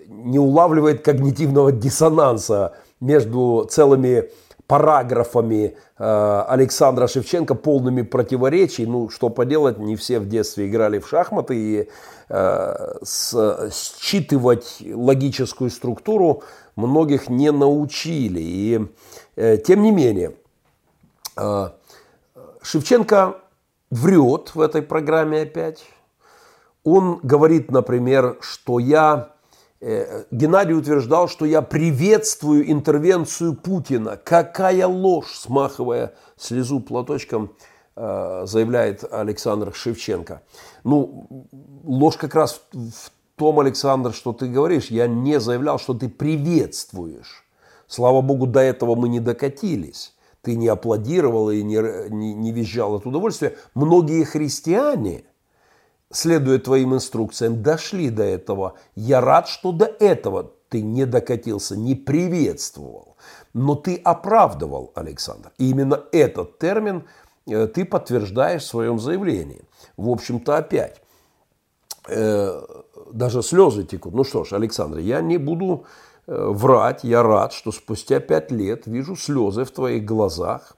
не 0.08 0.40
улавливает 0.40 1.04
когнитивного 1.04 1.72
диссонанса 1.72 2.74
между 3.00 3.68
целыми 3.70 4.30
параграфами 4.68 5.76
э, 5.98 6.44
Александра 6.48 7.08
Шевченко, 7.08 7.56
полными 7.56 8.04
противоречий. 8.04 8.86
Ну, 8.86 9.10
что 9.10 9.30
поделать, 9.30 9.78
не 9.80 9.96
все 9.96 10.20
в 10.20 10.28
детстве 10.28 10.68
играли 10.68 11.00
в 11.00 11.08
шахматы, 11.08 11.56
и 11.56 11.90
э, 12.30 12.96
считывать 13.04 14.82
логическую 14.82 15.70
структуру 15.70 16.44
многих 16.76 17.30
не 17.30 17.52
научили. 17.52 18.40
И 18.40 18.88
тем 19.66 19.82
не 19.82 19.92
менее, 19.92 20.36
Шевченко 22.62 23.38
врет 23.90 24.56
в 24.56 24.62
этой 24.62 24.82
программе 24.82 25.42
опять. 25.42 25.86
Он 26.84 27.20
говорит, 27.24 27.72
например, 27.72 28.38
что 28.42 28.80
я 28.80 29.32
Э, 29.82 30.26
Геннадий 30.30 30.76
утверждал, 30.76 31.28
что 31.28 31.46
я 31.46 31.64
приветствую 31.64 32.72
интервенцию 32.72 33.56
Путина. 33.56 34.16
Какая 34.16 34.86
ложь, 34.86 35.34
смахивая 35.34 36.14
слезу 36.38 36.80
платочком, 36.80 37.52
э, 37.96 38.44
заявляет 38.46 39.04
Александр 39.12 39.74
Шевченко. 39.74 40.44
Ну, 40.84 41.48
ложь 41.84 42.18
как 42.18 42.36
раз 42.36 42.62
в 42.72 43.12
том, 43.36 43.60
Александр, 43.60 44.14
что 44.14 44.34
ты 44.34 44.48
говоришь. 44.48 44.92
Я 44.92 45.08
не 45.08 45.40
заявлял, 45.40 45.80
что 45.80 45.96
ты 45.96 46.10
приветствуешь. 46.10 47.44
Слава 47.88 48.22
богу, 48.22 48.46
до 48.46 48.60
этого 48.60 48.94
мы 48.94 49.10
не 49.10 49.20
докатились. 49.20 50.14
Ты 50.42 50.56
не 50.56 50.68
аплодировал 50.68 51.52
и 51.52 51.62
не, 51.64 52.10
не, 52.10 52.34
не 52.34 52.52
визжал 52.52 52.96
от 52.96 53.06
удовольствия. 53.06 53.56
Многие 53.76 54.24
христиане– 54.24 55.26
следуя 56.12 56.60
твоим 56.60 56.94
инструкциям, 56.94 57.62
дошли 57.64 58.10
до 58.10 58.24
этого. 58.24 58.76
Я 58.96 59.22
рад, 59.22 59.48
что 59.48 59.72
до 59.72 59.86
этого 59.86 60.52
ты 60.70 60.82
не 60.82 61.06
докатился, 61.06 61.78
не 61.78 61.96
приветствовал. 61.96 63.18
Но 63.54 63.76
ты 63.76 63.96
оправдывал, 63.96 64.92
Александр. 64.96 65.52
И 65.58 65.70
именно 65.70 66.04
этот 66.12 66.60
термин 66.60 67.06
э, 67.48 67.68
ты 67.68 67.86
подтверждаешь 67.86 68.64
в 68.64 68.68
своем 68.68 69.00
заявлении. 69.00 69.64
В 69.98 70.10
общем-то, 70.10 70.58
опять. 70.58 71.02
Э, 72.08 72.62
даже 73.12 73.42
слезы 73.42 73.84
текут. 73.84 74.14
Ну 74.14 74.24
что 74.24 74.44
ж, 74.44 74.54
Александр, 74.54 75.00
я 75.00 75.22
не 75.22 75.38
буду 75.38 75.86
врать. 76.28 77.04
Я 77.04 77.24
рад, 77.24 77.54
что 77.54 77.72
спустя 77.72 78.20
пять 78.20 78.52
лет 78.52 78.88
вижу 78.88 79.16
слезы 79.16 79.66
в 79.66 79.72
твоих 79.72 80.06
глазах. 80.06 80.78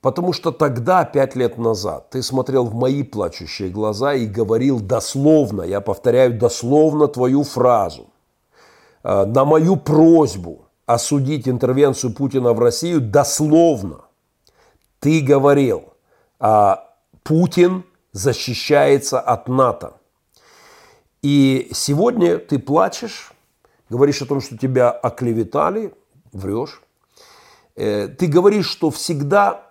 Потому 0.00 0.32
что 0.32 0.50
тогда, 0.50 1.04
пять 1.04 1.36
лет 1.36 1.58
назад, 1.58 2.10
ты 2.10 2.22
смотрел 2.22 2.64
в 2.64 2.74
мои 2.74 3.02
плачущие 3.02 3.68
глаза 3.68 4.14
и 4.14 4.26
говорил 4.26 4.80
дословно, 4.80 5.62
я 5.62 5.80
повторяю 5.82 6.38
дословно 6.38 7.06
твою 7.06 7.44
фразу, 7.44 8.06
э, 9.02 9.26
на 9.26 9.44
мою 9.44 9.76
просьбу 9.76 10.64
осудить 10.86 11.46
интервенцию 11.46 12.14
Путина 12.14 12.54
в 12.54 12.60
Россию 12.60 13.00
дословно. 13.02 14.00
Ты 15.00 15.20
говорил, 15.20 15.92
а 16.38 16.88
Путин 17.22 17.84
защищается 18.12 19.20
от 19.20 19.48
НАТО. 19.48 19.92
И 21.22 21.68
сегодня 21.72 22.38
ты 22.38 22.58
плачешь, 22.58 23.32
говоришь 23.90 24.22
о 24.22 24.26
том, 24.26 24.40
что 24.40 24.56
тебя 24.56 24.90
оклеветали, 24.90 25.94
врешь. 26.32 26.82
Э, 27.76 28.08
ты 28.08 28.26
говоришь, 28.26 28.66
что 28.66 28.90
всегда 28.90 29.70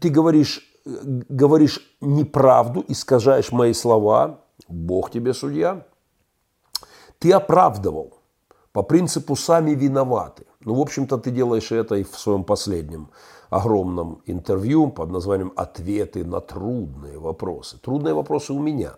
ты 0.00 0.08
говоришь, 0.08 0.60
говоришь 0.84 1.80
неправду, 2.00 2.84
искажаешь 2.88 3.52
мои 3.52 3.72
слова, 3.72 4.40
Бог 4.68 5.10
тебе 5.10 5.34
судья. 5.34 5.86
Ты 7.18 7.32
оправдывал 7.32 8.18
по 8.72 8.82
принципу 8.82 9.36
«сами 9.36 9.72
виноваты». 9.72 10.46
Ну, 10.64 10.74
в 10.74 10.80
общем-то, 10.80 11.18
ты 11.18 11.30
делаешь 11.30 11.70
это 11.70 11.96
и 11.96 12.04
в 12.04 12.18
своем 12.18 12.44
последнем 12.44 13.10
огромном 13.50 14.22
интервью 14.26 14.88
под 14.88 15.10
названием 15.10 15.52
«Ответы 15.56 16.24
на 16.24 16.40
трудные 16.40 17.18
вопросы». 17.18 17.78
Трудные 17.78 18.14
вопросы 18.14 18.52
у 18.52 18.58
меня, 18.58 18.94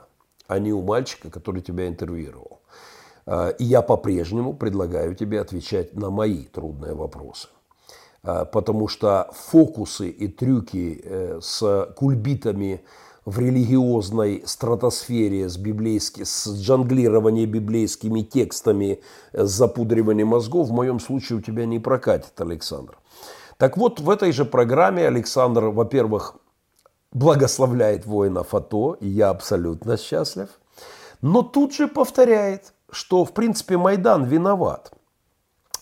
а 0.47 0.59
не 0.59 0.72
у 0.72 0.82
мальчика, 0.82 1.30
который 1.30 1.61
тебя 1.61 1.86
интервьюировал. 1.88 2.61
А, 3.27 3.49
и 3.51 3.64
я 3.64 3.83
по-прежнему 3.83 4.55
предлагаю 4.55 5.14
тебе 5.14 5.41
отвечать 5.41 5.95
на 5.95 6.11
мои 6.11 6.45
трудные 6.45 6.95
вопросы. 6.95 7.49
А, 8.22 8.45
потому 8.45 8.89
что 8.89 9.31
фокусы 9.33 10.09
и 10.09 10.29
трюки 10.29 11.01
э, 11.05 11.39
с 11.43 11.93
кульбитами 11.97 12.85
в 13.25 13.39
религиозной 13.39 14.43
стратосфере 14.45 15.49
с, 15.49 15.57
библейски, 15.57 16.25
с 16.25 16.47
джанглированием 16.47 17.51
библейскими 17.51 18.20
текстами, 18.20 19.01
с 19.33 19.51
запудриванием 19.51 20.29
мозгов 20.29 20.68
в 20.68 20.72
моем 20.72 21.01
случае 21.01 21.39
у 21.39 21.41
тебя 21.41 21.64
не 21.64 21.79
прокатит, 21.79 22.39
Александр. 22.39 22.99
Так 23.57 23.79
вот, 23.79 24.01
в 24.01 24.11
этой 24.11 24.33
же 24.33 24.45
программе 24.45 25.07
Александр, 25.07 25.66
во-первых, 25.66 26.37
благословляет 27.12 28.05
воинов 28.05 28.55
АТО, 28.55 28.99
и 29.01 29.09
я 29.09 29.31
абсолютно 29.31 29.97
счастлив, 29.97 30.49
но 31.22 31.43
тут 31.43 31.72
же 31.72 31.89
повторяет, 31.89 32.74
что, 32.95 33.24
в 33.24 33.32
принципе, 33.32 33.76
Майдан 33.76 34.24
виноват– 34.24 34.92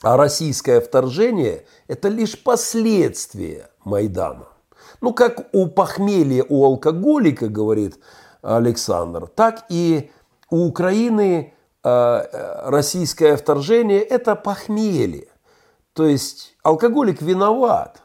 а 0.03 0.17
российское 0.17 0.81
вторжение– 0.81 1.65
это 1.87 2.09
лишь 2.09 2.43
последствия 2.43 3.71
Майдана. 3.85 4.49
Ну, 5.01 5.15
как 5.15 5.49
у 5.53 5.69
похмелья, 5.69 6.45
у 6.49 6.65
алкоголика, 6.65 7.49
говорит 7.49 7.99
Александр, 8.43 9.29
так 9.29 9.65
и 9.69 10.11
у 10.51 10.67
Украины 10.67 11.55
э, 11.85 12.69
российское 12.69 13.37
вторжение– 13.37 14.01
это 14.01 14.35
похмелье. 14.35 15.29
То 15.93 16.05
есть 16.07 16.57
алкоголик 16.65 17.23
виноват. 17.23 18.03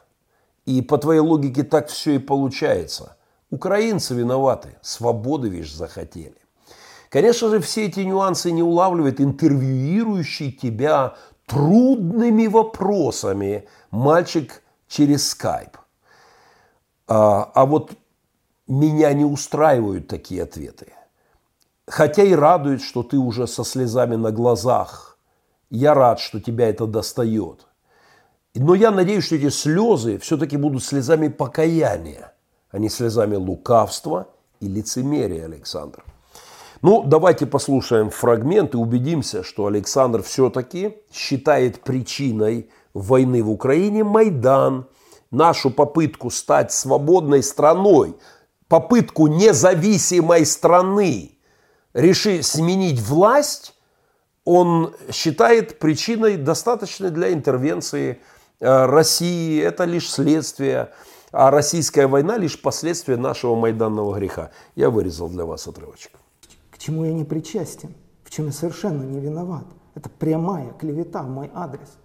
И 0.66 0.82
по 0.82 0.98
твоей 0.98 1.20
логике 1.20 1.64
так 1.64 1.88
все 1.88 2.12
и 2.12 2.18
получается. 2.18 3.16
Украинцы 3.50 4.14
виноваты, 4.14 4.76
свободы, 4.82 5.48
видишь, 5.48 5.74
захотели. 5.74 6.37
Конечно 7.10 7.48
же, 7.48 7.60
все 7.60 7.86
эти 7.86 8.00
нюансы 8.00 8.50
не 8.50 8.62
улавливает 8.62 9.20
интервьюирующий 9.20 10.52
тебя 10.52 11.16
трудными 11.46 12.46
вопросами 12.46 13.66
мальчик 13.90 14.62
через 14.88 15.30
скайп. 15.30 15.78
А, 17.06 17.50
а 17.54 17.64
вот 17.64 17.92
меня 18.66 19.12
не 19.14 19.24
устраивают 19.24 20.08
такие 20.08 20.42
ответы. 20.42 20.92
Хотя 21.86 22.22
и 22.22 22.34
радует, 22.34 22.82
что 22.82 23.02
ты 23.02 23.16
уже 23.16 23.46
со 23.46 23.64
слезами 23.64 24.16
на 24.16 24.30
глазах. 24.30 25.18
Я 25.70 25.94
рад, 25.94 26.20
что 26.20 26.38
тебя 26.38 26.68
это 26.68 26.86
достает. 26.86 27.66
Но 28.54 28.74
я 28.74 28.90
надеюсь, 28.90 29.24
что 29.24 29.36
эти 29.36 29.48
слезы 29.48 30.18
все-таки 30.18 30.58
будут 30.58 30.84
слезами 30.84 31.28
покаяния, 31.28 32.34
а 32.70 32.78
не 32.78 32.90
слезами 32.90 33.36
лукавства 33.36 34.28
и 34.60 34.68
лицемерия, 34.68 35.46
Александр. 35.46 36.04
Ну, 36.80 37.02
давайте 37.02 37.44
послушаем 37.46 38.08
фрагмент 38.08 38.74
и 38.74 38.76
убедимся, 38.76 39.42
что 39.42 39.66
Александр 39.66 40.22
все-таки 40.22 40.96
считает 41.12 41.80
причиной 41.80 42.70
войны 42.94 43.42
в 43.42 43.50
Украине 43.50 44.04
Майдан, 44.04 44.86
нашу 45.32 45.70
попытку 45.70 46.30
стать 46.30 46.72
свободной 46.72 47.42
страной, 47.42 48.16
попытку 48.68 49.26
независимой 49.26 50.46
страны, 50.46 51.32
решить 51.94 52.46
сменить 52.46 53.00
власть, 53.00 53.74
он 54.44 54.94
считает 55.10 55.80
причиной 55.80 56.36
достаточной 56.36 57.10
для 57.10 57.32
интервенции 57.32 58.20
э, 58.60 58.86
России. 58.86 59.60
Это 59.60 59.84
лишь 59.84 60.08
следствие, 60.08 60.90
а 61.32 61.50
российская 61.50 62.06
война 62.06 62.38
лишь 62.38 62.60
последствия 62.62 63.16
нашего 63.16 63.56
майданного 63.56 64.14
греха. 64.16 64.52
Я 64.76 64.90
вырезал 64.90 65.28
для 65.28 65.44
вас 65.44 65.66
отрывочек. 65.66 66.12
К 66.78 66.80
чему 66.80 67.04
я 67.04 67.12
не 67.12 67.24
причастен, 67.24 67.92
в 68.22 68.30
чем 68.30 68.46
я 68.46 68.52
совершенно 68.52 69.02
не 69.02 69.18
виноват. 69.18 69.66
Это 69.96 70.08
прямая 70.08 70.70
клевета 70.74 71.24
в 71.24 71.28
мой 71.28 71.50
адрес. 71.52 71.98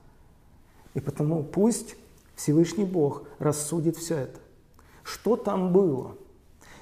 И 0.95 0.99
потому 0.99 1.43
пусть 1.43 1.95
Всевышний 2.35 2.85
Бог 2.85 3.23
рассудит 3.37 3.97
все 3.97 4.15
это. 4.15 4.39
Что 5.03 5.35
там 5.35 5.71
было? 5.71 6.17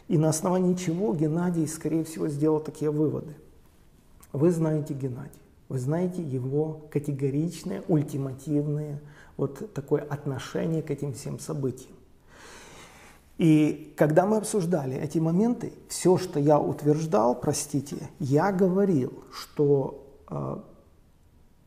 И 0.07 0.17
на 0.17 0.29
основании 0.29 0.75
чего 0.75 1.13
Геннадий, 1.13 1.67
скорее 1.67 2.05
всего, 2.05 2.29
сделал 2.29 2.61
такие 2.61 2.91
выводы. 2.91 3.35
Вы 4.31 4.51
знаете 4.51 4.93
Геннадия. 4.93 5.31
Вы 5.67 5.77
знаете 5.77 6.21
его 6.21 6.87
категоричное, 6.91 7.83
ультимативное 7.89 9.01
вот 9.35 9.73
такое 9.73 10.01
отношение 10.01 10.81
к 10.81 10.91
этим 10.91 11.13
всем 11.13 11.39
событиям. 11.39 11.95
И 13.37 13.93
когда 13.97 14.25
мы 14.25 14.37
обсуждали 14.37 14.95
эти 14.95 15.17
моменты, 15.17 15.73
все, 15.87 16.17
что 16.17 16.39
я 16.39 16.59
утверждал, 16.59 17.33
простите, 17.33 18.09
я 18.19 18.51
говорил, 18.51 19.23
что 19.31 20.05
э, 20.29 20.57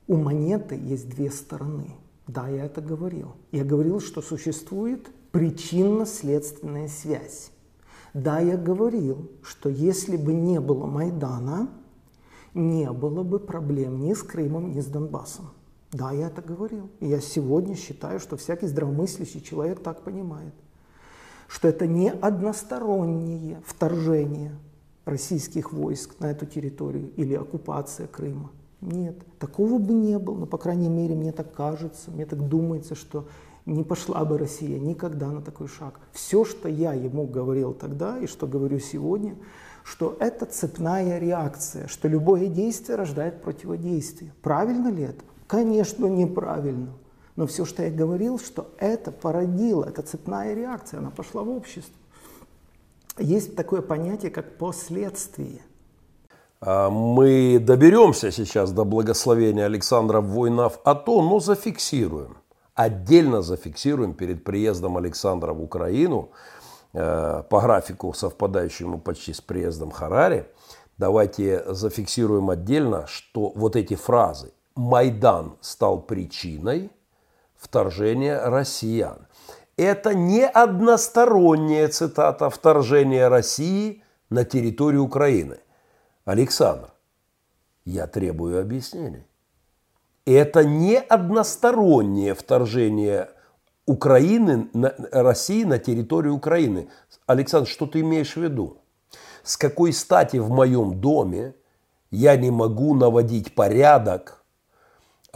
у 0.06 0.16
монеты 0.16 0.76
есть 0.76 1.08
две 1.08 1.30
стороны. 1.30 1.96
Да, 2.26 2.48
я 2.48 2.66
это 2.66 2.80
говорил. 2.80 3.32
Я 3.52 3.64
говорил, 3.64 4.00
что 4.00 4.22
существует 4.22 5.10
причинно-следственная 5.32 6.88
связь. 6.88 7.50
Да, 8.14 8.38
я 8.38 8.56
говорил, 8.56 9.30
что 9.42 9.68
если 9.68 10.16
бы 10.16 10.32
не 10.32 10.60
было 10.60 10.86
Майдана, 10.86 11.68
не 12.54 12.90
было 12.92 13.24
бы 13.24 13.40
проблем 13.40 14.00
ни 14.00 14.14
с 14.14 14.22
Крымом, 14.22 14.70
ни 14.70 14.80
с 14.80 14.86
Донбассом. 14.86 15.50
Да, 15.92 16.12
я 16.12 16.28
это 16.28 16.40
говорил. 16.40 16.88
И 17.00 17.08
я 17.08 17.20
сегодня 17.20 17.74
считаю, 17.74 18.20
что 18.20 18.36
всякий 18.36 18.68
здравомыслящий 18.68 19.40
человек 19.40 19.80
так 19.80 20.02
понимает, 20.02 20.54
что 21.48 21.68
это 21.68 21.86
не 21.86 22.10
одностороннее 22.10 23.62
вторжение 23.66 24.52
российских 25.04 25.72
войск 25.72 26.14
на 26.18 26.30
эту 26.30 26.46
территорию 26.46 27.10
или 27.16 27.34
оккупация 27.34 28.06
Крыма. 28.06 28.50
Нет, 28.80 29.16
такого 29.38 29.78
бы 29.78 29.94
не 29.94 30.18
было, 30.18 30.36
но, 30.36 30.46
по 30.46 30.58
крайней 30.58 30.88
мере, 30.88 31.14
мне 31.14 31.32
так 31.32 31.54
кажется, 31.54 32.10
мне 32.10 32.26
так 32.26 32.48
думается, 32.48 32.94
что 32.94 33.26
не 33.66 33.82
пошла 33.82 34.24
бы 34.24 34.36
Россия 34.36 34.78
никогда 34.78 35.30
на 35.30 35.40
такой 35.40 35.68
шаг. 35.68 36.00
Все, 36.12 36.44
что 36.44 36.68
я 36.68 36.92
ему 36.92 37.26
говорил 37.26 37.72
тогда 37.72 38.18
и 38.18 38.26
что 38.26 38.46
говорю 38.46 38.78
сегодня, 38.78 39.36
что 39.84 40.16
это 40.20 40.44
цепная 40.44 41.18
реакция, 41.18 41.86
что 41.88 42.08
любое 42.08 42.48
действие 42.48 42.96
рождает 42.96 43.42
противодействие. 43.42 44.32
Правильно 44.42 44.88
ли 44.88 45.04
это? 45.04 45.24
Конечно, 45.46 46.06
неправильно. 46.06 46.92
Но 47.36 47.46
все, 47.46 47.64
что 47.64 47.82
я 47.82 47.90
говорил, 47.90 48.38
что 48.38 48.70
это 48.78 49.10
породило, 49.10 49.84
это 49.84 50.02
цепная 50.02 50.54
реакция, 50.54 50.98
она 50.98 51.10
пошла 51.10 51.42
в 51.42 51.50
общество. 51.50 51.94
Есть 53.18 53.56
такое 53.56 53.82
понятие, 53.82 54.30
как 54.30 54.56
последствие. 54.56 55.62
А, 56.60 56.90
мы 56.90 57.58
доберемся 57.58 58.30
сейчас 58.30 58.72
до 58.72 58.84
благословения 58.84 59.66
Александра 59.66 60.20
Войнов 60.20 60.78
АТО, 60.84 61.22
но 61.22 61.40
зафиксируем, 61.40 62.38
отдельно 62.74 63.42
зафиксируем 63.42 64.14
перед 64.14 64.44
приездом 64.44 64.96
Александра 64.96 65.52
в 65.52 65.62
Украину– 65.62 66.30
Э, 66.96 67.42
по 67.50 67.60
графику, 67.60 68.12
совпадающему 68.12 69.00
почти 69.00 69.32
с 69.32 69.40
приездом 69.40 69.90
Харари, 69.90 70.46
давайте 70.96 71.64
зафиксируем 71.74 72.50
отдельно, 72.50 73.08
что 73.08 73.50
вот 73.56 73.74
эти 73.74 73.94
фразы 73.94 74.52
«Майдан 74.76 75.56
стал 75.60 76.00
причиной 76.00 76.92
вторжения 77.64 78.38
россиян». 78.44 79.26
Это 79.76 80.14
не 80.14 80.46
односторонняя 80.46 81.88
цитата 81.88 82.48
вторжения 82.48 83.28
России 83.28 84.04
на 84.30 84.44
территорию 84.44 85.02
Украины. 85.02 85.58
Александр, 86.24 86.92
я 87.84 88.06
требую 88.06 88.60
объяснений. 88.60 89.26
Это 90.26 90.64
не 90.64 90.98
одностороннее 90.98 92.34
вторжение 92.34 93.30
Украины, 93.84 94.70
России 95.12 95.64
на 95.64 95.78
территорию 95.78 96.34
Украины. 96.34 96.88
Александр, 97.26 97.68
что 97.68 97.86
ты 97.86 98.00
имеешь 98.00 98.36
в 98.36 98.40
виду? 98.40 98.78
С 99.42 99.56
какой 99.56 99.92
стати 99.92 100.38
в 100.38 100.50
моем 100.50 101.00
доме 101.00 101.54
я 102.10 102.36
не 102.36 102.50
могу 102.50 102.94
наводить 102.94 103.54
порядок, 103.54 104.43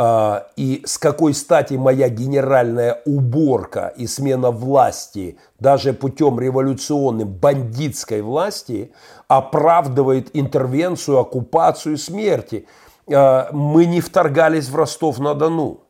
и 0.01 0.83
с 0.87 0.97
какой 0.97 1.35
стати 1.35 1.75
моя 1.75 2.09
генеральная 2.09 3.03
уборка 3.05 3.93
и 3.97 4.07
смена 4.07 4.53
власти, 4.53 5.39
даже 5.59 5.93
путем 5.93 6.39
революционной 6.39 7.25
бандитской 7.25 8.23
власти, 8.23 8.93
оправдывает 9.27 10.31
интервенцию, 10.35 11.19
оккупацию 11.19 11.99
смерти. 11.99 12.67
А, 13.13 13.49
мы 13.53 13.87
не 13.87 14.01
вторгались 14.01 14.69
в 14.69 14.77
Ростов-на-Дону. 14.77 15.88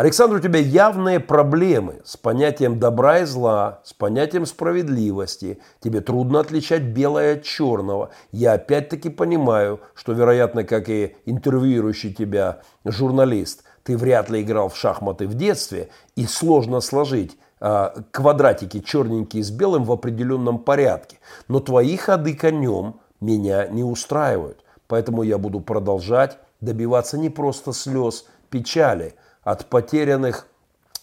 Александр, 0.00 0.36
у 0.36 0.40
тебя 0.40 0.58
явные 0.58 1.20
проблемы 1.20 2.00
с 2.06 2.16
понятием 2.16 2.78
добра 2.78 3.18
и 3.18 3.26
зла, 3.26 3.82
с 3.84 3.92
понятием 3.92 4.46
справедливости. 4.46 5.58
Тебе 5.78 6.00
трудно 6.00 6.40
отличать 6.40 6.84
белое 6.84 7.34
от 7.34 7.42
черного. 7.42 8.08
Я 8.32 8.54
опять-таки 8.54 9.10
понимаю, 9.10 9.80
что, 9.94 10.14
вероятно, 10.14 10.64
как 10.64 10.88
и 10.88 11.16
интервьюирующий 11.26 12.14
тебя 12.14 12.62
журналист, 12.86 13.64
ты 13.82 13.98
вряд 13.98 14.30
ли 14.30 14.40
играл 14.40 14.70
в 14.70 14.76
шахматы 14.78 15.28
в 15.28 15.34
детстве, 15.34 15.90
и 16.16 16.24
сложно 16.24 16.80
сложить 16.80 17.36
э, 17.60 17.90
квадратики 18.10 18.80
черненькие 18.80 19.44
с 19.44 19.50
белым 19.50 19.84
в 19.84 19.92
определенном 19.92 20.60
порядке. 20.60 21.18
Но 21.46 21.60
твои 21.60 21.98
ходы 21.98 22.32
конем 22.32 23.00
меня 23.20 23.66
не 23.66 23.84
устраивают. 23.84 24.64
Поэтому 24.86 25.24
я 25.24 25.36
буду 25.36 25.60
продолжать 25.60 26.38
добиваться 26.62 27.18
не 27.18 27.28
просто 27.28 27.74
слез 27.74 28.24
печали– 28.48 29.12
от 29.42 29.66
потерянных 29.66 30.46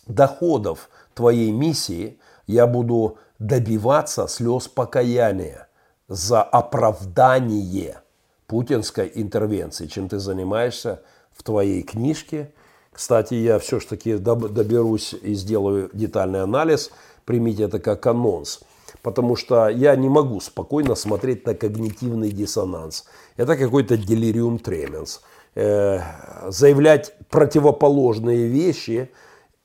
доходов 0.08 0.90
твоей 1.14 1.52
миссии 1.52 2.20
я 2.46 2.68
буду 2.68 3.18
добиваться 3.40 4.28
слез 4.28 4.68
покаяния 4.68 5.68
за 6.08 6.42
оправдание 6.42 8.02
путинской 8.48 9.12
интервенции, 9.14 9.88
чем 9.88 10.08
ты 10.08 10.20
занимаешься 10.20 11.02
в 11.32 11.44
твоей 11.44 11.84
книжке. 11.84 12.54
Кстати, 12.92 13.36
я 13.36 13.60
все-таки 13.60 14.18
доберусь 14.18 15.14
и 15.14 15.34
сделаю 15.34 15.90
детальный 15.94 16.42
анализ. 16.42 16.92
Примите 17.26 17.64
это 17.64 17.80
как 17.80 18.08
анонс. 18.08 18.62
Потому 19.04 19.36
что 19.36 19.68
я 19.68 19.96
не 19.96 20.10
могу 20.10 20.40
спокойно 20.40 20.96
смотреть 20.96 21.46
на 21.46 21.54
когнитивный 21.54 22.32
диссонанс. 22.32 23.06
Это 23.36 23.58
какой-то 23.58 23.98
делириум 23.98 24.60
тременс. 24.60 25.22
Э, 25.60 26.02
заявлять 26.50 27.16
противоположные 27.32 28.46
вещи 28.46 29.10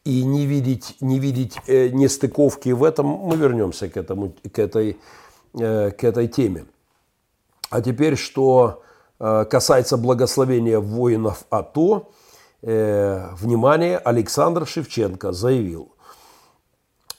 и 0.05 0.25
не 0.25 0.47
видеть, 0.47 0.97
не 1.03 1.19
видеть 1.19 1.59
э, 1.67 1.89
нестыковки 1.89 2.71
в 2.71 2.83
этом, 2.83 3.07
мы 3.09 3.37
вернемся 3.37 3.91
к, 3.91 3.99
этому, 3.99 4.33
к, 4.51 4.59
этой, 4.59 4.99
э, 5.53 5.91
к 5.91 6.03
этой 6.03 6.29
теме. 6.29 6.65
А 7.69 7.83
теперь, 7.83 8.17
что 8.17 8.83
касается 9.19 9.97
благословения 9.99 10.81
воинов 10.81 11.45
АТО, 11.51 12.09
внимание, 12.63 13.99
Александр 13.99 14.67
Шевченко 14.67 15.33
заявил, 15.33 15.93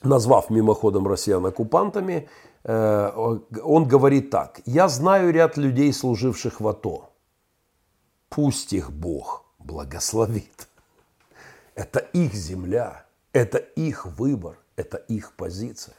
назвав 0.04 0.50
мимоходом 0.50 1.08
россиян 1.08 1.46
оккупантами, 1.46 2.28
он 2.66 3.88
говорит 3.88 4.32
так, 4.32 4.60
я 4.66 4.90
знаю 4.90 5.32
ряд 5.32 5.56
людей, 5.58 5.94
служивших 5.94 6.60
в 6.60 6.68
АТО, 6.68 7.12
Пусть 8.36 8.74
их 8.74 8.92
Бог 8.92 9.46
благословит. 9.60 10.68
Это 11.76 12.00
их 12.00 12.34
земля, 12.34 13.06
это 13.32 13.60
их 13.60 14.08
выбор, 14.08 14.58
это 14.76 14.98
их 14.98 15.34
позиция. 15.34 15.96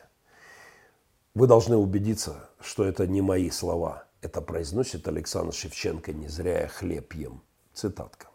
Вы 1.37 1.47
должны 1.47 1.77
убедиться, 1.77 2.49
что 2.61 2.85
это 2.85 3.07
не 3.07 3.23
мои 3.23 3.51
слова. 3.51 4.07
Это 4.21 4.41
произносит 4.41 5.07
Александр 5.07 5.53
Шевченко, 5.53 6.13
не 6.13 6.27
зря 6.27 6.63
я 6.63 6.67
хлеб 6.67 7.13
ем. 7.15 7.41
Цитатка. 7.73 8.27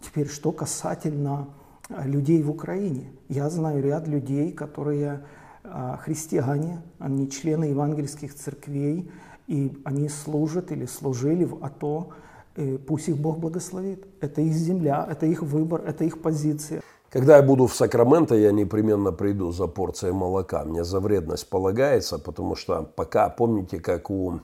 Теперь, 0.00 0.28
что 0.28 0.50
касательно 0.50 1.48
а, 1.90 2.06
людей 2.06 2.42
в 2.42 2.50
Украине. 2.50 3.12
Я 3.28 3.50
знаю 3.50 3.82
ряд 3.82 4.08
людей, 4.08 4.50
которые 4.50 5.26
а, 5.62 5.98
христиане, 5.98 6.80
они 6.98 7.30
члены 7.30 7.64
евангельских 7.64 8.34
церквей, 8.34 9.10
и 9.46 9.78
они 9.84 10.08
служат 10.08 10.72
или 10.72 10.86
служили 10.86 11.44
в 11.44 11.62
АТО, 11.62 12.14
и 12.56 12.78
пусть 12.78 13.08
их 13.08 13.16
Бог 13.16 13.38
благословит. 13.38 14.04
Это 14.20 14.40
их 14.40 14.52
земля, 14.52 15.06
это 15.10 15.26
их 15.26 15.42
выбор, 15.42 15.82
это 15.86 16.04
их 16.04 16.20
позиция. 16.20 16.82
Когда 17.10 17.36
я 17.36 17.42
буду 17.42 17.66
в 17.66 17.74
Сакраменто, 17.74 18.34
я 18.34 18.52
непременно 18.52 19.12
приду 19.12 19.52
за 19.52 19.66
порцией 19.66 20.12
молока. 20.12 20.64
Мне 20.64 20.84
за 20.84 21.00
вредность 21.00 21.48
полагается, 21.48 22.18
потому 22.18 22.56
что 22.56 22.82
пока, 22.82 23.28
помните, 23.28 23.78
как 23.78 24.10
у 24.10 24.40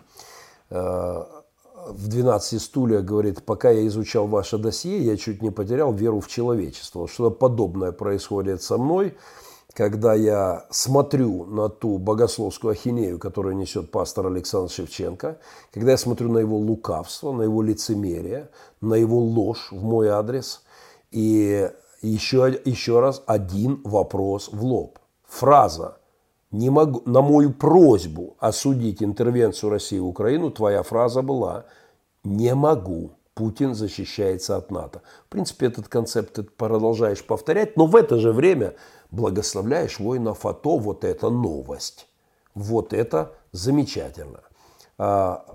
э, 0.70 1.24
в 1.88 2.08
12 2.08 2.62
стульях 2.62 3.04
говорит, 3.04 3.42
пока 3.42 3.70
я 3.70 3.86
изучал 3.86 4.26
ваше 4.26 4.58
досье, 4.58 4.98
я 4.98 5.16
чуть 5.16 5.42
не 5.42 5.50
потерял 5.50 5.92
веру 5.92 6.20
в 6.20 6.28
человечество. 6.28 7.08
Что-то 7.08 7.36
подобное 7.36 7.92
происходит 7.92 8.62
со 8.62 8.78
мной, 8.78 9.16
когда 9.74 10.14
я 10.14 10.66
смотрю 10.70 11.44
на 11.46 11.68
ту 11.68 11.98
богословскую 11.98 12.72
ахинею, 12.72 13.18
которую 13.18 13.56
несет 13.56 13.90
пастор 13.90 14.26
Александр 14.26 14.70
Шевченко, 14.70 15.38
когда 15.72 15.92
я 15.92 15.96
смотрю 15.96 16.30
на 16.30 16.38
его 16.38 16.58
лукавство, 16.58 17.32
на 17.32 17.42
его 17.42 17.62
лицемерие, 17.62 18.50
на 18.80 18.94
его 18.94 19.18
ложь 19.18 19.68
в 19.70 19.82
мой 19.82 20.08
адрес, 20.08 20.62
и 21.10 21.70
еще, 22.02 22.60
еще 22.64 23.00
раз 23.00 23.22
один 23.26 23.80
вопрос 23.84 24.50
в 24.52 24.62
лоб. 24.64 24.98
Фраза 25.26 25.96
не 26.50 26.68
могу, 26.68 27.02
на 27.06 27.22
мою 27.22 27.52
просьбу 27.52 28.36
осудить 28.38 29.02
интервенцию 29.02 29.70
России 29.70 29.98
в 29.98 30.06
Украину, 30.06 30.50
твоя 30.50 30.82
фраза 30.82 31.22
была 31.22 31.64
«не 32.24 32.54
могу». 32.54 33.12
Путин 33.34 33.74
защищается 33.74 34.58
от 34.58 34.70
НАТО. 34.70 35.00
В 35.26 35.30
принципе, 35.30 35.64
этот 35.64 35.88
концепт 35.88 36.34
ты 36.34 36.42
продолжаешь 36.42 37.24
повторять, 37.24 37.78
но 37.78 37.86
в 37.86 37.96
это 37.96 38.18
же 38.18 38.30
время 38.30 38.74
благословляешь 39.12 40.00
воинов 40.00 40.44
АТО. 40.44 40.78
Вот 40.78 41.04
это 41.04 41.30
новость. 41.30 42.08
Вот 42.54 42.92
это 42.92 43.32
замечательно. 43.52 44.40
А, 44.98 45.46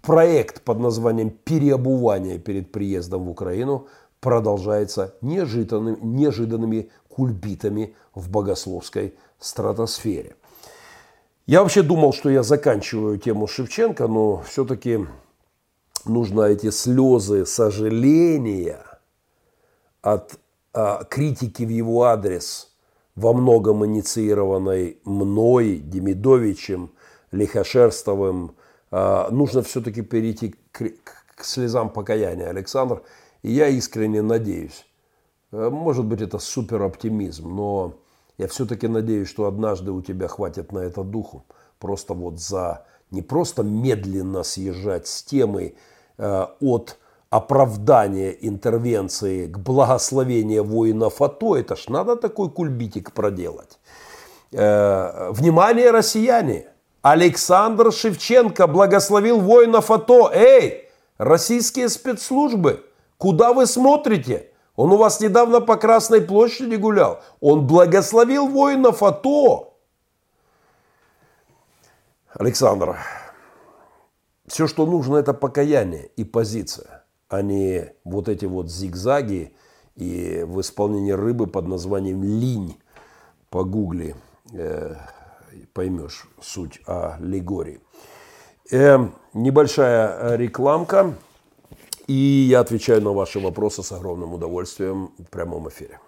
проект 0.00 0.62
под 0.62 0.80
названием 0.80 1.30
«Переобувание 1.30 2.38
перед 2.38 2.72
приездом 2.72 3.26
в 3.26 3.30
Украину» 3.30 3.86
продолжается 4.20 5.14
неожиданными, 5.20 5.98
неожиданными 6.00 6.90
кульбитами 7.08 7.94
в 8.14 8.30
богословской 8.30 9.14
стратосфере. 9.38 10.36
Я 11.46 11.62
вообще 11.62 11.82
думал, 11.82 12.12
что 12.12 12.30
я 12.30 12.42
заканчиваю 12.42 13.18
тему 13.18 13.46
Шевченко, 13.46 14.06
но 14.06 14.42
все-таки 14.42 15.06
нужно 16.04 16.42
эти 16.42 16.70
слезы 16.70 17.44
сожаления 17.46 18.84
от 20.00 20.38
а, 20.72 21.04
критики 21.04 21.64
в 21.64 21.68
его 21.68 22.04
адрес, 22.04 22.71
во 23.14 23.32
многом 23.32 23.84
инициированной 23.84 24.98
мной, 25.04 25.76
Демидовичем, 25.78 26.92
Лихошерстовым, 27.30 28.56
а, 28.90 29.30
нужно 29.30 29.62
все-таки 29.62 30.02
перейти 30.02 30.54
к, 30.70 30.90
к 31.34 31.44
слезам 31.44 31.90
покаяния, 31.90 32.48
Александр. 32.48 33.02
И 33.42 33.50
я 33.50 33.68
искренне 33.68 34.22
надеюсь, 34.22 34.86
э, 35.50 35.68
может 35.70 36.04
быть 36.04 36.20
это 36.20 36.38
супер 36.38 36.82
оптимизм, 36.82 37.54
но 37.54 37.94
я 38.38 38.48
все-таки 38.48 38.88
надеюсь, 38.88 39.28
что 39.28 39.46
однажды 39.46 39.90
у 39.92 40.00
тебя 40.02 40.28
хватит 40.28 40.72
на 40.72 40.80
это 40.80 41.02
духу. 41.02 41.44
Просто 41.78 42.14
вот 42.14 42.40
за 42.40 42.86
не 43.10 43.22
просто 43.22 43.62
медленно 43.62 44.42
съезжать 44.42 45.06
с 45.06 45.22
темы 45.22 45.74
э, 46.18 46.46
от 46.60 46.98
оправдания 47.32 48.30
интервенции 48.30 49.46
к 49.46 49.58
благословению 49.58 50.64
воинов 50.64 51.22
АТО, 51.22 51.56
это 51.56 51.76
ж 51.76 51.88
надо 51.88 52.16
такой 52.16 52.50
кульбитик 52.50 53.12
проделать. 53.12 53.78
Э, 54.52 55.30
внимание, 55.30 55.90
россияне! 55.90 56.66
Александр 57.00 57.90
Шевченко 57.90 58.66
благословил 58.66 59.40
воинов 59.40 59.90
АТО. 59.90 60.30
Эй, 60.34 60.90
российские 61.16 61.88
спецслужбы! 61.88 62.84
Куда 63.16 63.54
вы 63.54 63.64
смотрите? 63.66 64.50
Он 64.76 64.92
у 64.92 64.98
вас 64.98 65.20
недавно 65.20 65.62
по 65.62 65.76
Красной 65.76 66.20
площади 66.20 66.74
гулял. 66.74 67.22
Он 67.40 67.66
благословил 67.66 68.46
воинов 68.46 69.02
АТО. 69.02 69.72
Александр, 72.34 72.98
все, 74.46 74.66
что 74.66 74.84
нужно, 74.84 75.16
это 75.16 75.32
покаяние 75.32 76.10
и 76.16 76.24
позиция, 76.24 77.01
а 77.32 77.40
не 77.40 77.94
вот 78.04 78.28
эти 78.28 78.44
вот 78.44 78.70
зигзаги 78.70 79.54
и 79.96 80.44
в 80.46 80.60
исполнении 80.60 81.12
рыбы 81.12 81.46
под 81.46 81.66
названием 81.66 82.22
линь. 82.22 82.76
Погугли, 83.48 84.14
э, 84.52 84.96
поймешь 85.72 86.26
суть 86.42 86.80
аллегории. 86.86 87.80
Э, 88.70 89.08
небольшая 89.32 90.36
рекламка. 90.36 91.14
И 92.06 92.46
я 92.50 92.60
отвечаю 92.60 93.00
на 93.00 93.12
ваши 93.12 93.40
вопросы 93.40 93.82
с 93.82 93.92
огромным 93.92 94.34
удовольствием 94.34 95.12
в 95.18 95.30
прямом 95.30 95.70
эфире. 95.70 96.00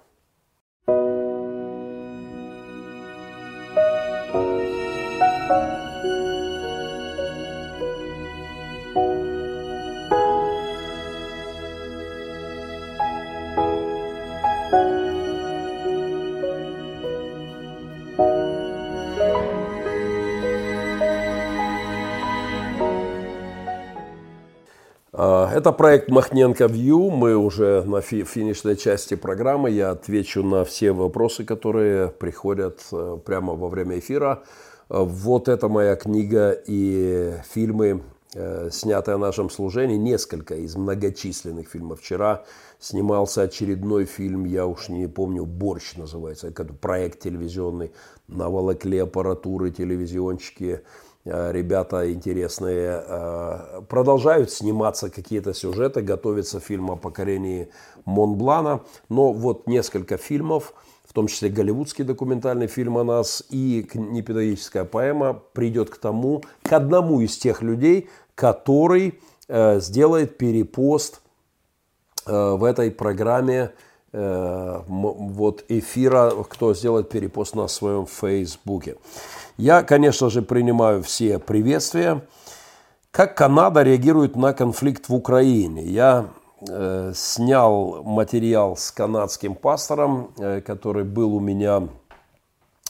Это 25.64 25.72
проект 25.72 26.10
Махненко 26.10 26.64
View. 26.64 27.08
Мы 27.08 27.34
уже 27.38 27.82
на 27.86 28.02
фи 28.02 28.22
финишной 28.24 28.76
части 28.76 29.14
программы. 29.14 29.70
Я 29.70 29.92
отвечу 29.92 30.42
на 30.42 30.62
все 30.66 30.92
вопросы, 30.92 31.46
которые 31.46 32.08
приходят 32.08 32.82
э, 32.92 33.16
прямо 33.24 33.54
во 33.54 33.70
время 33.70 33.98
эфира. 33.98 34.42
Э, 34.90 34.98
вот 35.00 35.48
это 35.48 35.68
моя 35.68 35.96
книга 35.96 36.50
и 36.50 37.32
фильмы, 37.54 38.02
э, 38.34 38.68
снятые 38.70 39.14
о 39.14 39.18
нашем 39.18 39.48
служении. 39.48 39.96
Несколько 39.96 40.54
из 40.54 40.76
многочисленных 40.76 41.66
фильмов. 41.66 42.00
Вчера 42.00 42.44
снимался 42.78 43.40
очередной 43.40 44.04
фильм, 44.04 44.44
я 44.44 44.66
уж 44.66 44.90
не 44.90 45.06
помню, 45.06 45.46
«Борщ» 45.46 45.96
называется. 45.96 46.48
Это 46.48 46.64
проект 46.64 47.20
телевизионный. 47.20 47.90
Наволокли 48.28 48.98
аппаратуры, 48.98 49.70
телевизиончики 49.70 50.82
Э, 50.82 51.03
ребята 51.52 52.12
интересные. 52.12 53.02
Э, 53.06 53.80
продолжают 53.88 54.50
сниматься 54.50 55.08
какие-то 55.08 55.54
сюжеты, 55.54 56.02
готовится 56.02 56.60
фильм 56.60 56.90
о 56.90 56.96
покорении 56.96 57.70
Монблана. 58.04 58.82
Но 59.08 59.32
вот 59.32 59.66
несколько 59.66 60.18
фильмов, 60.18 60.74
в 61.06 61.14
том 61.14 61.26
числе 61.26 61.48
голливудский 61.48 62.04
документальный 62.04 62.66
фильм 62.66 62.98
о 62.98 63.04
нас 63.04 63.42
и 63.48 63.88
непедагогическая 63.94 64.84
поэма 64.84 65.40
придет 65.54 65.88
к 65.88 65.96
тому, 65.96 66.42
к 66.62 66.72
одному 66.72 67.20
из 67.22 67.38
тех 67.38 67.62
людей, 67.62 68.10
который 68.34 69.18
э, 69.48 69.80
сделает 69.80 70.36
перепост 70.36 71.20
в 72.26 72.64
этой 72.64 72.90
программе 72.90 73.72
вот 74.14 75.64
эфира, 75.68 76.30
кто 76.48 76.72
сделает 76.72 77.10
перепост 77.10 77.54
на 77.54 77.68
своем 77.68 78.06
фейсбуке. 78.06 78.96
Я, 79.56 79.84
конечно 79.84 80.30
же, 80.30 80.42
принимаю 80.42 81.02
все 81.04 81.38
приветствия. 81.38 82.26
Как 83.12 83.36
Канада 83.36 83.84
реагирует 83.84 84.34
на 84.34 84.52
конфликт 84.52 85.08
в 85.08 85.14
Украине? 85.14 85.84
Я 85.84 86.26
э, 86.68 87.12
снял 87.14 88.02
материал 88.02 88.76
с 88.76 88.90
канадским 88.90 89.54
пастором, 89.54 90.32
э, 90.38 90.60
который 90.60 91.04
был 91.04 91.36
у 91.36 91.40
меня 91.40 91.86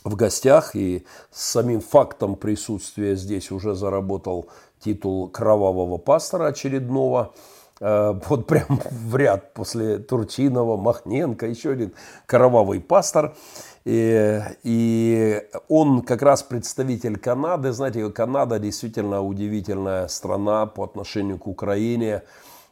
в 0.05 0.17
гостях 0.17 0.75
и 0.75 1.05
с 1.31 1.51
самим 1.51 1.83
фактом 1.83 2.35
присутствия 2.35 3.15
здесь 3.15 3.51
уже 3.51 3.75
заработал 3.75 4.47
титул 4.81 5.29
кровавого 5.29 5.99
пастора 5.99 6.47
очередного. 6.47 7.35
Э, 7.81 8.19
вот 8.27 8.47
прям 8.47 8.81
в 8.91 9.15
ряд 9.17 9.53
после 9.53 9.99
Турчинова, 9.99 10.79
Махненко, 10.79 11.47
еще 11.47 11.73
один 11.73 11.93
кровавый 12.25 12.81
пастор. 12.81 13.37
И, 13.85 14.41
и 14.63 15.43
он 15.69 16.03
как 16.03 16.23
раз 16.23 16.43
представитель 16.43 17.19
Канады. 17.19 17.73
Знаете, 17.73 18.09
Канада 18.11 18.59
действительно 18.59 19.23
удивительная 19.23 20.09
страна 20.09 20.67
по 20.67 20.85
отношению 20.85 21.39
к 21.39 21.47
Украине. 21.47 22.23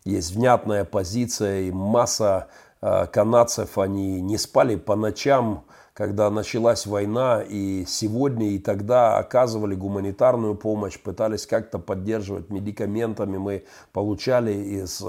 Есть 0.05 0.35
внятная 0.35 0.85
позиция 0.85 1.63
и 1.63 1.71
масса 1.71 2.49
э, 2.81 3.07
канадцев, 3.07 3.79
они 3.79 4.21
не 4.21 4.37
спали 4.37 4.77
по 4.77 4.97
ночам, 4.97 5.65
когда 5.95 6.31
началась 6.31 6.87
война, 6.87 7.43
и 7.47 7.85
сегодня, 7.87 8.49
и 8.49 8.59
тогда 8.59 9.19
оказывали 9.19 9.75
гуманитарную 9.75 10.55
помощь, 10.55 10.99
пытались 10.99 11.47
как-то 11.47 11.79
поддерживать 11.79 12.51
медикаментами. 12.51 13.37
Мы 13.37 13.65
получали 13.93 14.53
из 14.55 15.05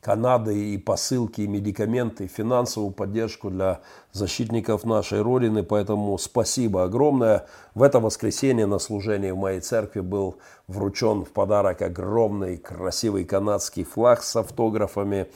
Канады 0.00 0.74
и 0.74 0.78
посылки, 0.78 1.40
и 1.40 1.48
медикаменты, 1.48 2.24
и 2.24 2.28
финансовую 2.28 2.92
поддержку 2.92 3.50
для 3.50 3.80
защитников 4.12 4.84
нашей 4.84 5.22
Родины. 5.22 5.62
Поэтому 5.62 6.16
спасибо 6.18 6.84
огромное. 6.84 7.46
В 7.74 7.82
это 7.82 8.00
воскресенье 8.00 8.66
на 8.66 8.78
служении 8.78 9.30
в 9.32 9.36
моей 9.36 9.60
церкви 9.60 10.00
был 10.00 10.36
вручен 10.68 11.24
в 11.24 11.30
подарок 11.30 11.82
огромный 11.82 12.58
красивый 12.58 13.24
канадский 13.24 13.84
флаг 13.84 14.22
с 14.22 14.36
автографами. 14.36 15.26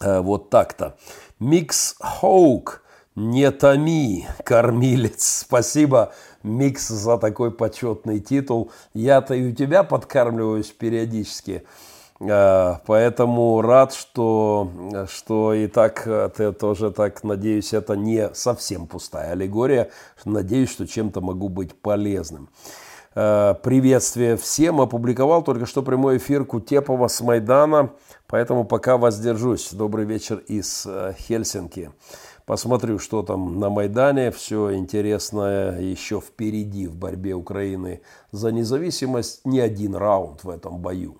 Э, 0.00 0.20
вот 0.20 0.50
так-то. 0.50 0.96
Микс 1.38 1.96
Хоук. 2.00 2.82
Не 3.16 3.50
томи, 3.50 4.26
кормилец. 4.44 5.44
Спасибо, 5.46 6.12
Микс, 6.42 6.88
за 6.88 7.16
такой 7.16 7.50
почетный 7.50 8.20
титул. 8.20 8.70
Я-то 8.92 9.32
и 9.32 9.48
у 9.48 9.54
тебя 9.54 9.84
подкармливаюсь 9.84 10.70
периодически. 10.70 11.64
Э, 12.20 12.76
поэтому 12.86 13.60
рад, 13.60 13.92
что, 13.92 14.70
что 15.08 15.52
и 15.52 15.66
так 15.66 16.06
э, 16.06 16.30
ты 16.34 16.52
тоже 16.52 16.90
так, 16.90 17.22
надеюсь, 17.24 17.74
это 17.74 17.94
не 17.94 18.32
совсем 18.34 18.86
пустая 18.86 19.32
аллегория. 19.32 19.90
Надеюсь, 20.24 20.70
что 20.70 20.86
чем-то 20.86 21.20
могу 21.20 21.48
быть 21.48 21.74
полезным. 21.74 22.48
Э, 23.14 23.54
приветствие 23.62 24.36
всем. 24.36 24.80
Опубликовал 24.80 25.42
только 25.42 25.66
что 25.66 25.82
прямой 25.82 26.16
эфир 26.16 26.44
Кутепова 26.44 27.08
с 27.08 27.20
Майдана, 27.20 27.90
поэтому 28.26 28.64
пока 28.64 28.96
воздержусь. 28.96 29.72
Добрый 29.72 30.06
вечер 30.06 30.38
из 30.46 30.86
Хельсинки. 31.18 31.90
Посмотрю, 32.46 33.00
что 33.00 33.22
там 33.22 33.58
на 33.58 33.68
Майдане. 33.70 34.30
Все 34.30 34.74
интересное 34.74 35.80
еще 35.80 36.20
впереди 36.20 36.86
в 36.86 36.94
борьбе 36.96 37.34
Украины 37.34 38.00
за 38.30 38.52
независимость. 38.52 39.44
Не 39.44 39.58
один 39.60 39.96
раунд 39.96 40.44
в 40.44 40.50
этом 40.50 40.78
бою. 40.78 41.16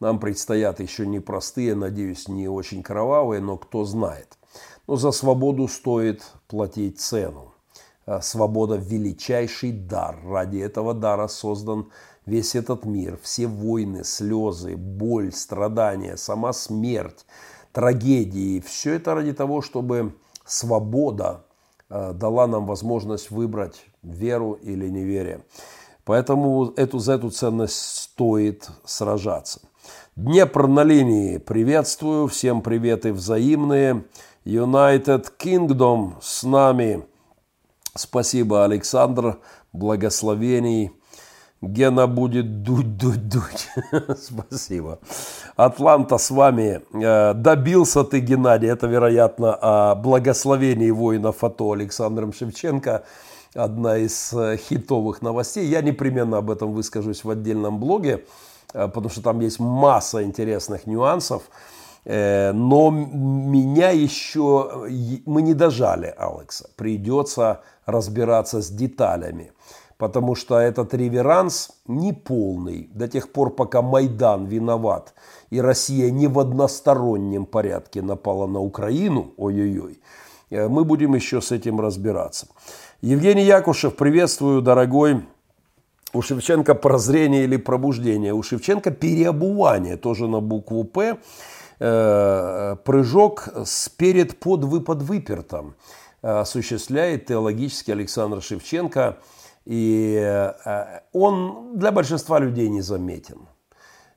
Нам 0.00 0.20
предстоят 0.20 0.80
еще 0.80 1.06
непростые, 1.06 1.74
надеюсь, 1.74 2.28
не 2.28 2.48
очень 2.48 2.82
кровавые, 2.82 3.40
но 3.40 3.56
кто 3.56 3.84
знает. 3.84 4.38
Но 4.86 4.96
за 4.96 5.10
свободу 5.10 5.68
стоит 5.68 6.22
платить 6.46 7.00
цену. 7.00 7.52
А 8.06 8.22
свобода– 8.22 8.76
величайший 8.76 9.72
дар. 9.72 10.18
Ради 10.24 10.58
этого 10.58 10.94
дара 10.94 11.28
создан 11.28 11.90
весь 12.24 12.54
этот 12.54 12.84
мир. 12.84 13.18
Все 13.22 13.46
войны, 13.46 14.04
слезы, 14.04 14.76
боль, 14.76 15.32
страдания, 15.32 16.16
сама 16.16 16.52
смерть, 16.52 17.26
трагедии. 17.72 18.60
Все 18.60 18.94
это 18.94 19.14
ради 19.14 19.32
того, 19.32 19.60
чтобы 19.60 20.14
свобода 20.46 21.44
э, 21.90 22.12
дала 22.14 22.46
нам 22.46 22.66
возможность 22.66 23.30
выбрать 23.30 23.84
веру 24.02 24.52
или 24.52 24.88
неверие. 24.88 25.44
Поэтому 26.04 26.72
эту, 26.76 26.98
за 27.00 27.14
эту 27.14 27.30
ценность 27.30 27.76
стоит 27.76 28.70
сражаться. 28.86 29.60
Днепр 30.18 30.66
на 30.66 30.82
линии. 30.82 31.38
Приветствую. 31.38 32.26
Всем 32.26 32.60
приветы 32.60 33.12
взаимные. 33.12 34.02
United 34.44 35.26
Kingdom 35.38 36.14
с 36.20 36.42
нами. 36.42 37.04
Спасибо, 37.94 38.64
Александр. 38.64 39.38
Благословений. 39.72 40.90
Гена 41.62 42.08
будет 42.08 42.64
дуть, 42.64 42.96
дуть, 42.96 43.28
дуть. 43.28 43.68
Спасибо. 44.20 44.98
Атланта 45.54 46.18
с 46.18 46.32
вами. 46.32 46.82
Э, 46.92 47.32
добился 47.34 48.02
ты, 48.02 48.18
Геннадий, 48.18 48.70
это, 48.70 48.88
вероятно, 48.88 49.54
о 49.54 49.94
благословении 49.94 50.90
воина 50.90 51.30
ФАТО 51.30 51.74
Александром 51.74 52.32
Шевченко. 52.32 53.04
Одна 53.54 53.98
из 53.98 54.32
э, 54.32 54.56
хитовых 54.56 55.22
новостей. 55.22 55.64
Я 55.66 55.80
непременно 55.80 56.38
об 56.38 56.50
этом 56.50 56.72
выскажусь 56.72 57.22
в 57.22 57.30
отдельном 57.30 57.78
блоге, 57.78 58.24
потому 58.72 59.08
что 59.08 59.22
там 59.22 59.40
есть 59.40 59.60
масса 59.60 60.22
интересных 60.22 60.86
нюансов. 60.86 61.42
Но 62.04 62.90
меня 62.90 63.90
еще... 63.90 64.86
Мы 65.26 65.42
не 65.42 65.52
дожали 65.54 66.14
Алекса. 66.16 66.70
Придется 66.76 67.60
разбираться 67.86 68.62
с 68.62 68.70
деталями 68.70 69.52
потому 69.98 70.36
что 70.36 70.58
этот 70.58 70.94
реверанс 70.94 71.70
не 71.86 72.12
полный 72.12 72.88
до 72.94 73.08
тех 73.08 73.32
пор, 73.32 73.50
пока 73.50 73.82
Майдан 73.82 74.46
виноват 74.46 75.12
и 75.50 75.60
Россия 75.60 76.10
не 76.10 76.28
в 76.28 76.38
одностороннем 76.38 77.44
порядке 77.44 78.00
напала 78.00 78.46
на 78.46 78.60
Украину, 78.60 79.34
ой-ой-ой, 79.36 80.00
э, 80.50 80.68
мы 80.68 80.84
будем 80.84 81.14
еще 81.14 81.40
с 81.40 81.52
этим 81.52 81.80
разбираться. 81.80 82.46
Евгений 83.02 83.44
Якушев, 83.44 83.96
приветствую, 83.96 84.62
дорогой. 84.62 85.24
У 86.12 86.22
Шевченко 86.22 86.74
прозрение 86.74 87.44
или 87.44 87.56
пробуждение. 87.56 88.32
У 88.32 88.42
Шевченко 88.42 88.90
переобувание, 88.90 89.96
тоже 89.96 90.26
на 90.26 90.40
букву 90.40 90.84
«П». 90.84 91.18
Э, 91.80 92.76
прыжок 92.84 93.48
сперед 93.64 94.40
под 94.40 94.64
выпад 94.64 95.00
выпертом 95.02 95.74
осуществляет 96.22 97.26
теологический 97.26 97.92
Александр 97.92 98.42
Шевченко– 98.42 99.18
и 99.68 100.16
э, 100.18 101.00
он 101.12 101.78
для 101.78 101.92
большинства 101.92 102.38
людей 102.38 102.70
незаметен. 102.70 103.46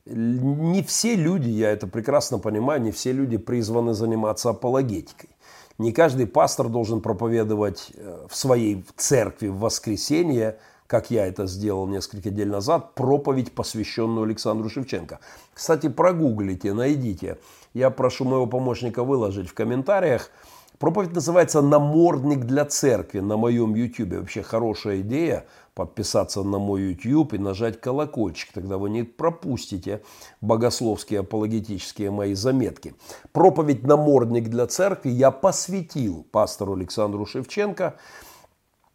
Не 0.05 0.81
все 0.81 1.15
люди, 1.15 1.49
я 1.49 1.71
это 1.71 1.87
прекрасно 1.87 2.39
понимаю, 2.39 2.81
не 2.81 2.91
все 2.91 3.11
люди 3.11 3.35
призваны 3.37 3.93
заниматься 3.93 4.51
апологетикой. 4.51 5.29
Не 5.77 5.91
каждый 5.91 6.25
пастор 6.25 6.69
должен 6.69 7.01
проповедовать 7.01 7.91
э, 7.93 8.27
в 8.29 8.35
своей 8.35 8.85
церкви 8.95 9.49
в 9.49 9.59
воскресенье, 9.59 10.57
как 10.91 11.09
я 11.09 11.25
это 11.25 11.47
сделал 11.47 11.87
несколько 11.87 12.31
недель 12.31 12.49
назад, 12.49 12.95
проповедь, 12.95 13.53
посвященную 13.53 14.25
Александру 14.25 14.69
Шевченко. 14.69 15.21
Кстати, 15.53 15.87
прогуглите, 15.87 16.73
найдите. 16.73 17.37
Я 17.73 17.91
прошу 17.91 18.25
моего 18.25 18.45
помощника 18.45 19.05
выложить 19.05 19.47
в 19.47 19.53
комментариях– 19.53 20.29
Проповедь 20.81 21.13
называется 21.13 21.61
«Намордник 21.61 22.45
для 22.45 22.65
церкви» 22.65 23.19
на 23.19 23.37
моем 23.37 23.75
YouTube. 23.75 24.13
Вообще 24.13 24.41
хорошая 24.41 25.01
идея 25.01 25.45
подписаться 25.75 26.41
на 26.41 26.57
мой 26.57 26.81
YouTube 26.81 27.35
и 27.35 27.37
нажать 27.37 27.79
колокольчик. 27.79 28.51
Тогда 28.51 28.79
вы 28.79 28.89
не 28.89 29.03
пропустите 29.03 30.01
богословские 30.41 31.19
апологетические 31.19 32.09
мои 32.09 32.33
заметки. 32.33 32.95
Проповедь 33.31 33.83
«Намордник 33.83 34.49
для 34.49 34.65
церкви» 34.65 35.11
я 35.11 35.29
посвятил 35.29 36.25
пастору 36.31 36.73
Александру 36.73 37.27
Шевченко. 37.27 37.97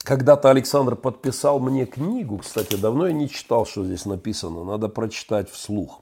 Когда-то 0.06 0.50
Александр 0.50 0.94
подписал 0.94 1.58
мне 1.58 1.84
книгу, 1.84 2.38
кстати, 2.38 2.76
давно 2.76 3.08
я 3.08 3.12
не 3.12 3.28
читал, 3.28 3.66
что 3.66 3.84
здесь 3.84 4.06
написано, 4.06 4.62
надо 4.62 4.88
прочитать 4.88 5.50
вслух. 5.50 6.00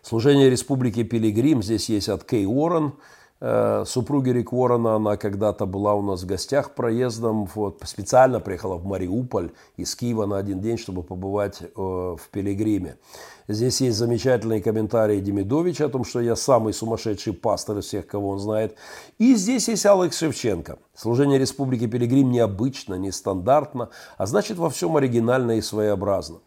Служение 0.00 0.48
Республики 0.48 1.02
Пилигрим, 1.02 1.62
здесь 1.62 1.90
есть 1.90 2.08
от 2.08 2.24
Кей 2.24 2.46
Уоррен– 2.46 2.94
супруги 3.86 4.30
Рик 4.30 4.52
Уоррена, 4.52 4.94
она 4.94 5.16
когда-то 5.16 5.66
была 5.66 5.94
у 5.94 6.02
нас 6.02 6.22
в 6.22 6.26
гостях 6.26 6.74
проездом, 6.74 7.48
вот, 7.54 7.82
специально 7.84 8.38
приехала 8.38 8.76
в 8.76 8.84
Мариуполь 8.84 9.50
из 9.76 9.96
Киева 9.96 10.26
на 10.26 10.38
один 10.38 10.60
день, 10.60 10.78
чтобы 10.78 11.02
побывать 11.02 11.60
э, 11.60 11.66
в 11.74 12.20
Пилигриме. 12.30 12.98
Здесь 13.48 13.80
есть 13.80 13.98
замечательные 13.98 14.62
комментарии 14.62 15.18
Демидовича 15.18 15.86
о 15.86 15.88
том, 15.88 16.04
что 16.04 16.20
я 16.20 16.36
самый 16.36 16.72
сумасшедший 16.72 17.32
пастор 17.32 17.78
из 17.78 17.86
всех, 17.86 18.06
кого 18.06 18.30
он 18.30 18.38
знает. 18.38 18.76
И 19.18 19.34
здесь 19.34 19.68
есть 19.68 19.84
Алекс 19.86 20.16
Шевченко. 20.16 20.78
Служение 20.94 21.38
Республики 21.38 21.86
Пилигрим 21.86 22.30
необычно, 22.30 22.94
нестандартно, 22.94 23.88
а 24.16 24.26
значит 24.26 24.58
во 24.58 24.70
всем 24.70 24.96
оригинально 24.96 25.58
и 25.58 25.60
своеобразно. 25.60 26.38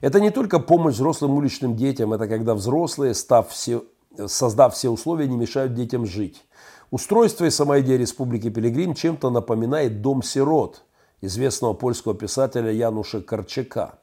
Это 0.00 0.20
не 0.20 0.30
только 0.30 0.58
помощь 0.58 0.94
взрослым 0.94 1.32
уличным 1.32 1.76
детям, 1.76 2.12
это 2.12 2.26
когда 2.26 2.54
взрослые, 2.54 3.14
став 3.14 3.48
все 3.50 3.84
создав 4.28 4.74
все 4.74 4.88
условия, 4.88 5.28
не 5.28 5.36
мешают 5.36 5.74
детям 5.74 6.06
жить. 6.06 6.44
Устройство 6.90 7.44
и 7.44 7.50
сама 7.50 7.80
идея 7.80 7.98
Республики 7.98 8.50
Пилигрим 8.50 8.94
чем-то 8.94 9.30
напоминает 9.30 10.02
дом 10.02 10.22
сирот 10.22 10.82
известного 11.20 11.74
польского 11.74 12.14
писателя 12.14 12.72
Януша 12.72 13.20
Корчака, 13.20 13.98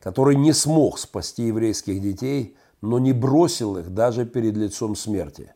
который 0.00 0.36
не 0.36 0.52
смог 0.52 0.98
спасти 0.98 1.44
еврейских 1.44 2.00
детей, 2.02 2.56
но 2.80 2.98
не 2.98 3.12
бросил 3.12 3.76
их 3.76 3.94
даже 3.94 4.24
перед 4.24 4.56
лицом 4.56 4.96
смерти. 4.96 5.54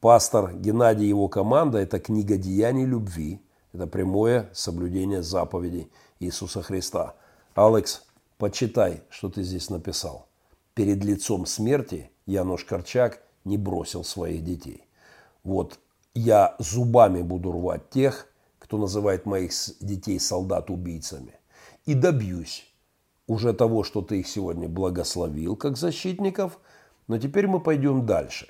Пастор 0.00 0.54
Геннадий 0.54 1.06
и 1.06 1.08
его 1.08 1.28
команда– 1.28 1.78
это 1.80 2.00
книга 2.00 2.36
деяний 2.36 2.84
любви, 2.84 3.40
это 3.72 3.86
прямое 3.86 4.48
соблюдение 4.52 5.22
заповедей 5.22 5.90
Иисуса 6.20 6.62
Христа. 6.62 7.14
Алекс, 7.54 8.02
почитай, 8.38 9.02
что 9.10 9.28
ты 9.28 9.42
здесь 9.42 9.70
написал. 9.70 10.29
Перед 10.74 11.04
лицом 11.04 11.46
смерти 11.46 12.10
Янош 12.26 12.64
Корчак 12.64 13.22
не 13.44 13.56
бросил 13.56 14.04
своих 14.04 14.44
детей. 14.44 14.86
Вот 15.42 15.78
я 16.14 16.54
зубами 16.58 17.22
буду 17.22 17.52
рвать 17.52 17.90
тех, 17.90 18.26
кто 18.58 18.78
называет 18.78 19.26
моих 19.26 19.52
детей 19.80 20.20
солдат-убийцами. 20.20 21.34
И 21.86 21.94
добьюсь 21.94 22.66
уже 23.26 23.52
того, 23.52 23.84
что 23.84 24.02
ты 24.02 24.20
их 24.20 24.28
сегодня 24.28 24.68
благословил 24.68 25.56
как 25.56 25.76
защитников, 25.76 26.58
но 27.08 27.18
теперь 27.18 27.46
мы 27.46 27.60
пойдем 27.60 28.06
дальше. 28.06 28.48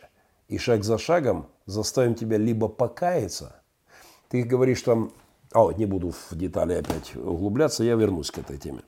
И 0.49 0.59
шаг 0.59 0.85
за 0.85 0.99
шагом 0.99 1.47
заставим 1.66 2.14
тебя 2.14 2.37
либо 2.37 2.68
покаяться, 2.68 3.62
ты 4.29 4.43
говоришь 4.43 4.83
там, 4.83 5.12
А, 5.53 5.73
не 5.73 5.87
буду 5.87 6.11
в 6.11 6.37
детали 6.37 6.75
опять 6.75 7.16
углубляться, 7.16 7.83
я 7.85 7.95
вернусь 7.95 8.31
к 8.31 8.39
этой 8.39 8.59
теме. 8.59 8.83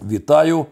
Витаю. 0.00 0.68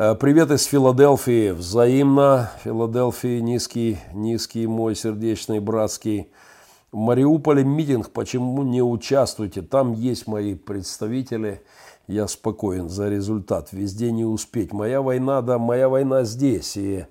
Э, 0.00 0.14
привет 0.14 0.52
из 0.52 0.62
Филадельфии. 0.62 1.50
Взаимно. 1.50 2.52
Филадельфии 2.62 3.40
низкий, 3.40 3.98
низкий 4.14 4.68
мой 4.68 4.94
сердечный, 4.94 5.58
братский. 5.58 6.30
В 6.92 6.96
Мариуполе 6.98 7.64
митинг. 7.64 8.10
Почему 8.10 8.62
не 8.62 8.80
участвуйте? 8.80 9.60
Там 9.60 9.94
есть 9.94 10.28
мои 10.28 10.54
представители. 10.54 11.62
Я 12.06 12.28
спокоен 12.28 12.88
за 12.88 13.08
результат. 13.08 13.72
Везде 13.72 14.12
не 14.12 14.24
успеть. 14.24 14.72
Моя 14.72 15.02
война, 15.02 15.42
да, 15.42 15.58
моя 15.58 15.88
война 15.88 16.22
здесь. 16.22 16.76
И 16.76 17.06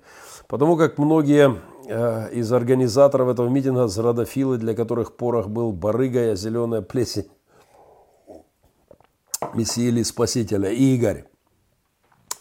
потому 0.46 0.78
как 0.78 0.96
многие 0.96 1.56
э, 1.88 2.32
из 2.32 2.50
организаторов 2.50 3.28
этого 3.28 3.50
митинга 3.50 3.86
зрадофилы, 3.88 4.56
для 4.56 4.72
которых 4.72 5.14
порох 5.14 5.48
был 5.48 5.72
барыгой, 5.72 6.32
а 6.32 6.36
зеленая 6.36 6.80
плесень 6.80 7.28
Мессии 9.52 9.88
или 9.88 10.02
Спасителя. 10.02 10.70
И 10.70 10.94
Игорь, 10.94 11.26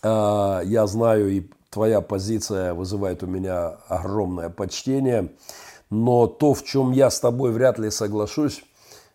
я 0.04 0.88
знаю, 0.88 1.30
и 1.30 1.50
твоя 1.70 2.02
позиция 2.02 2.74
вызывает 2.74 3.24
у 3.24 3.28
меня 3.28 3.78
огромное 3.88 4.50
почтение, 4.50 5.32
но 5.90 6.28
то, 6.28 6.54
в 6.54 6.64
чем 6.64 6.92
я 6.92 7.10
с 7.10 7.20
тобой 7.20 7.52
вряд 7.52 7.80
ли 7.80 7.90
соглашусь, 7.92 8.64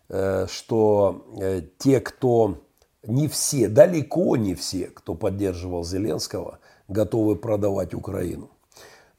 э, 0.09 0.47
что 0.49 1.25
э, 1.39 1.61
те, 1.77 1.99
кто 1.99 2.57
не 3.05 3.27
все, 3.27 3.67
далеко 3.67 4.37
не 4.37 4.55
все, 4.55 4.87
кто 4.87 5.13
поддерживал 5.13 5.83
Зеленского, 5.83 6.59
готовы 6.87 7.35
продавать 7.35 7.93
Украину. 7.93 8.49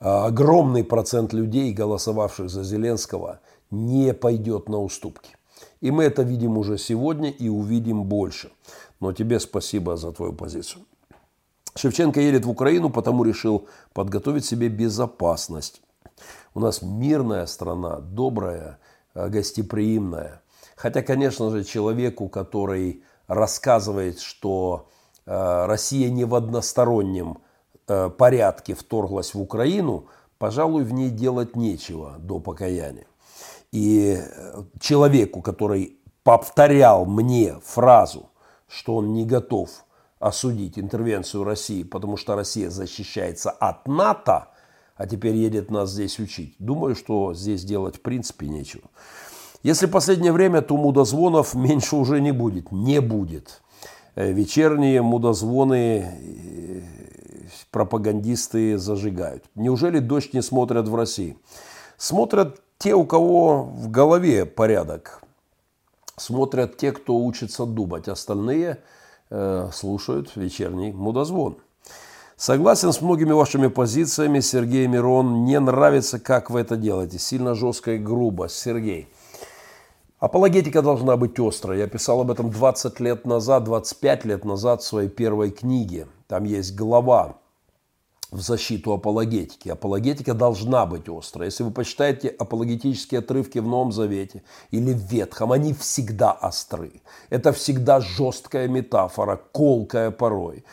А 0.01 0.27
огромный 0.27 0.85
процент 0.85 1.33
людей, 1.33 1.73
голосовавших 1.73 2.51
за 2.51 2.65
Зеленского, 2.65 3.41
не 3.71 4.13
пойдет 4.13 4.69
на 4.69 4.81
уступки. 4.81 5.37
И 5.81 5.91
мы 5.91 6.05
это 6.05 6.23
видим 6.23 6.59
уже 6.59 6.79
сегодня 6.79 7.31
и 7.31 7.49
увидим 7.49 8.05
больше. 8.05 8.51
Но 9.01 9.13
тебе 9.13 9.39
спасибо 9.39 9.97
за 9.97 10.13
твою 10.13 10.33
позицию. 10.33 10.85
Шевченко 11.77 12.21
едет 12.21 12.45
в 12.45 12.51
Украину, 12.51 12.91
потому 12.91 13.25
решил 13.25 13.67
подготовить 13.93 14.45
себе 14.45 14.69
безопасность. 14.69 15.83
У 16.55 16.61
нас 16.61 16.83
мирная 16.83 17.47
страна, 17.47 17.99
добрая, 17.99 18.79
э, 19.15 19.29
гостеприимная. 19.29 20.43
Хотя, 20.77 21.03
конечно 21.03 21.51
же, 21.51 21.65
человеку, 21.65 22.29
который 22.29 23.03
рассказывает, 23.27 24.21
что 24.21 24.89
э, 25.27 25.67
Россия 25.67 26.11
не 26.11 26.25
в 26.25 26.35
одностороннем 26.37 27.39
э, 27.89 28.09
порядке 28.11 28.75
вторглась 28.75 29.35
в 29.35 29.41
Украину, 29.41 30.07
пожалуй, 30.39 30.85
в 30.85 30.93
ней 30.93 31.11
делать 31.11 31.57
нечего 31.57 32.15
до 32.19 32.39
покаяния. 32.39 33.07
И 33.73 34.23
человеку, 34.79 35.43
который 35.43 35.99
повторял 36.23 37.05
мне 37.05 37.57
фразу, 37.65 38.31
что 38.69 38.97
он 38.97 39.13
не 39.13 39.25
готов 39.25 39.84
осудить 40.25 40.79
интервенцию 40.79 41.45
России, 41.45 41.83
потому 41.83 42.17
что 42.17 42.35
Россия 42.35 42.71
защищается 42.71 43.51
от 43.51 43.87
НАТО, 43.87 44.49
а 44.97 45.07
теперь 45.07 45.37
едет 45.37 45.71
нас 45.71 45.91
здесь 45.91 46.19
учить. 46.19 46.57
Думаю, 46.59 46.95
что 46.97 47.35
здесь 47.35 47.63
делать 47.63 47.97
в 47.97 48.01
принципе 48.01 48.49
нечего. 48.49 48.85
Если 49.63 49.85
последнее 49.85 50.33
время, 50.33 50.63
то 50.63 50.79
мудозвонов 50.79 51.55
меньше 51.55 51.97
уже 51.97 52.23
не 52.23 52.33
будет. 52.33 52.73
Не 52.73 53.03
будет. 53.03 53.61
Э, 54.15 54.33
вечерние 54.33 55.03
мудозвоны 55.03 56.17
э, 56.19 56.81
пропагандисты 57.71 58.79
зажигают. 58.79 59.45
Неужели 59.55 59.99
дождь 59.99 60.33
не 60.33 60.41
смотрят 60.41 60.89
в 60.89 60.95
России? 60.95 61.37
Смотрят 61.99 62.63
те, 62.79 62.95
у 62.95 63.05
кого 63.05 63.65
в 63.65 63.91
голове 63.91 64.47
порядок. 64.47 65.23
Смотрят 66.17 66.79
те, 66.79 66.93
кто 66.93 67.19
учится 67.19 67.67
думать. 67.67 68.09
Остальные 68.09 68.79
слушают 69.73 70.37
вечерний 70.37 70.93
мудозвон. 70.93 71.57
Согласен 72.37 72.93
с 72.93 73.01
многими 73.01 73.33
вашими 73.33 73.69
позициями, 73.69 74.41
Сергей 74.41 74.87
Мирон. 74.87 75.45
Не 75.45 75.61
нравится, 75.61 76.19
как 76.19 76.51
вы 76.51 76.61
это 76.61 76.77
делаете. 76.77 77.19
Сильно 77.19 77.55
жестко 77.55 77.93
и 77.93 77.99
грубо. 77.99 78.49
Сергей, 78.49 79.09
Апологетика 80.25 80.81
должна 80.81 81.19
быть 81.19 81.39
острой. 81.39 81.79
Я 81.79 81.87
писал 81.87 82.23
об 82.23 82.31
этом 82.31 82.51
20 82.51 82.99
лет 83.01 83.27
назад, 83.27 83.65
25 83.65 84.25
лет 84.25 84.45
назад 84.45 84.81
в 84.81 84.87
своей 84.87 85.09
первой 85.09 85.51
книге. 85.51 86.07
Там 86.29 86.45
есть 86.45 86.75
глава 86.75 87.37
в 88.35 88.41
защиту 88.41 88.93
апологетики. 88.93 89.69
Апологетика 89.71 90.35
должна 90.35 90.87
быть 90.87 91.09
острой. 91.09 91.47
Если 91.47 91.65
вы 91.65 91.71
почитаете 91.71 92.29
апологетические 92.29 93.21
отрывки 93.21 93.61
в 93.61 93.67
Новом 93.67 93.93
Завете 93.93 94.43
или 94.71 94.93
в 94.93 95.13
Ветхом, 95.13 95.53
они 95.53 95.73
всегда 95.73 96.33
остры. 96.33 97.03
Это 97.31 97.53
всегда 97.53 98.01
жесткая 98.01 98.69
метафора, 98.69 99.41
колкая 99.53 100.11
порой. 100.11 100.65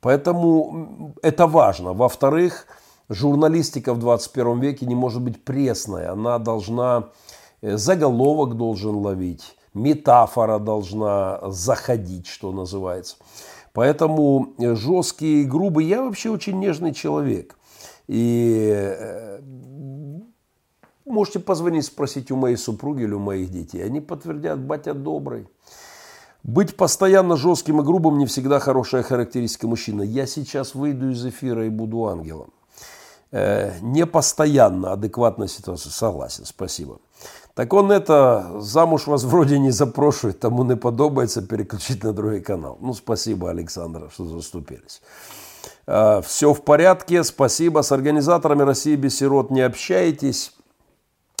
Поэтому 0.00 1.14
это 1.22 1.46
важно. 1.46 1.92
Во-вторых, 1.92 2.66
журналистика 3.08 3.94
в 3.94 3.98
21 3.98 4.60
веке 4.60 4.86
не 4.86 4.94
может 4.94 5.22
быть 5.22 5.44
пресной. 5.44 6.06
Она 6.06 6.38
должна 6.38 7.10
Э, 7.60 7.76
заголовок 7.76 8.56
должен 8.56 8.96
ловить, 8.96 9.56
метафора 9.74 10.58
должна 10.58 11.40
заходить, 11.50 12.26
что 12.26 12.52
называется. 12.52 13.16
Поэтому 13.78 14.54
э, 14.58 14.74
жесткий 14.74 15.42
и 15.42 15.44
грубый, 15.44 15.86
я 15.86 16.02
вообще 16.02 16.30
очень 16.30 16.58
нежный 16.58 16.92
человек. 16.92 17.56
И 18.08 18.72
э, 18.74 19.40
можете 21.04 21.38
позвонить, 21.38 21.84
спросить 21.84 22.32
у 22.32 22.36
моей 22.36 22.56
супруги 22.56 23.04
или 23.04 23.12
у 23.12 23.20
моих 23.20 23.50
детей. 23.50 23.84
Они 23.84 24.00
подтвердят, 24.00 24.58
батя 24.58 24.94
добрый. 24.94 25.46
Быть 26.42 26.76
постоянно 26.76 27.36
жестким 27.36 27.80
и 27.80 27.84
грубым 27.84 28.18
не 28.18 28.26
всегда 28.26 28.58
хорошая 28.58 29.04
характеристика 29.04 29.68
мужчины. 29.68 30.02
Я 30.02 30.26
сейчас 30.26 30.74
выйду 30.74 31.10
из 31.10 31.24
эфира 31.24 31.64
и 31.64 31.68
буду 31.68 32.06
ангелом. 32.06 32.52
Не 33.30 34.06
постоянно 34.06 34.94
адекватная 34.94 35.46
ситуация. 35.46 35.92
Согласен, 35.92 36.46
спасибо. 36.46 36.98
Так 37.58 37.72
он 37.72 37.90
это, 37.90 38.52
замуж 38.60 39.08
вас 39.08 39.24
вроде 39.24 39.58
не 39.58 39.72
запрошует, 39.72 40.38
тому 40.38 40.62
не 40.62 40.76
подобается 40.76 41.42
переключить 41.42 42.04
на 42.04 42.12
другой 42.12 42.40
канал. 42.40 42.78
Ну, 42.80 42.94
спасибо, 42.94 43.50
Александр, 43.50 44.10
что 44.12 44.26
заступились. 44.26 45.02
А, 45.84 46.22
Все 46.22 46.54
в 46.54 46.62
порядке, 46.62 47.24
спасибо. 47.24 47.82
С 47.82 47.90
организаторами 47.90 48.62
России 48.62 48.94
без 48.94 49.18
сирот 49.18 49.50
не 49.50 49.62
общаетесь. 49.62 50.52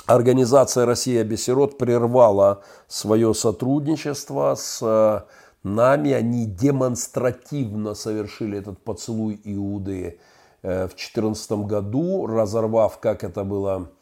Организация 0.06 0.86
Россия 0.86 1.22
без 1.22 1.44
сирот 1.44 1.78
прервала 1.78 2.64
свое 2.88 3.32
сотрудничество 3.32 4.56
с 4.56 4.80
э, 4.82 5.20
нами. 5.62 6.10
Они 6.10 6.46
демонстративно 6.46 7.94
совершили 7.94 8.58
этот 8.58 8.82
поцелуй 8.82 9.40
Иуды 9.44 10.18
э, 10.62 10.86
в 10.86 10.96
2014 10.96 11.52
году, 11.52 12.26
разорвав, 12.26 12.98
как 12.98 13.22
это 13.22 13.44
было 13.44 13.92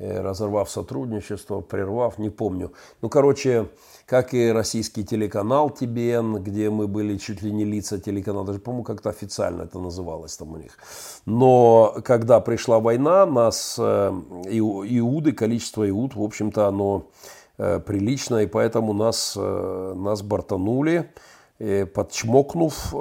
разорвав 0.00 0.70
сотрудничество, 0.70 1.60
прервав, 1.60 2.18
не 2.18 2.30
помню. 2.30 2.72
Ну, 3.02 3.08
короче, 3.08 3.68
как 4.06 4.32
и 4.32 4.52
российский 4.52 5.04
телеканал 5.04 5.70
ТБН, 5.70 6.36
где 6.36 6.70
мы 6.70 6.86
были 6.86 7.16
чуть 7.18 7.42
ли 7.42 7.52
не 7.52 7.64
лица 7.64 7.98
телеканала, 7.98 8.46
даже, 8.46 8.58
по-моему, 8.58 8.84
как-то 8.84 9.10
официально 9.10 9.62
это 9.62 9.78
называлось 9.78 10.36
там 10.36 10.52
у 10.52 10.56
них. 10.56 10.78
Но 11.26 11.96
когда 12.04 12.40
пришла 12.40 12.78
война, 12.78 13.26
нас, 13.26 13.76
э, 13.78 14.10
иуды, 14.50 15.32
количество 15.32 15.88
иуд, 15.88 16.14
в 16.14 16.22
общем-то, 16.22 16.68
оно 16.68 17.10
э, 17.58 17.80
приличное, 17.80 18.44
и 18.44 18.46
поэтому 18.46 18.92
нас, 18.92 19.36
нас 19.36 20.22
бортанули, 20.22 21.10
подчмокнув 21.58 22.94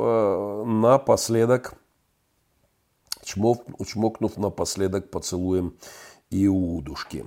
напоследок, 0.65 1.73
чмокнув 3.23 4.37
напоследок 4.37 5.11
поцелуем 5.11 5.73
Иудушки. 6.29 7.25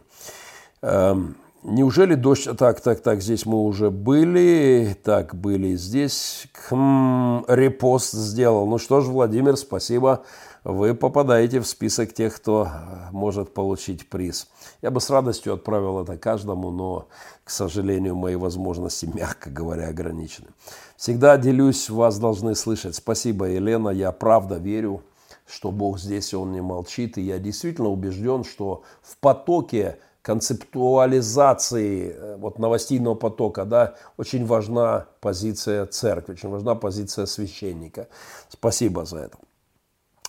Эм, 0.83 1.37
неужели 1.63 2.15
дождь... 2.15 2.49
Так, 2.59 2.81
так, 2.81 3.01
так, 3.01 3.23
здесь 3.23 3.47
мы 3.47 3.63
уже 3.63 3.91
были. 3.91 4.97
Так, 5.03 5.35
были 5.35 5.77
здесь. 5.77 6.49
Хм, 6.69 7.45
репост 7.49 8.13
сделал. 8.13 8.67
Ну 8.67 8.79
что 8.79 9.01
ж, 9.01 9.07
Владимир, 9.07 9.57
спасибо. 9.57 10.25
Вы 10.63 10.95
попадаете 10.95 11.61
в 11.61 11.67
список 11.67 12.13
тех, 12.13 12.37
кто 12.37 12.67
э, 12.67 13.09
может 13.13 13.55
получить 13.55 14.11
приз. 14.11 14.49
Я 14.83 14.91
бы 14.91 15.01
с 15.01 15.09
радостью 15.09 15.55
отправил 15.55 16.03
это 16.03 16.19
каждому, 16.19 16.71
но, 16.71 17.09
к 17.45 17.51
сожалению, 17.51 18.15
мои 18.15 18.37
возможности, 18.37 19.07
мягко 19.15 19.49
говоря, 19.49 19.89
ограничены. 19.89 20.49
Всегда 20.97 21.39
делюсь, 21.39 21.89
вас 21.89 22.19
должны 22.19 22.55
слышать. 22.55 22.95
Спасибо, 22.95 23.47
Елена. 23.47 23.89
Я 23.89 24.13
правда 24.13 24.57
верю 24.57 25.03
что 25.51 25.71
Бог 25.71 25.99
здесь, 25.99 26.35
Он 26.35 26.53
не 26.53 26.61
молчит. 26.61 27.19
И 27.19 27.23
я 27.23 27.39
действительно 27.39 27.89
убежден, 27.89 28.45
что 28.45 28.83
в 29.03 29.17
потоке 29.19 29.99
концептуализации 30.23 32.15
э, 32.15 32.37
вот 32.37 32.59
новостейного 32.59 33.15
потока, 33.15 33.65
да, 33.65 33.95
очень 34.17 34.47
важна 34.47 35.07
позиция 35.21 35.87
церкви, 35.87 36.33
очень 36.33 36.51
важна 36.51 36.75
позиция 36.75 37.27
священника. 37.27 38.09
Спасибо 38.49 39.05
за 39.05 39.19
это. 39.19 39.39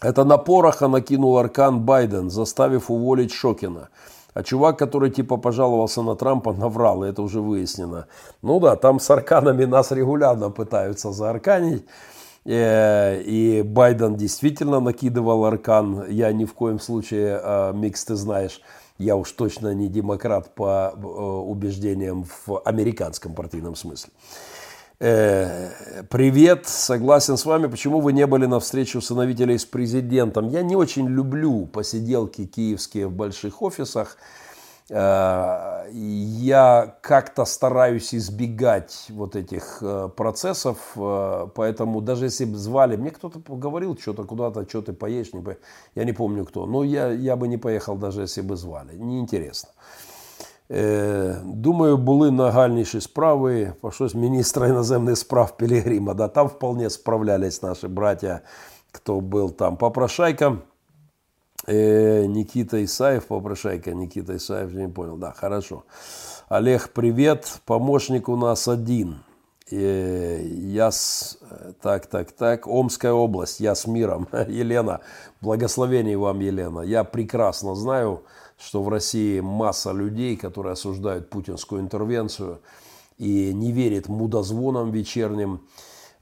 Это 0.01 0.23
на 0.23 0.37
Пороха 0.37 0.87
накинул 0.87 1.37
аркан 1.37 1.81
Байден, 1.81 2.29
заставив 2.29 2.89
уволить 2.89 3.31
Шокина. 3.31 3.89
А 4.33 4.43
чувак, 4.43 4.79
который 4.79 5.11
типа 5.11 5.37
пожаловался 5.37 6.01
на 6.01 6.15
Трампа, 6.15 6.53
наврал, 6.53 7.03
и 7.03 7.09
это 7.09 7.21
уже 7.21 7.41
выяснено. 7.41 8.07
Ну 8.41 8.59
да, 8.59 8.77
там 8.77 8.99
с 8.99 9.09
арканами 9.11 9.65
нас 9.65 9.91
регулярно 9.91 10.49
пытаются 10.49 11.11
заарканить. 11.11 11.85
Э, 12.45 13.21
и 13.21 13.61
Байден 13.61 14.15
действительно 14.15 14.79
накидывал 14.79 15.45
аркан. 15.45 16.09
Я 16.09 16.31
ни 16.31 16.45
в 16.45 16.53
коем 16.53 16.79
случае, 16.79 17.39
а, 17.41 17.71
Микс, 17.71 18.03
ты 18.05 18.15
знаешь, 18.15 18.61
я 18.97 19.15
уж 19.15 19.31
точно 19.31 19.73
не 19.73 19.87
демократ 19.87 20.53
по 20.55 20.93
э, 20.95 20.99
убеждениям 20.99 22.25
в 22.45 22.59
американском 22.65 23.33
партийном 23.33 23.75
смысле. 23.75 24.11
Э, 24.99 25.69
привет, 26.09 26.67
согласен 26.67 27.37
с 27.37 27.45
вами. 27.45 27.67
Почему 27.67 28.01
вы 28.01 28.13
не 28.13 28.27
были 28.27 28.45
на 28.45 28.59
встрече 28.59 28.99
усыновителей 28.99 29.57
с 29.57 29.65
президентом? 29.65 30.47
Я 30.49 30.61
не 30.61 30.75
очень 30.75 31.07
люблю 31.07 31.65
посиделки 31.65 32.45
киевские 32.45 33.07
в 33.07 33.13
больших 33.13 33.61
офисах. 33.63 34.17
Э, 34.88 35.88
я 35.90 36.94
как-то 37.00 37.44
стараюсь 37.44 38.14
избегать 38.14 39.06
вот 39.10 39.34
этих 39.34 39.78
э, 39.82 40.08
процессов, 40.16 40.78
поэтому 41.54 42.00
даже 42.00 42.26
если 42.26 42.44
бы 42.44 42.56
звали, 42.56 42.96
мне 42.96 43.10
кто-то 43.10 43.40
говорил 43.56 43.98
что-то 43.98 44.24
куда-то, 44.24 44.68
что 44.68 44.82
ты 44.82 44.92
поедешь, 44.92 45.32
не 45.32 45.42
по... 45.42 45.56
я 45.94 46.04
не 46.04 46.12
помню 46.12 46.44
кто, 46.44 46.66
но 46.66 46.84
я, 46.84 47.10
я 47.10 47.36
бы 47.36 47.48
не 47.48 47.56
поехал 47.56 47.96
даже 47.96 48.22
если 48.22 48.42
бы 48.42 48.56
звали, 48.56 48.96
неинтересно. 48.96 49.70
Думаю, 51.44 51.96
були 51.96 52.30
нагальніші 52.30 53.00
справи, 53.00 53.72
по 53.80 53.90
щось 53.90 54.14
міністра 54.14 54.68
іноземних 54.68 55.18
справ 55.18 55.56
Пілігрима. 55.56 56.14
Да, 56.14 56.28
там 56.28 56.46
вполне 56.46 56.90
справлялись 56.90 57.62
наши 57.62 57.88
братья, 57.88 58.40
кто 58.92 59.20
был 59.20 59.50
там. 59.50 59.76
Попрошайка, 59.76 60.58
э, 61.67 62.25
Никита 62.25 62.83
Исаев, 62.83 63.27
попрошайка 63.27 63.93
Никита 63.93 64.35
Исаев, 64.37 64.73
не 64.73 64.87
понял, 64.87 65.17
да, 65.17 65.31
хорошо. 65.31 65.83
Олег, 66.49 66.89
привет, 66.89 67.61
помощник 67.65 68.29
у 68.29 68.35
нас 68.35 68.67
один. 68.67 69.23
Э, 69.71 70.41
я 70.43 70.91
с... 70.91 71.37
Так, 71.81 72.07
так, 72.07 72.31
так. 72.31 72.67
Омская 72.67 73.13
область, 73.13 73.59
я 73.59 73.75
с 73.75 73.87
миром. 73.87 74.27
Елена, 74.47 75.01
благословений 75.41 76.15
вам, 76.15 76.39
Елена. 76.39 76.81
Я 76.81 77.03
прекрасно 77.03 77.75
знаю, 77.75 78.23
что 78.57 78.83
в 78.83 78.89
России 78.89 79.39
масса 79.39 79.91
людей, 79.91 80.35
которые 80.37 80.73
осуждают 80.73 81.29
путинскую 81.29 81.81
интервенцию 81.81 82.61
и 83.17 83.53
не 83.53 83.71
верят 83.71 84.07
мудозвонам 84.07 84.91
вечерним, 84.91 85.61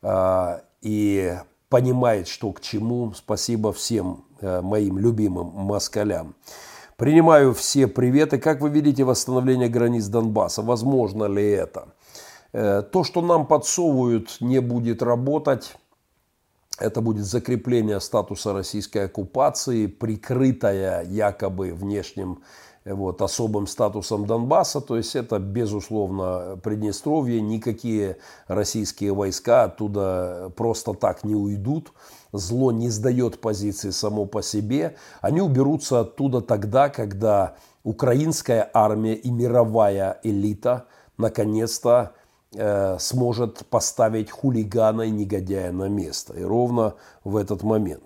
а, 0.01 0.61
и 0.81 1.37
понимает, 1.69 2.27
что 2.27 2.51
к 2.51 2.61
чему. 2.61 3.13
Спасибо 3.13 3.73
всем 3.73 4.25
э, 4.28 4.28
моим 4.41 4.97
любимым 4.97 5.47
москалям. 5.47 6.35
Принимаю 6.99 7.53
все 7.53 7.87
приветы. 7.87 8.39
Как 8.39 8.59
вы 8.59 8.69
видите 8.69 9.05
восстановление 9.05 9.69
границ 9.69 10.07
Донбасса? 10.07 10.61
Возможно 10.61 11.25
ли 11.25 11.49
это? 11.49 11.93
Э, 12.51 12.81
то, 12.81 13.05
что 13.05 13.21
нам 13.21 13.47
подсовывают, 13.47 14.37
не 14.41 14.59
будет 14.59 15.01
работать. 15.01 15.77
Это 16.77 16.99
будет 16.99 17.25
закрепление 17.25 18.01
статуса 18.01 18.51
российской 18.51 19.05
оккупации, 19.05 19.85
прикрытая 19.85 21.03
якобы 21.05 21.71
внешним 21.73 22.43
э, 22.83 22.93
вот, 22.93 23.21
особым 23.21 23.67
статусом 23.67 24.25
Донбасса. 24.25 24.81
То 24.81 24.97
есть 24.97 25.15
это, 25.15 25.39
безусловно, 25.39 26.59
Приднестровье. 26.61 27.39
Никакие 27.39 28.17
российские 28.47 29.13
войска 29.13 29.63
оттуда 29.63 30.51
просто 30.57 30.93
так 30.93 31.23
не 31.23 31.35
уйдут. 31.35 31.93
Зло 32.31 32.71
не 32.71 32.89
сдает 32.89 33.41
позиции 33.41 33.89
само 33.89 34.25
по 34.25 34.41
себе. 34.41 34.95
Они 35.21 35.41
уберутся 35.41 36.01
оттуда 36.01 36.41
тогда, 36.41 36.89
когда 36.89 37.55
украинская 37.83 38.69
армия 38.73 39.15
и 39.15 39.31
мировая 39.31 40.19
элита 40.23 40.85
наконец-то 41.17 42.13
Э, 42.55 42.97
сможет 42.99 43.63
поставить 43.67 44.31
хулигана 44.31 45.03
и 45.03 45.11
негодяя 45.11 45.71
на 45.71 45.87
место. 45.87 46.33
И 46.33 46.41
ровно 46.41 46.95
в 47.23 47.37
этот 47.37 47.61
момент. 47.61 48.01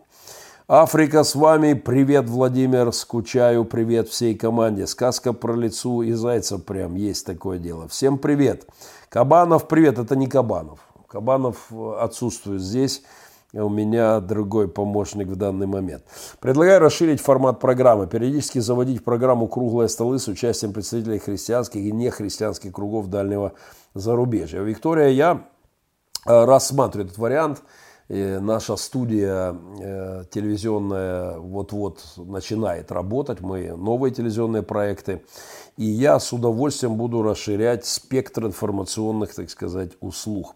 Африка 0.67 1.23
с 1.23 1.33
вами. 1.33 1.73
Привет, 1.75 2.27
Владимир. 2.27 2.91
Скучаю. 2.91 3.63
Привет 3.63 4.09
всей 4.09 4.35
команде. 4.35 4.85
Сказка 4.85 5.31
про 5.31 5.55
лицу 5.55 6.01
и 6.01 6.11
зайцев 6.11 6.65
прям 6.65 6.95
есть 6.95 7.25
такое 7.25 7.57
дело. 7.57 7.87
Всем 7.87 8.17
привет. 8.17 8.67
Кабанов, 9.07 9.69
привет. 9.69 9.97
Это 9.97 10.17
не 10.17 10.27
Кабанов. 10.27 10.79
Кабанов 11.07 11.71
отсутствует 11.71 12.59
здесь. 12.59 13.01
У 13.55 13.69
меня 13.69 14.19
другой 14.19 14.67
помощник 14.67 15.27
в 15.27 15.35
данный 15.35 15.67
момент. 15.67 16.03
Предлагаю 16.39 16.79
расширить 16.79 17.21
формат 17.21 17.59
программы. 17.59 18.07
Периодически 18.07 18.57
заводить 18.57 19.03
программу 19.03 19.47
«Круглые 19.47 19.89
столы» 19.89 20.17
с 20.17 20.27
участием 20.27 20.73
представителей 20.73 21.19
христианских 21.19 21.81
и 21.81 21.91
нехристианских 21.91 22.71
кругов 22.71 23.09
Дальнего 23.09 23.53
зарубежья. 23.93 24.61
Виктория, 24.61 25.09
я 25.09 25.45
э, 26.25 26.45
рассматриваю 26.45 27.05
этот 27.05 27.19
вариант. 27.19 27.61
И 28.09 28.37
наша 28.41 28.75
студия 28.75 29.55
э, 29.79 30.23
телевизионная 30.31 31.37
вот-вот 31.37 32.03
начинает 32.17 32.91
работать. 32.91 33.39
Мы 33.39 33.75
новые 33.77 34.11
телевизионные 34.13 34.63
проекты. 34.63 35.23
И 35.77 35.85
я 35.85 36.19
с 36.19 36.33
удовольствием 36.33 36.95
буду 36.95 37.21
расширять 37.23 37.85
спектр 37.85 38.45
информационных, 38.45 39.33
так 39.33 39.49
сказать, 39.49 39.91
услуг. 40.01 40.55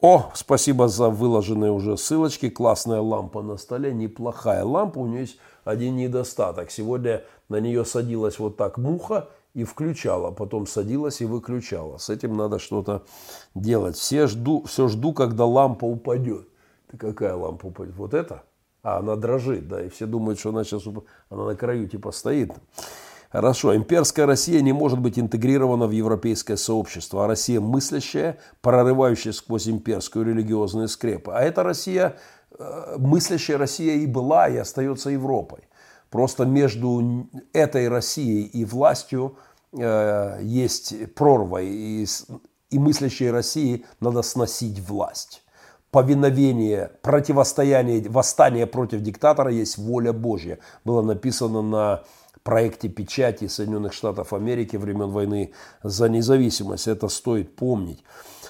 О, 0.00 0.30
спасибо 0.34 0.88
за 0.88 1.08
выложенные 1.08 1.72
уже 1.72 1.96
ссылочки. 1.96 2.50
Классная 2.50 3.00
лампа 3.00 3.40
на 3.40 3.56
столе, 3.56 3.94
неплохая 3.94 4.62
лампа. 4.62 4.98
У 4.98 5.06
нее 5.06 5.20
есть 5.20 5.38
один 5.64 5.96
недостаток. 5.96 6.70
Сегодня 6.70 7.24
на 7.48 7.60
нее 7.60 7.84
садилась 7.86 8.38
вот 8.38 8.58
так 8.58 8.76
муха 8.76 9.30
и 9.54 9.64
включала, 9.64 10.32
потом 10.32 10.66
садилась 10.66 11.22
и 11.22 11.24
выключала. 11.24 11.96
С 11.96 12.10
этим 12.10 12.36
надо 12.36 12.58
что-то 12.58 13.04
делать. 13.54 13.96
Все 13.96 14.26
жду, 14.26 14.64
все 14.66 14.88
жду, 14.88 15.14
когда 15.14 15.46
лампа 15.46 15.86
упадет. 15.86 16.46
Ты 16.90 16.98
какая 16.98 17.34
лампа 17.34 17.66
упадет? 17.66 17.94
Вот 17.96 18.12
эта? 18.12 18.42
А, 18.82 18.98
она 18.98 19.16
дрожит, 19.16 19.66
да, 19.66 19.82
и 19.82 19.88
все 19.88 20.04
думают, 20.06 20.38
что 20.38 20.50
она 20.50 20.62
сейчас 20.62 20.86
уп... 20.86 21.06
она 21.30 21.46
на 21.46 21.56
краю 21.56 21.88
типа 21.88 22.12
стоит. 22.12 22.52
Хорошо, 23.36 23.76
имперская 23.76 24.24
Россия 24.24 24.62
не 24.62 24.72
может 24.72 24.98
быть 24.98 25.18
интегрирована 25.18 25.86
в 25.86 25.90
европейское 25.90 26.56
сообщество, 26.56 27.24
а 27.24 27.26
Россия 27.26 27.60
мыслящая, 27.60 28.38
прорывающая 28.62 29.32
сквозь 29.32 29.68
имперскую 29.68 30.24
религиозные 30.24 30.88
скрепы. 30.88 31.32
А 31.32 31.42
эта 31.42 31.62
Россия, 31.62 32.16
э, 32.58 32.96
мыслящая 32.96 33.58
Россия 33.58 33.96
и 33.96 34.06
была, 34.06 34.48
и 34.48 34.56
остается 34.56 35.10
Европой. 35.10 35.68
Просто 36.08 36.46
между 36.46 37.28
этой 37.52 37.88
Россией 37.88 38.44
и 38.44 38.64
властью 38.64 39.36
э, 39.78 40.38
есть 40.40 40.94
прорва, 41.14 41.60
и, 41.60 42.06
и 42.70 42.78
мыслящей 42.78 43.30
России 43.30 43.84
надо 44.00 44.22
сносить 44.22 44.80
власть. 44.80 45.42
Повиновение, 45.90 46.90
противостояние, 47.02 48.08
восстание 48.08 48.66
против 48.66 49.02
диктатора 49.02 49.50
есть 49.50 49.76
воля 49.76 50.14
Божья. 50.14 50.58
Было 50.86 51.02
написано 51.02 51.60
на 51.60 52.02
проекте 52.46 52.88
печати 52.88 53.48
Соединенных 53.48 53.92
Штатов 53.92 54.32
Америки 54.32 54.76
времен 54.76 55.10
войны 55.10 55.50
за 55.82 56.08
независимость. 56.08 56.88
Это 56.88 57.08
стоит 57.08 57.56
помнить. 57.56 58.04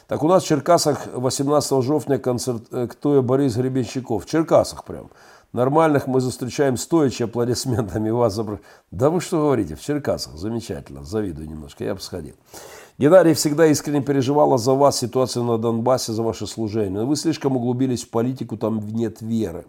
Так 0.07 0.23
у 0.23 0.29
нас 0.29 0.45
в 0.45 0.47
Черкасах 0.47 1.07
18 1.15 1.83
жовтня 1.83 2.19
концертує 2.19 3.23
Борис 3.23 3.57
Гребенщиков. 3.57 4.25
В 4.25 4.27
Черкасах 4.27 4.85
прям. 4.85 5.09
Нормальных 5.53 6.07
мы 6.07 6.21
встречаем 6.21 6.77
стоячи 6.77 7.23
аплодисментами 7.23 8.11
вас. 8.11 8.35
Забр... 8.35 8.61
Да 8.91 9.09
вы 9.09 9.21
что 9.21 9.39
говорите, 9.39 9.75
в 9.75 9.81
Черкасах, 9.81 10.37
замечательно, 10.37 11.03
завидую 11.03 11.49
немножко, 11.49 11.85
я 11.85 11.95
бы 11.95 12.01
сходил. 12.01 12.35
Геннадий 12.99 13.33
всегда 13.33 13.67
искренне 13.67 14.03
переживала 14.03 14.59
за 14.59 14.75
вас, 14.75 14.99
ситуацию 14.99 15.45
на 15.45 15.57
Донбассе, 15.57 16.13
за 16.13 16.23
ваше 16.23 16.47
служение. 16.47 17.05
Вы 17.05 17.17
слишком 17.17 17.57
углубились 17.57 18.05
в 18.05 18.11
политику, 18.11 18.59
там 18.59 18.87
нет 18.89 19.23
веры. 19.23 19.65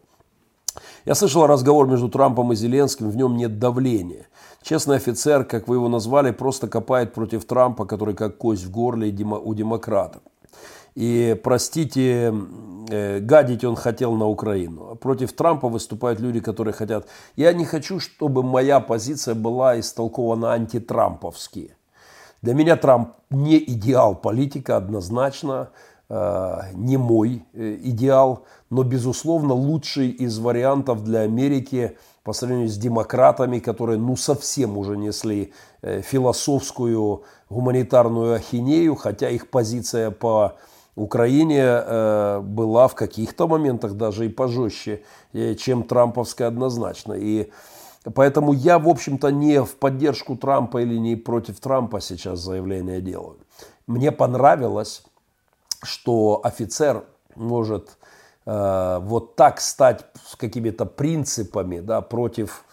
Я 1.06 1.16
слышал 1.16 1.48
разговор 1.48 1.88
между 1.88 2.10
Трампом 2.10 2.54
и 2.54 2.56
Зеленским, 2.56 3.10
в 3.10 3.16
нем 3.16 3.38
нет 3.38 3.60
давления. 3.60 4.28
Честный 4.62 4.98
офицер, 4.98 5.46
как 5.46 5.68
вы 5.68 5.76
его 5.76 5.88
назвали, 5.88 6.32
просто 6.32 6.68
копает 6.68 7.14
против 7.14 7.46
Трампа, 7.46 7.86
который 7.86 8.16
как 8.16 8.38
кость 8.38 8.66
в 8.66 8.72
горле 8.72 9.08
у 9.08 9.54
демократов. 9.54 10.22
И, 10.96 11.40
простите, 11.44 12.34
э, 12.90 13.20
гадить 13.20 13.64
он 13.64 13.76
хотел 13.76 14.16
на 14.16 14.26
Украину. 14.28 14.96
Против 14.96 15.32
Трампа 15.32 15.70
выступают 15.70 16.20
люди, 16.20 16.40
которые 16.40 16.74
хотят... 16.74 17.08
Я 17.36 17.54
не 17.54 17.66
хочу, 17.66 18.00
чтобы 18.00 18.42
моя 18.42 18.80
позиция 18.80 19.36
была 19.36 19.80
истолкована 19.80 20.54
антитрамповски. 20.54 21.76
Для 22.42 22.54
меня 22.56 22.76
Трамп 22.78 23.10
не 23.30 23.58
идеал 23.58 24.16
политика 24.16 24.78
однозначно, 24.78 25.70
не 26.10 26.98
мой 26.98 27.46
э, 27.54 27.78
идеал, 27.84 28.46
но, 28.70 28.84
безусловно, 28.84 29.54
лучший 29.54 30.10
из 30.10 30.40
вариантов 30.40 31.04
для 31.04 31.22
Америки 31.22 31.98
по 32.24 32.34
сравнению 32.34 32.70
с 32.70 32.78
демократами, 32.78 33.60
которые 33.60 33.98
ну 34.00 34.16
совсем 34.16 34.78
уже 34.78 34.98
несли 34.98 35.54
философскую 35.82 37.24
гуманитарную 37.50 38.36
ахинею, 38.36 38.96
хотя 38.96 39.30
их 39.30 39.50
позиция 39.50 40.12
по 40.12 40.58
Украине 40.98 41.62
э, 41.62 42.42
была 42.42 42.88
в 42.88 42.96
каких-то 42.96 43.48
моментах 43.48 43.94
даже 43.94 44.26
и 44.26 44.30
пожестче, 44.30 45.04
э, 45.32 45.54
чем 45.54 45.84
трамповская 45.84 46.48
однозначно. 46.48 47.14
И 47.14 47.50
Поэтому 48.16 48.54
я, 48.54 48.80
в 48.80 48.88
общем-то, 48.88 49.32
не 49.32 49.62
в 49.62 49.76
поддержку 49.76 50.38
Трампа 50.38 50.82
или 50.82 50.98
не 50.98 51.18
против 51.18 51.60
Трампа 51.60 52.00
сейчас 52.00 52.40
заявление 52.40 53.02
делаю. 53.02 53.36
Мне 53.86 54.14
понравилось, 54.14 55.04
что 55.84 56.42
офицер 56.44 57.06
может 57.36 57.98
э, 58.46 59.00
вот 59.02 59.36
так 59.36 59.62
стать 59.62 60.06
с 60.26 60.36
какими-то 60.36 60.86
принципами 60.86 61.80
да, 61.80 62.02
против, 62.02 62.64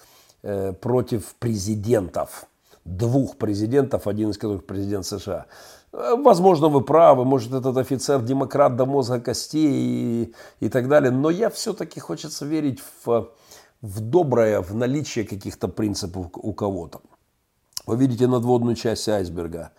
э, 0.43 0.72
против 0.72 1.35
президентов. 1.39 2.47
Двух 2.85 3.36
президентов, 3.36 4.06
один 4.06 4.31
из 4.31 4.39
которых 4.39 4.66
президент 4.66 5.06
США. 5.06 5.47
Э, 5.93 6.16
возможно, 6.16 6.68
вы 6.68 6.81
правы, 6.81 7.24
может, 7.24 7.52
этот 7.52 7.76
офицер 7.76 8.22
демократ 8.22 8.76
до 8.76 8.86
мозга 8.86 9.20
костей 9.20 9.68
и, 9.70 10.35
и 10.60 10.68
так 10.68 10.89
далее. 10.89 11.10
Но 11.10 11.31
я 11.31 11.51
все-таки 11.51 12.01
хочется 12.01 12.47
верить 12.47 12.81
в, 13.05 13.31
в 13.82 14.01
доброе, 14.01 14.60
в 14.60 14.74
наличие 14.74 15.24
каких-то 15.24 15.68
принципов 15.68 16.26
у 16.35 16.52
кого-то. 16.52 17.01
Вы 17.86 17.97
видите 17.97 18.26
надводную 18.26 18.76
часть 18.76 19.09
айсберга. 19.09 19.72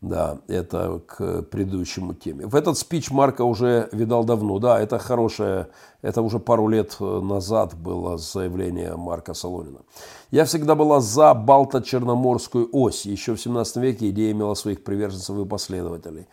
Да, 0.00 0.38
это 0.46 1.02
к 1.06 1.42
предыдущему 1.42 2.14
теме. 2.14 2.46
В 2.46 2.54
этот 2.54 2.78
спич 2.78 3.10
Марка 3.10 3.42
уже 3.42 3.88
видал 3.90 4.22
давно. 4.22 4.60
Да, 4.60 4.78
это 4.78 4.98
хорошее, 4.98 5.66
это 6.02 6.22
уже 6.22 6.38
пару 6.38 6.68
лет 6.68 6.96
назад 7.00 7.74
было 7.74 8.16
заявление 8.16 8.94
Марка 8.96 9.34
Солонина. 9.34 9.80
Я 10.30 10.44
всегда 10.44 10.76
была 10.76 11.00
за 11.00 11.34
Балто-Черноморскую 11.34 12.68
ось. 12.70 13.06
Еще 13.06 13.34
в 13.34 13.40
17 13.40 13.76
веке 13.78 14.10
идея 14.10 14.30
имела 14.30 14.54
своих 14.54 14.84
приверженцев 14.84 15.36
и 15.36 15.44
последователей. 15.44 16.28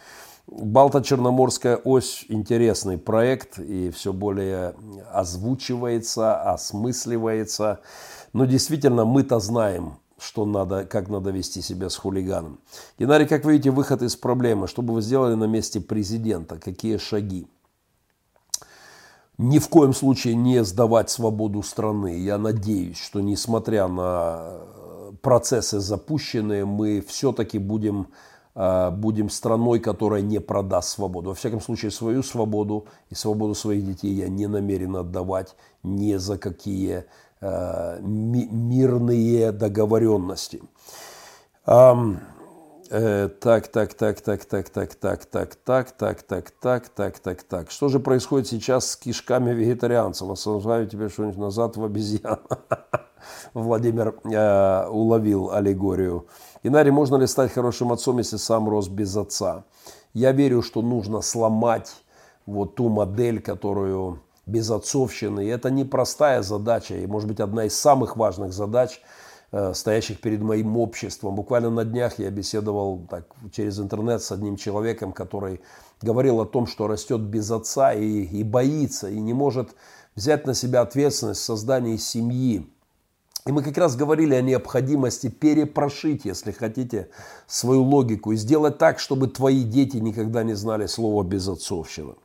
Балто-Черноморская 0.47 1.81
ось– 1.83 2.25
интересный 2.29 2.99
проект 2.99 3.57
и 3.57 3.89
все 3.89 4.13
более 4.13 4.75
озвучивается, 5.11 6.39
осмысливается. 6.39 7.79
Но 8.31 8.45
действительно, 8.45 9.05
мы-то 9.05 9.39
знаем, 9.39 9.93
что 10.17 10.45
надо, 10.45 10.85
как 10.85 11.09
надо 11.09 11.31
вести 11.31 11.61
себя 11.61 11.89
с 11.89 11.97
хулиганом. 11.97 12.59
Геннадий, 12.97 13.27
как 13.27 13.43
вы 13.43 13.53
видите, 13.53 13.71
выход 13.71 14.01
из 14.01 14.15
проблемы. 14.15 14.67
Что 14.67 14.81
бы 14.81 14.93
вы 14.93 15.01
сделали 15.01 15.35
на 15.35 15.45
месте 15.45 15.81
президента? 15.81 16.57
Какие 16.57 16.97
шаги? 16.97 17.47
Ни 19.37 19.59
в 19.59 19.67
коем 19.67 19.93
случае 19.93 20.35
не 20.35 20.63
сдавать 20.63 21.09
свободу 21.09 21.61
страны. 21.61 22.17
Я 22.19 22.37
надеюсь, 22.37 22.97
что 22.97 23.19
несмотря 23.19 23.87
на 23.87 24.61
процессы 25.21 25.79
запущенные, 25.79 26.63
мы 26.63 27.03
все-таки 27.05 27.59
будем, 27.59 28.07
а, 28.53 28.91
будем 28.91 29.29
страной, 29.29 29.81
которая 29.81 30.21
не 30.21 30.39
продаст 30.39 30.89
свободу. 30.89 31.29
Во 31.29 31.35
всяком 31.35 31.59
случае, 31.59 31.91
свою 31.91 32.23
свободу 32.23 32.85
и 33.09 33.15
свободу 33.15 33.55
своих 33.55 33.85
детей 33.85 34.13
я 34.13 34.29
не 34.29 34.47
намерен 34.47 34.95
отдавать 34.95 35.57
ни 35.83 36.15
за 36.15 36.37
какие 36.37 36.99
Э, 36.99 37.03
мирные 37.41 39.51
договоренности. 39.51 40.61
Так, 42.87 43.67
так, 43.67 43.93
так, 43.95 44.21
так, 44.21 44.45
так, 44.45 44.69
так, 44.69 44.69
так, 44.69 45.25
так, 45.25 45.25
так, 45.25 45.55
так, 45.55 46.21
так, 46.21 46.51
так, 46.51 46.89
так, 46.89 47.19
так, 47.19 47.43
так. 47.43 47.71
Что 47.71 47.89
же 47.89 47.99
происходит 47.99 48.47
сейчас 48.47 48.91
с 48.91 48.95
кишками 48.95 49.53
вегетарианцев? 49.53 50.29
Осознаю 50.29 50.87
тебе 50.87 51.09
что-нибудь 51.09 51.37
назад 51.37 51.77
в 51.77 51.83
обезьян. 51.83 52.41
Владимир 53.55 54.15
э, 54.23 54.87
уловил 54.87 55.51
аллегорию. 55.51 56.27
Инари, 56.61 56.91
можно 56.91 57.15
ли 57.15 57.25
стать 57.25 57.51
хорошим 57.51 57.91
отцом, 57.91 58.19
если 58.19 58.37
сам 58.37 58.69
рос 58.69 58.87
без 58.87 59.17
отца? 59.17 59.63
Я 60.13 60.31
верю, 60.31 60.61
что 60.61 60.83
нужно 60.83 61.21
сломать 61.21 61.91
вот 62.45 62.75
ту 62.75 62.89
модель, 62.89 63.41
которую 63.41 64.19
безотцовщины. 64.45 65.45
И 65.45 65.49
это 65.49 65.69
непростая 65.69 66.41
задача, 66.41 66.95
и, 66.95 67.07
может 67.07 67.27
быть, 67.27 67.39
одна 67.39 67.65
из 67.65 67.75
самых 67.75 68.17
важных 68.17 68.53
задач, 68.53 69.01
э, 69.51 69.73
стоящих 69.73 70.19
перед 70.19 70.41
моим 70.41 70.77
обществом. 70.77 71.35
Буквально 71.35 71.69
на 71.69 71.85
днях 71.85 72.19
я 72.19 72.29
беседовал 72.29 73.05
так, 73.09 73.25
через 73.51 73.79
интернет 73.79 74.21
с 74.21 74.31
одним 74.31 74.55
человеком, 74.57 75.13
который 75.13 75.61
говорил 76.01 76.41
о 76.41 76.45
том, 76.45 76.67
что 76.67 76.87
растет 76.87 77.21
без 77.21 77.49
отца 77.51 77.93
и, 77.93 78.23
и 78.23 78.43
боится, 78.43 79.09
и 79.09 79.19
не 79.19 79.33
может 79.33 79.75
взять 80.15 80.45
на 80.45 80.53
себя 80.53 80.81
ответственность 80.81 81.41
в 81.41 81.45
создании 81.45 81.97
семьи. 81.97 82.69
И 83.47 83.51
мы 83.51 83.61
как 83.61 83.77
раз 83.77 83.95
говорили 83.95 84.33
о 84.33 84.41
необходимости 84.41 85.29
перепрошить, 85.29 86.25
если 86.25 86.51
хотите, 86.51 87.09
свою 87.45 87.83
логику 87.83 88.31
и 88.31 88.37
сделать 88.37 88.79
так, 88.79 88.97
чтобы 88.97 89.27
твои 89.27 89.63
дети 89.63 89.97
никогда 89.97 90.43
не 90.43 90.55
знали 90.55 90.87
слова 90.87 91.23
безотцовщина. 91.23 92.15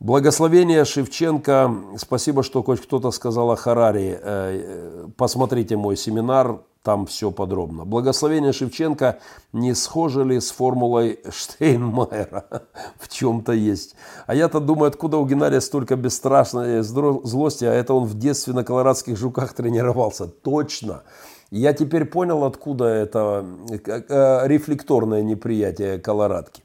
Благословение 0.00 0.86
Шевченко. 0.86 1.74
Спасибо, 1.98 2.42
что 2.42 2.62
хоть 2.62 2.80
кто-то 2.80 3.10
сказал 3.10 3.50
о 3.50 3.56
Харари. 3.56 4.18
Э, 4.22 5.08
посмотрите 5.18 5.76
мой 5.76 5.94
семинар, 5.94 6.62
там 6.82 7.04
все 7.04 7.30
подробно. 7.30 7.84
Благословение 7.84 8.54
Шевченко 8.54 9.18
не 9.52 9.74
схоже 9.74 10.24
ли 10.24 10.40
с 10.40 10.52
формулой 10.52 11.20
Штейнмайера? 11.28 12.46
В 12.98 13.10
чем-то 13.10 13.52
есть. 13.52 13.94
А 14.26 14.34
я-то 14.34 14.58
думаю, 14.60 14.88
откуда 14.88 15.18
у 15.18 15.26
Геннадия 15.26 15.60
столько 15.60 15.96
бесстрашной 15.96 16.82
злости, 16.82 17.66
а 17.66 17.72
это 17.74 17.92
он 17.92 18.04
в 18.04 18.18
детстве 18.18 18.54
на 18.54 18.64
колорадских 18.64 19.18
жуках 19.18 19.52
тренировался. 19.54 20.28
Точно. 20.28 21.02
Я 21.50 21.74
теперь 21.74 22.06
понял, 22.06 22.44
откуда 22.44 22.86
это 22.86 23.44
э, 23.68 24.02
э, 24.08 24.48
рефлекторное 24.48 25.20
неприятие 25.20 25.98
колорадки. 25.98 26.62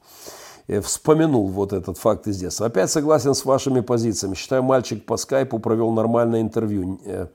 Э, 0.67 0.81
вспомянул 0.81 1.47
вот 1.47 1.73
этот 1.73 1.97
факт 1.97 2.27
из 2.27 2.37
детства. 2.37 2.67
Опять 2.67 2.89
согласен 2.89 3.35
с 3.35 3.45
вашими 3.45 3.81
позициями. 3.81 4.35
Считаю, 4.35 4.63
мальчик 4.63 5.05
по 5.05 5.17
скайпу 5.17 5.59
провел 5.59 5.91
нормальное 5.91 6.41
интервью. 6.41 6.99
Э, 7.05 7.27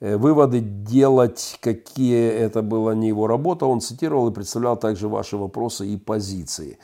э, 0.00 0.16
выводы 0.16 0.60
делать, 0.60 1.58
какие 1.60 2.28
это 2.30 2.62
была 2.62 2.94
не 2.94 3.08
его 3.08 3.26
работа, 3.26 3.66
он 3.66 3.80
цитировал 3.80 4.28
и 4.28 4.34
представлял 4.34 4.76
также 4.76 5.08
ваши 5.08 5.36
вопросы 5.36 5.86
и 5.86 5.96
позиции. 5.96 6.78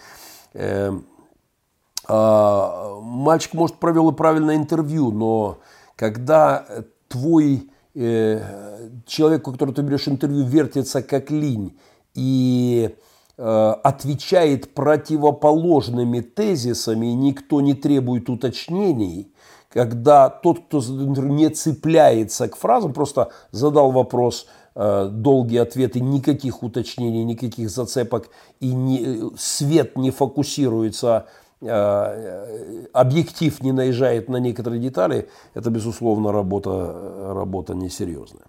А, 2.10 3.01
мальчик, 3.02 3.52
может, 3.52 3.77
провел 3.77 4.10
и 4.10 4.15
правильное 4.15 4.56
интервью, 4.56 5.10
но 5.10 5.59
когда 5.94 6.65
твой 7.09 7.70
человек, 7.93 9.47
у 9.47 9.52
которого 9.52 9.74
ты 9.74 9.82
берешь 9.82 10.09
интервью, 10.09 10.44
вертится 10.44 11.02
как 11.02 11.31
линь, 11.31 11.77
и 12.15 12.97
отвечает 13.39 14.74
противоположными 14.74 16.20
тезисами, 16.20 17.06
никто 17.06 17.60
не 17.60 17.74
требует 17.74 18.28
уточнений, 18.28 19.32
когда 19.73 20.28
тот, 20.28 20.60
кто 20.66 20.81
не 20.81 21.48
цепляется 21.51 22.48
к 22.48 22.56
фразам, 22.56 22.93
просто 22.93 23.31
задал 23.51 23.93
вопрос, 23.93 24.47
э, 24.74 25.09
долгие 25.10 25.59
ответы, 25.59 26.01
никаких 26.01 26.62
уточнений, 26.62 27.24
никаких 27.24 27.70
зацепок, 27.70 28.31
и 28.60 28.73
не, 28.73 29.31
свет 29.36 29.97
не 29.97 30.10
фокусируется, 30.10 31.27
э, 31.60 32.86
объектив 32.93 33.62
не 33.62 33.73
наезжает 33.73 34.28
на 34.28 34.39
некоторые 34.39 34.81
детали, 34.81 35.28
это, 35.55 35.70
безусловно, 35.70 36.32
работа, 36.32 37.32
работа 37.35 37.74
несерьезная. 37.74 38.47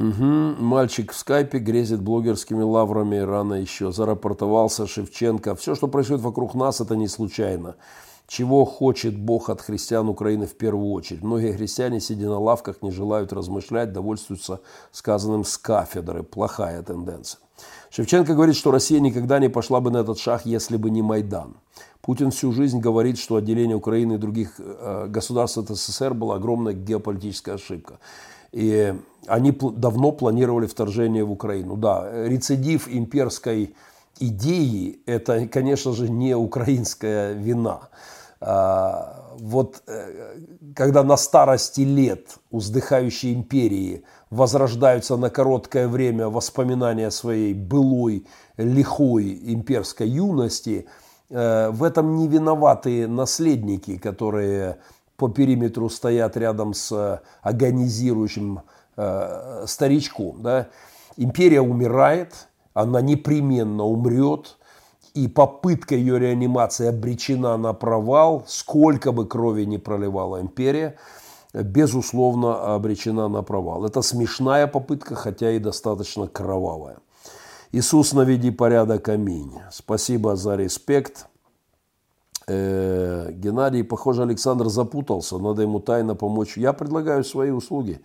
Угу. 0.00 0.64
Мальчик 0.64 1.12
в 1.12 1.16
скайпе 1.16 1.58
грезит 1.58 2.00
блогерскими 2.00 2.62
лаврами, 2.62 3.18
рано 3.18 3.54
еще. 3.54 3.92
Зарапортовался 3.92 4.86
Шевченко. 4.86 5.54
Все, 5.54 5.74
что 5.74 5.88
происходит 5.88 6.22
вокруг 6.22 6.54
нас, 6.54 6.80
это 6.80 6.96
не 6.96 7.06
случайно. 7.06 7.76
Чего 8.26 8.64
хочет 8.64 9.18
Бог 9.18 9.50
от 9.50 9.60
христиан 9.60 10.08
Украины 10.08 10.46
в 10.46 10.56
первую 10.56 10.92
очередь? 10.92 11.22
Многие 11.22 11.52
христиане, 11.52 12.00
сидя 12.00 12.28
на 12.28 12.38
лавках, 12.38 12.80
не 12.80 12.90
желают 12.90 13.32
размышлять, 13.32 13.92
довольствуются 13.92 14.60
сказанным 14.92 15.44
с 15.44 15.58
кафедры. 15.58 16.22
Плохая 16.22 16.82
тенденция. 16.82 17.40
Шевченко 17.90 18.34
говорит, 18.34 18.56
что 18.56 18.70
Россия 18.70 19.00
никогда 19.00 19.38
не 19.38 19.48
пошла 19.50 19.80
бы 19.80 19.90
на 19.90 19.98
этот 19.98 20.18
шаг, 20.18 20.46
если 20.46 20.76
бы 20.76 20.90
не 20.90 21.02
Майдан. 21.02 21.56
Путин 22.00 22.30
всю 22.30 22.52
жизнь 22.52 22.80
говорит, 22.80 23.18
что 23.18 23.36
отделение 23.36 23.76
Украины 23.76 24.14
и 24.14 24.18
других 24.18 24.54
э, 24.58 25.06
государств 25.08 25.58
от 25.58 25.68
СССР 25.68 26.14
была 26.14 26.36
огромная 26.36 26.72
геополитическая 26.72 27.56
ошибка. 27.56 27.98
И 28.52 28.94
они 29.26 29.52
давно 29.52 30.12
планировали 30.12 30.66
вторжение 30.66 31.24
в 31.24 31.30
Украину. 31.30 31.76
Да, 31.76 32.08
рецидив 32.26 32.88
имперской 32.88 33.74
идеи– 34.18 35.00
это, 35.06 35.46
конечно 35.46 35.92
же, 35.92 36.08
не 36.08 36.34
украинская 36.34 37.32
вина. 37.32 37.88
А, 38.42 39.34
вот 39.38 39.82
э, 39.86 40.38
когда 40.74 41.02
на 41.02 41.16
старости 41.16 41.82
лет 41.82 42.38
у 42.50 42.58
вздыхающей 42.58 43.34
империи 43.34 44.04
возрождаются 44.30 45.16
на 45.16 45.28
короткое 45.28 45.88
время 45.88 46.28
воспоминания 46.28 47.10
своей 47.10 47.52
былой, 47.52 48.26
лихой 48.56 49.38
имперской 49.54 50.08
юности, 50.08 50.86
э, 51.28 51.70
в 51.70 51.82
этом 51.82 52.16
не 52.16 52.28
виноваты 52.28 53.06
наследники, 53.06 53.98
которые 53.98 54.78
по 55.20 55.28
периметру 55.28 55.90
стоят 55.90 56.38
рядом 56.38 56.72
с 56.72 57.20
агонизирующим 57.42 58.62
э, 58.96 59.64
старичком. 59.66 60.40
Да? 60.42 60.68
Империя 61.18 61.60
умирает, 61.60 62.48
она 62.72 63.02
непременно 63.02 63.84
умрет, 63.84 64.56
и 65.12 65.28
попытка 65.28 65.94
ее 65.94 66.18
реанимации 66.18 66.86
обречена 66.86 67.58
на 67.58 67.74
провал, 67.74 68.44
сколько 68.46 69.12
бы 69.12 69.26
крови 69.26 69.64
не 69.64 69.76
проливала 69.76 70.40
империя. 70.40 70.96
безусловно, 71.52 72.74
обречена 72.74 73.28
на 73.28 73.42
провал. 73.42 73.84
Это 73.84 74.00
смешная 74.00 74.66
попытка, 74.68 75.16
хотя 75.16 75.50
и 75.50 75.58
достаточно 75.58 76.28
кровавая. 76.28 76.96
Иисус, 77.72 78.14
наведи 78.14 78.50
порядок, 78.50 79.08
аминь. 79.10 79.52
Спасибо 79.70 80.36
за 80.36 80.56
респект. 80.56 81.26
Э, 82.46 83.30
Геннадий, 83.32 83.84
похоже, 83.84 84.22
Александр 84.22 84.68
запутался, 84.68 85.38
надо 85.38 85.62
ему 85.62 85.80
тайно 85.80 86.14
помочь. 86.14 86.56
Я 86.56 86.72
предлагаю 86.72 87.24
свои 87.24 87.50
услуги. 87.50 88.00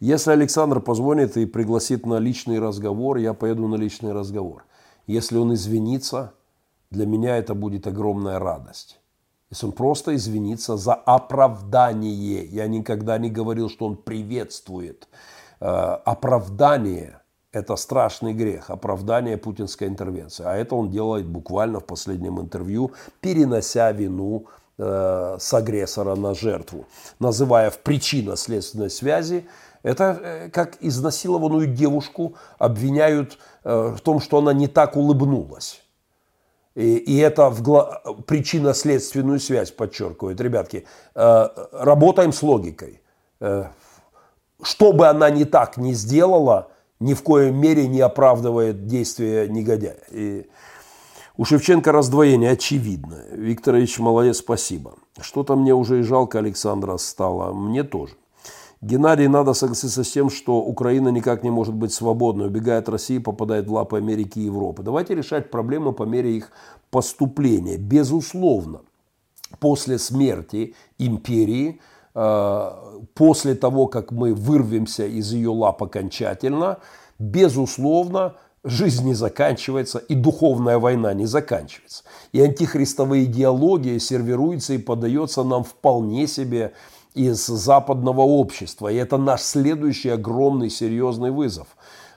Если 0.00 0.32
Александр 0.32 0.80
позвонит 0.80 1.36
и 1.36 1.46
пригласит 1.46 2.06
на 2.06 2.18
личный 2.18 2.58
разговор, 2.58 3.18
я 3.18 3.34
поеду 3.34 3.68
на 3.68 3.76
личный 3.76 4.12
разговор. 4.12 4.64
Если 5.06 5.38
он 5.38 5.54
извинится, 5.54 6.32
для 6.90 7.06
меня 7.06 7.36
это 7.36 7.54
будет 7.54 7.86
огромная 7.86 8.38
радость. 8.38 9.00
Если 9.50 9.66
он 9.66 9.72
просто 9.72 10.14
извинится 10.14 10.76
за 10.76 10.94
оправдание. 10.94 12.44
Я 12.44 12.68
никогда 12.68 13.18
не 13.18 13.30
говорил, 13.30 13.68
что 13.68 13.86
он 13.86 13.96
приветствует. 13.96 15.08
Э, 15.60 15.98
оправдание– 16.04 17.16
это 17.52 17.76
страшный 17.76 18.32
грех, 18.32 18.70
оправдание 18.70 19.36
путинской 19.36 19.88
интервенции. 19.88 20.44
А 20.46 20.56
это 20.56 20.74
он 20.74 20.90
делает 20.90 21.26
буквально 21.26 21.80
в 21.80 21.84
последнем 21.84 22.40
интервью, 22.40 22.92
перенося 23.20 23.92
вину 23.92 24.46
э, 24.78 25.36
с 25.38 25.54
агрессора 25.54 26.14
на 26.14 26.34
жертву, 26.34 26.86
называя 27.18 27.70
в 27.70 27.78
причинно-следственной 27.78 28.90
связи 28.90 29.46
это 29.82 30.18
э, 30.22 30.48
как 30.50 30.76
изнасилованную 30.80 31.66
девушку 31.66 32.34
обвиняют 32.58 33.38
в 33.62 33.98
том, 34.00 34.20
что 34.20 34.38
она 34.38 34.54
не 34.54 34.68
так 34.68 34.96
улыбнулась. 34.96 35.82
И, 36.74 36.96
и 36.96 37.18
это 37.18 37.50
гла... 37.50 38.00
причинно-следственную 38.26 39.40
связь 39.40 39.70
подчеркивает. 39.70 40.40
Ребятки, 40.40 40.86
э, 41.14 41.48
работаем 41.72 42.32
с 42.32 42.42
логикой. 42.42 43.02
Э, 43.40 43.66
что 44.62 44.92
бы 44.92 45.08
она 45.08 45.30
не 45.30 45.44
так 45.44 45.76
не 45.76 45.94
сделала, 45.94 46.69
ни 47.00 47.14
в 47.14 47.22
коей 47.22 47.50
мере 47.50 47.88
не 47.88 48.00
оправдывает 48.00 48.86
действия 48.86 49.48
негодяя. 49.48 49.98
И 50.10 50.46
у 51.36 51.44
Шевченко 51.44 51.90
раздвоение 51.90 52.50
очевидно. 52.50 53.24
Викторович, 53.32 53.98
молодец, 53.98 54.38
спасибо. 54.38 54.94
Что-то 55.20 55.56
мне 55.56 55.74
уже 55.74 56.00
и 56.00 56.02
жалко 56.02 56.38
Александра 56.38 56.98
стало. 56.98 57.52
Мне 57.52 57.82
тоже. 57.82 58.14
Геннадий, 58.82 59.28
надо 59.28 59.52
согласиться 59.52 60.04
с 60.04 60.10
тем, 60.10 60.30
что 60.30 60.58
Украина 60.58 61.08
никак 61.08 61.42
не 61.42 61.50
может 61.50 61.74
быть 61.74 61.92
свободной, 61.92 62.46
убегает 62.46 62.84
от 62.84 62.90
России, 62.90 63.18
попадает 63.18 63.66
в 63.66 63.72
лапы 63.72 63.98
Америки 63.98 64.38
и 64.38 64.44
Европы. 64.44 64.82
Давайте 64.82 65.14
решать 65.14 65.50
проблемы 65.50 65.92
по 65.92 66.04
мере 66.04 66.34
их 66.34 66.50
поступления. 66.90 67.76
Безусловно, 67.76 68.80
после 69.58 69.98
смерти 69.98 70.74
империи, 70.98 71.80
после 72.12 73.54
того, 73.54 73.86
как 73.86 74.10
мы 74.10 74.34
вырвемся 74.34 75.06
из 75.06 75.32
ее 75.32 75.50
лап 75.50 75.82
окончательно, 75.82 76.78
безусловно, 77.18 78.34
жизнь 78.64 79.06
не 79.06 79.14
заканчивается 79.14 79.98
и 79.98 80.14
духовная 80.14 80.78
война 80.78 81.14
не 81.14 81.26
заканчивается. 81.26 82.04
И 82.32 82.40
антихристовая 82.40 83.24
идеология 83.24 83.98
сервируется 83.98 84.74
и 84.74 84.78
подается 84.78 85.44
нам 85.44 85.64
вполне 85.64 86.26
себе 86.26 86.72
из 87.14 87.46
западного 87.46 88.20
общества. 88.20 88.88
И 88.88 88.96
это 88.96 89.16
наш 89.16 89.42
следующий 89.42 90.10
огромный 90.10 90.70
серьезный 90.70 91.30
вызов. 91.30 91.68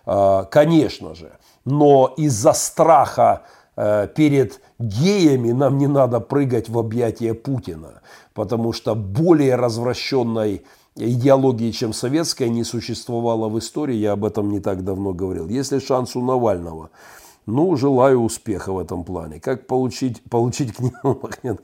А, 0.05 0.43
конечно 0.45 1.15
же. 1.15 1.31
Но 1.65 2.13
из-за 2.17 2.53
страха 2.53 3.43
э, 3.75 4.07
перед 4.13 4.59
геями 4.79 5.51
нам 5.51 5.77
не 5.77 5.87
надо 5.87 6.19
прыгать 6.19 6.69
в 6.69 6.77
объятия 6.77 7.33
Путина. 7.33 8.01
Потому 8.33 8.73
что 8.73 8.95
более 8.95 9.55
развращенной 9.55 10.63
идеологии, 10.95 11.71
чем 11.71 11.93
советская, 11.93 12.49
не 12.49 12.63
существовало 12.63 13.49
в 13.49 13.59
истории. 13.59 13.95
Я 13.95 14.13
об 14.13 14.25
этом 14.25 14.51
не 14.51 14.59
так 14.59 14.83
давно 14.83 15.13
говорил. 15.13 15.47
Если 15.47 15.79
шанс 15.79 16.15
у 16.15 16.21
Навального– 16.21 16.89
ну, 17.45 17.75
желаю 17.75 18.21
успеха 18.21 18.71
в 18.71 18.79
этом 18.79 19.03
плане. 19.03 19.39
Как 19.39 19.67
получить, 19.67 20.21
получить 20.29 20.75
книгу 20.75 21.19
Махненко? 21.23 21.63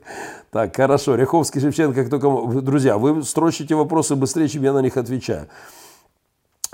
Так, 0.50 0.76
хорошо. 0.76 1.14
Ряховский, 1.14 1.60
Шевченко, 1.60 2.02
как 2.02 2.10
только... 2.10 2.60
Друзья, 2.60 2.98
вы 2.98 3.22
строчите 3.22 3.74
вопросы 3.74 4.14
быстрее, 4.14 4.48
чем 4.48 4.62
я 4.62 4.74
на 4.74 4.82
них 4.82 4.98
отвечаю. 4.98 5.48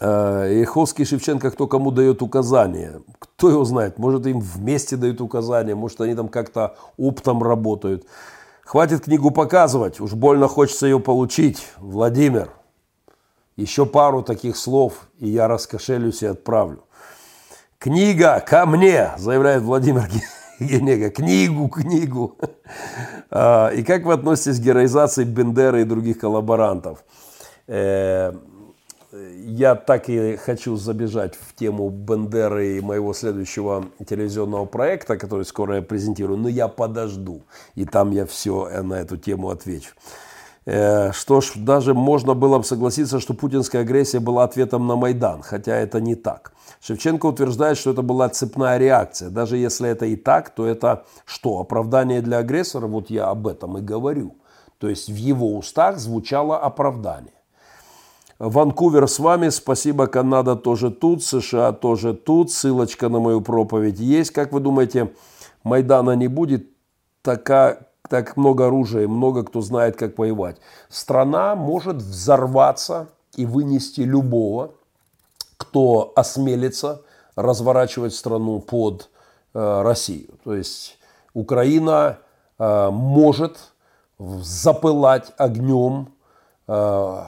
Э, 0.00 0.60
Ряховский, 0.60 1.04
Шевченко, 1.04 1.52
кто 1.52 1.68
кому 1.68 1.92
дает 1.92 2.20
указания. 2.20 3.00
Кто 3.20 3.48
его 3.48 3.64
знает? 3.64 3.98
Может, 3.98 4.26
им 4.26 4.40
вместе 4.40 4.96
дают 4.96 5.20
указания, 5.20 5.76
может, 5.76 6.00
они 6.00 6.16
там 6.16 6.28
как-то 6.28 6.74
оптом 6.96 7.44
работают. 7.44 8.04
Хватит 8.66 9.04
книгу 9.04 9.30
показывать, 9.30 10.00
уж 10.00 10.14
больно 10.14 10.48
хочется 10.48 10.86
ее 10.86 10.98
получить. 10.98 11.68
Владимир, 11.78 12.50
еще 13.54 13.86
пару 13.86 14.24
таких 14.24 14.56
слов, 14.56 15.06
и 15.20 15.28
я 15.28 15.46
раскошелюсь 15.46 16.24
и 16.24 16.26
отправлю. 16.26 16.82
Книга 17.78 18.40
ко 18.44 18.66
мне, 18.66 19.12
заявляет 19.18 19.62
Владимир 19.62 20.08
Генега. 20.58 21.10
Книгу, 21.10 21.68
книгу. 21.68 22.36
А, 23.30 23.68
и 23.68 23.84
как 23.84 24.04
вы 24.04 24.14
относитесь 24.14 24.58
к 24.58 24.64
героизации 24.64 25.22
Бендера 25.22 25.80
и 25.80 25.84
других 25.84 26.18
коллаборантов? 26.18 27.04
Я 29.44 29.74
так 29.74 30.08
и 30.08 30.36
хочу 30.36 30.76
забежать 30.76 31.34
в 31.34 31.54
тему 31.54 31.88
Бендеры 31.90 32.78
и 32.78 32.80
моего 32.80 33.12
следующего 33.12 33.86
телевизионного 34.06 34.64
проекта, 34.66 35.16
который 35.16 35.44
скоро 35.44 35.76
я 35.76 35.82
презентирую, 35.82 36.38
но 36.38 36.48
я 36.48 36.68
подожду, 36.68 37.42
и 37.74 37.84
там 37.84 38.10
я 38.10 38.26
все 38.26 38.82
на 38.82 38.94
эту 38.94 39.16
тему 39.16 39.50
отвечу. 39.50 39.90
Э, 40.66 41.12
что 41.12 41.40
ж, 41.40 41.52
даже 41.54 41.94
можно 41.94 42.34
было 42.34 42.58
бы 42.58 42.64
согласиться, 42.64 43.20
что 43.20 43.34
путинская 43.34 43.82
агрессия 43.82 44.18
была 44.18 44.44
ответом 44.44 44.86
на 44.86 44.96
Майдан, 44.96 45.42
хотя 45.42 45.76
это 45.76 46.00
не 46.00 46.16
так. 46.16 46.52
Шевченко 46.80 47.26
утверждает, 47.26 47.78
что 47.78 47.92
это 47.92 48.02
была 48.02 48.28
цепная 48.28 48.76
реакция. 48.76 49.30
Даже 49.30 49.56
если 49.56 49.88
это 49.88 50.06
и 50.06 50.16
так, 50.16 50.50
то 50.50 50.66
это 50.66 51.04
что, 51.24 51.60
оправдание 51.60 52.20
для 52.20 52.38
агрессора? 52.38 52.88
Вот 52.88 53.10
я 53.10 53.28
об 53.28 53.46
этом 53.46 53.78
и 53.78 53.80
говорю. 53.80 54.34
То 54.78 54.88
есть 54.88 55.08
в 55.08 55.14
его 55.14 55.56
устах 55.56 55.98
звучало 55.98 56.58
оправдание. 56.58 57.35
Ванкувер 58.38 59.08
с 59.08 59.18
вами, 59.18 59.48
спасибо, 59.48 60.06
Канада 60.06 60.56
тоже 60.56 60.90
тут, 60.90 61.24
США 61.24 61.72
тоже 61.72 62.12
тут, 62.12 62.50
ссылочка 62.50 63.08
на 63.08 63.18
мою 63.18 63.40
проповедь 63.40 63.98
есть. 63.98 64.30
Как 64.30 64.52
вы 64.52 64.60
думаете, 64.60 65.12
Майдана 65.64 66.14
не 66.16 66.28
будет? 66.28 66.68
Такая, 67.22 67.88
так 68.10 68.36
много 68.36 68.66
оружия, 68.66 69.08
много 69.08 69.42
кто 69.42 69.62
знает, 69.62 69.96
как 69.96 70.18
воевать. 70.18 70.58
Страна 70.90 71.56
может 71.56 71.96
взорваться 71.96 73.08
и 73.36 73.46
вынести 73.46 74.02
любого, 74.02 74.72
кто 75.56 76.12
осмелится 76.14 77.00
разворачивать 77.36 78.14
страну 78.14 78.60
под 78.60 79.08
э, 79.54 79.82
Россию. 79.82 80.28
То 80.44 80.54
есть 80.54 80.98
Украина 81.32 82.18
э, 82.58 82.90
может 82.90 83.72
запылать 84.18 85.32
огнем 85.38 86.12
э, 86.68 87.22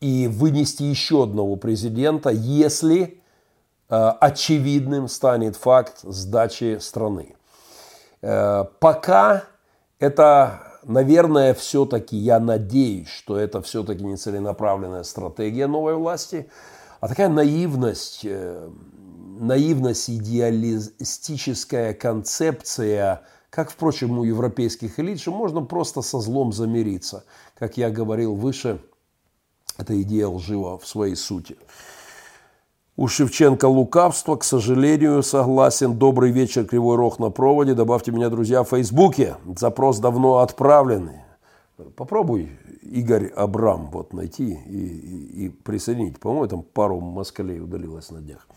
и 0.00 0.28
вынести 0.28 0.84
еще 0.84 1.24
одного 1.24 1.56
президента, 1.56 2.30
если 2.30 3.20
э, 3.88 3.94
очевидным 3.94 5.08
станет 5.08 5.56
факт 5.56 6.00
сдачи 6.02 6.78
страны. 6.80 7.34
Э, 8.22 8.64
пока 8.80 9.44
это, 9.98 10.60
наверное, 10.84 11.54
все-таки, 11.54 12.16
я 12.16 12.38
надеюсь, 12.38 13.08
что 13.08 13.36
это 13.36 13.60
все-таки 13.62 14.04
не 14.04 14.16
целенаправленная 14.16 15.02
стратегия 15.02 15.66
новой 15.66 15.94
власти, 15.94 16.48
а 17.00 17.08
такая 17.08 17.28
наивность, 17.28 18.20
э, 18.24 18.70
наивность, 19.40 20.10
идеалистическая 20.10 21.94
концепция, 21.94 23.22
как, 23.50 23.70
впрочем, 23.70 24.18
у 24.18 24.24
европейских 24.24 25.00
элит, 25.00 25.20
что 25.20 25.32
можно 25.32 25.62
просто 25.62 26.02
со 26.02 26.20
злом 26.20 26.52
замириться. 26.52 27.24
Как 27.58 27.76
я 27.76 27.90
говорил 27.90 28.34
выше, 28.34 28.80
эта 29.78 30.00
идея 30.02 30.26
лжива 30.28 30.76
в 30.78 30.86
своей 30.86 31.14
сути. 31.14 31.56
У 32.96 33.06
Шевченко 33.06 33.66
лукавство, 33.66 34.34
к 34.34 34.42
сожалению, 34.42 35.22
согласен. 35.22 35.96
Добрый 35.96 36.32
вечер, 36.32 36.66
Кривой 36.66 36.96
Рог 36.96 37.20
на 37.20 37.30
проводе. 37.30 37.74
Добавьте 37.74 38.10
меня, 38.10 38.28
друзья, 38.28 38.64
в 38.64 38.70
Фейсбуке. 38.70 39.36
Запрос 39.56 40.00
давно 40.00 40.38
отправлен. 40.38 41.12
Попробуй, 41.94 42.50
Игорь 42.82 43.28
Абрам, 43.28 43.88
вот 43.92 44.12
найти 44.12 44.58
и, 44.66 44.78
и, 44.78 45.44
и 45.44 45.48
присоединить. 45.48 46.18
По-моему, 46.18 46.48
там 46.48 46.62
пару 46.64 46.98
москалей 46.98 47.60
удалилось 47.60 48.10
на 48.10 48.20
днях. 48.20 48.48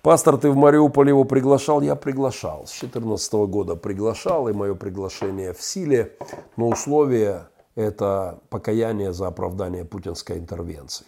Пастор, 0.00 0.36
ты 0.38 0.48
в 0.48 0.56
Мариуполе 0.56 1.08
его 1.08 1.24
приглашал? 1.24 1.80
Я 1.80 1.96
приглашал. 1.96 2.68
С 2.68 2.78
2014 2.78 3.32
года 3.50 3.74
приглашал, 3.74 4.46
и 4.46 4.52
мое 4.52 4.76
приглашение 4.76 5.52
в 5.52 5.60
силе. 5.60 6.16
Но 6.56 6.68
условие– 6.68 7.48
это 7.76 8.40
покаяние 8.50 9.12
за 9.12 9.28
оправдание 9.28 9.84
путинской 9.84 10.38
интервенции. 10.38 11.06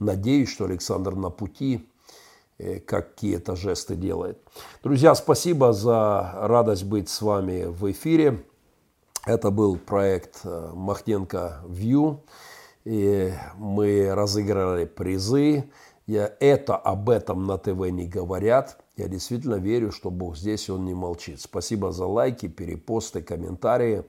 Надеюсь, 0.00 0.50
что 0.50 0.64
Александр 0.64 1.14
на 1.14 1.30
пути 1.30 1.88
Э, 2.58 2.80
какие-то 2.80 3.54
жесты 3.54 3.96
делает. 3.96 4.38
Друзья, 4.82 5.14
спасибо 5.14 5.74
за 5.74 6.32
радость 6.36 6.84
быть 6.84 7.10
с 7.10 7.20
вами 7.20 7.66
в 7.66 7.90
эфире. 7.90 8.44
Это 9.26 9.50
был 9.50 9.76
проект 9.76 10.40
э, 10.44 10.70
Махненко 10.72 11.60
View. 11.66 12.20
И 12.86 13.30
мы 13.56 14.14
разыграли 14.14 14.86
призы. 14.86 15.70
Я 16.06 16.32
это 16.40 16.76
об 16.76 17.10
этом 17.10 17.46
на 17.46 17.58
ТВ 17.58 17.90
не 17.90 18.06
говорят. 18.06 18.78
Я 18.96 19.08
действительно 19.08 19.56
верю, 19.56 19.92
что 19.92 20.10
Бог 20.10 20.38
здесь, 20.38 20.70
Он 20.70 20.86
не 20.86 20.94
молчит. 20.94 21.42
Спасибо 21.42 21.92
за 21.92 22.06
лайки, 22.06 22.48
перепосты, 22.48 23.20
комментарии. 23.20 24.04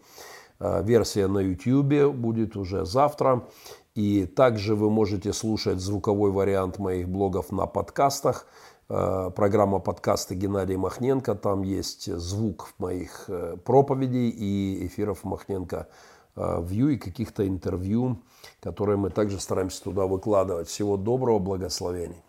Э, 0.60 0.84
версия 0.84 1.28
на 1.28 1.40
YouTube 1.40 2.16
будет 2.16 2.56
уже 2.56 2.86
завтра. 2.86 3.48
И 3.96 4.26
также 4.26 4.76
вы 4.76 4.90
можете 4.90 5.34
слушать 5.34 5.80
звуковой 5.80 6.32
вариант 6.32 6.78
моих 6.78 7.10
блогов 7.10 7.52
на 7.52 7.66
подкастах. 7.66 8.48
Э, 8.90 9.32
программа 9.36 9.80
подкасты 9.80 10.36
Геннадия 10.36 10.78
Махненко. 10.78 11.36
Там 11.36 11.64
есть 11.64 12.12
звук 12.12 12.70
моих 12.78 13.26
э, 13.28 13.58
проповедей 13.64 14.30
и 14.30 14.88
эфиров 14.88 15.24
Махненко 15.24 15.88
вью 16.36 16.90
и 16.90 16.98
каких-то 16.98 17.48
интервью, 17.48 18.22
которые 18.62 18.98
мы 18.98 19.10
также 19.10 19.40
стараемся 19.40 19.82
туда 19.84 20.06
выкладывать. 20.06 20.68
Всего 20.68 20.96
доброго, 20.96 21.40
благословений. 21.40 22.27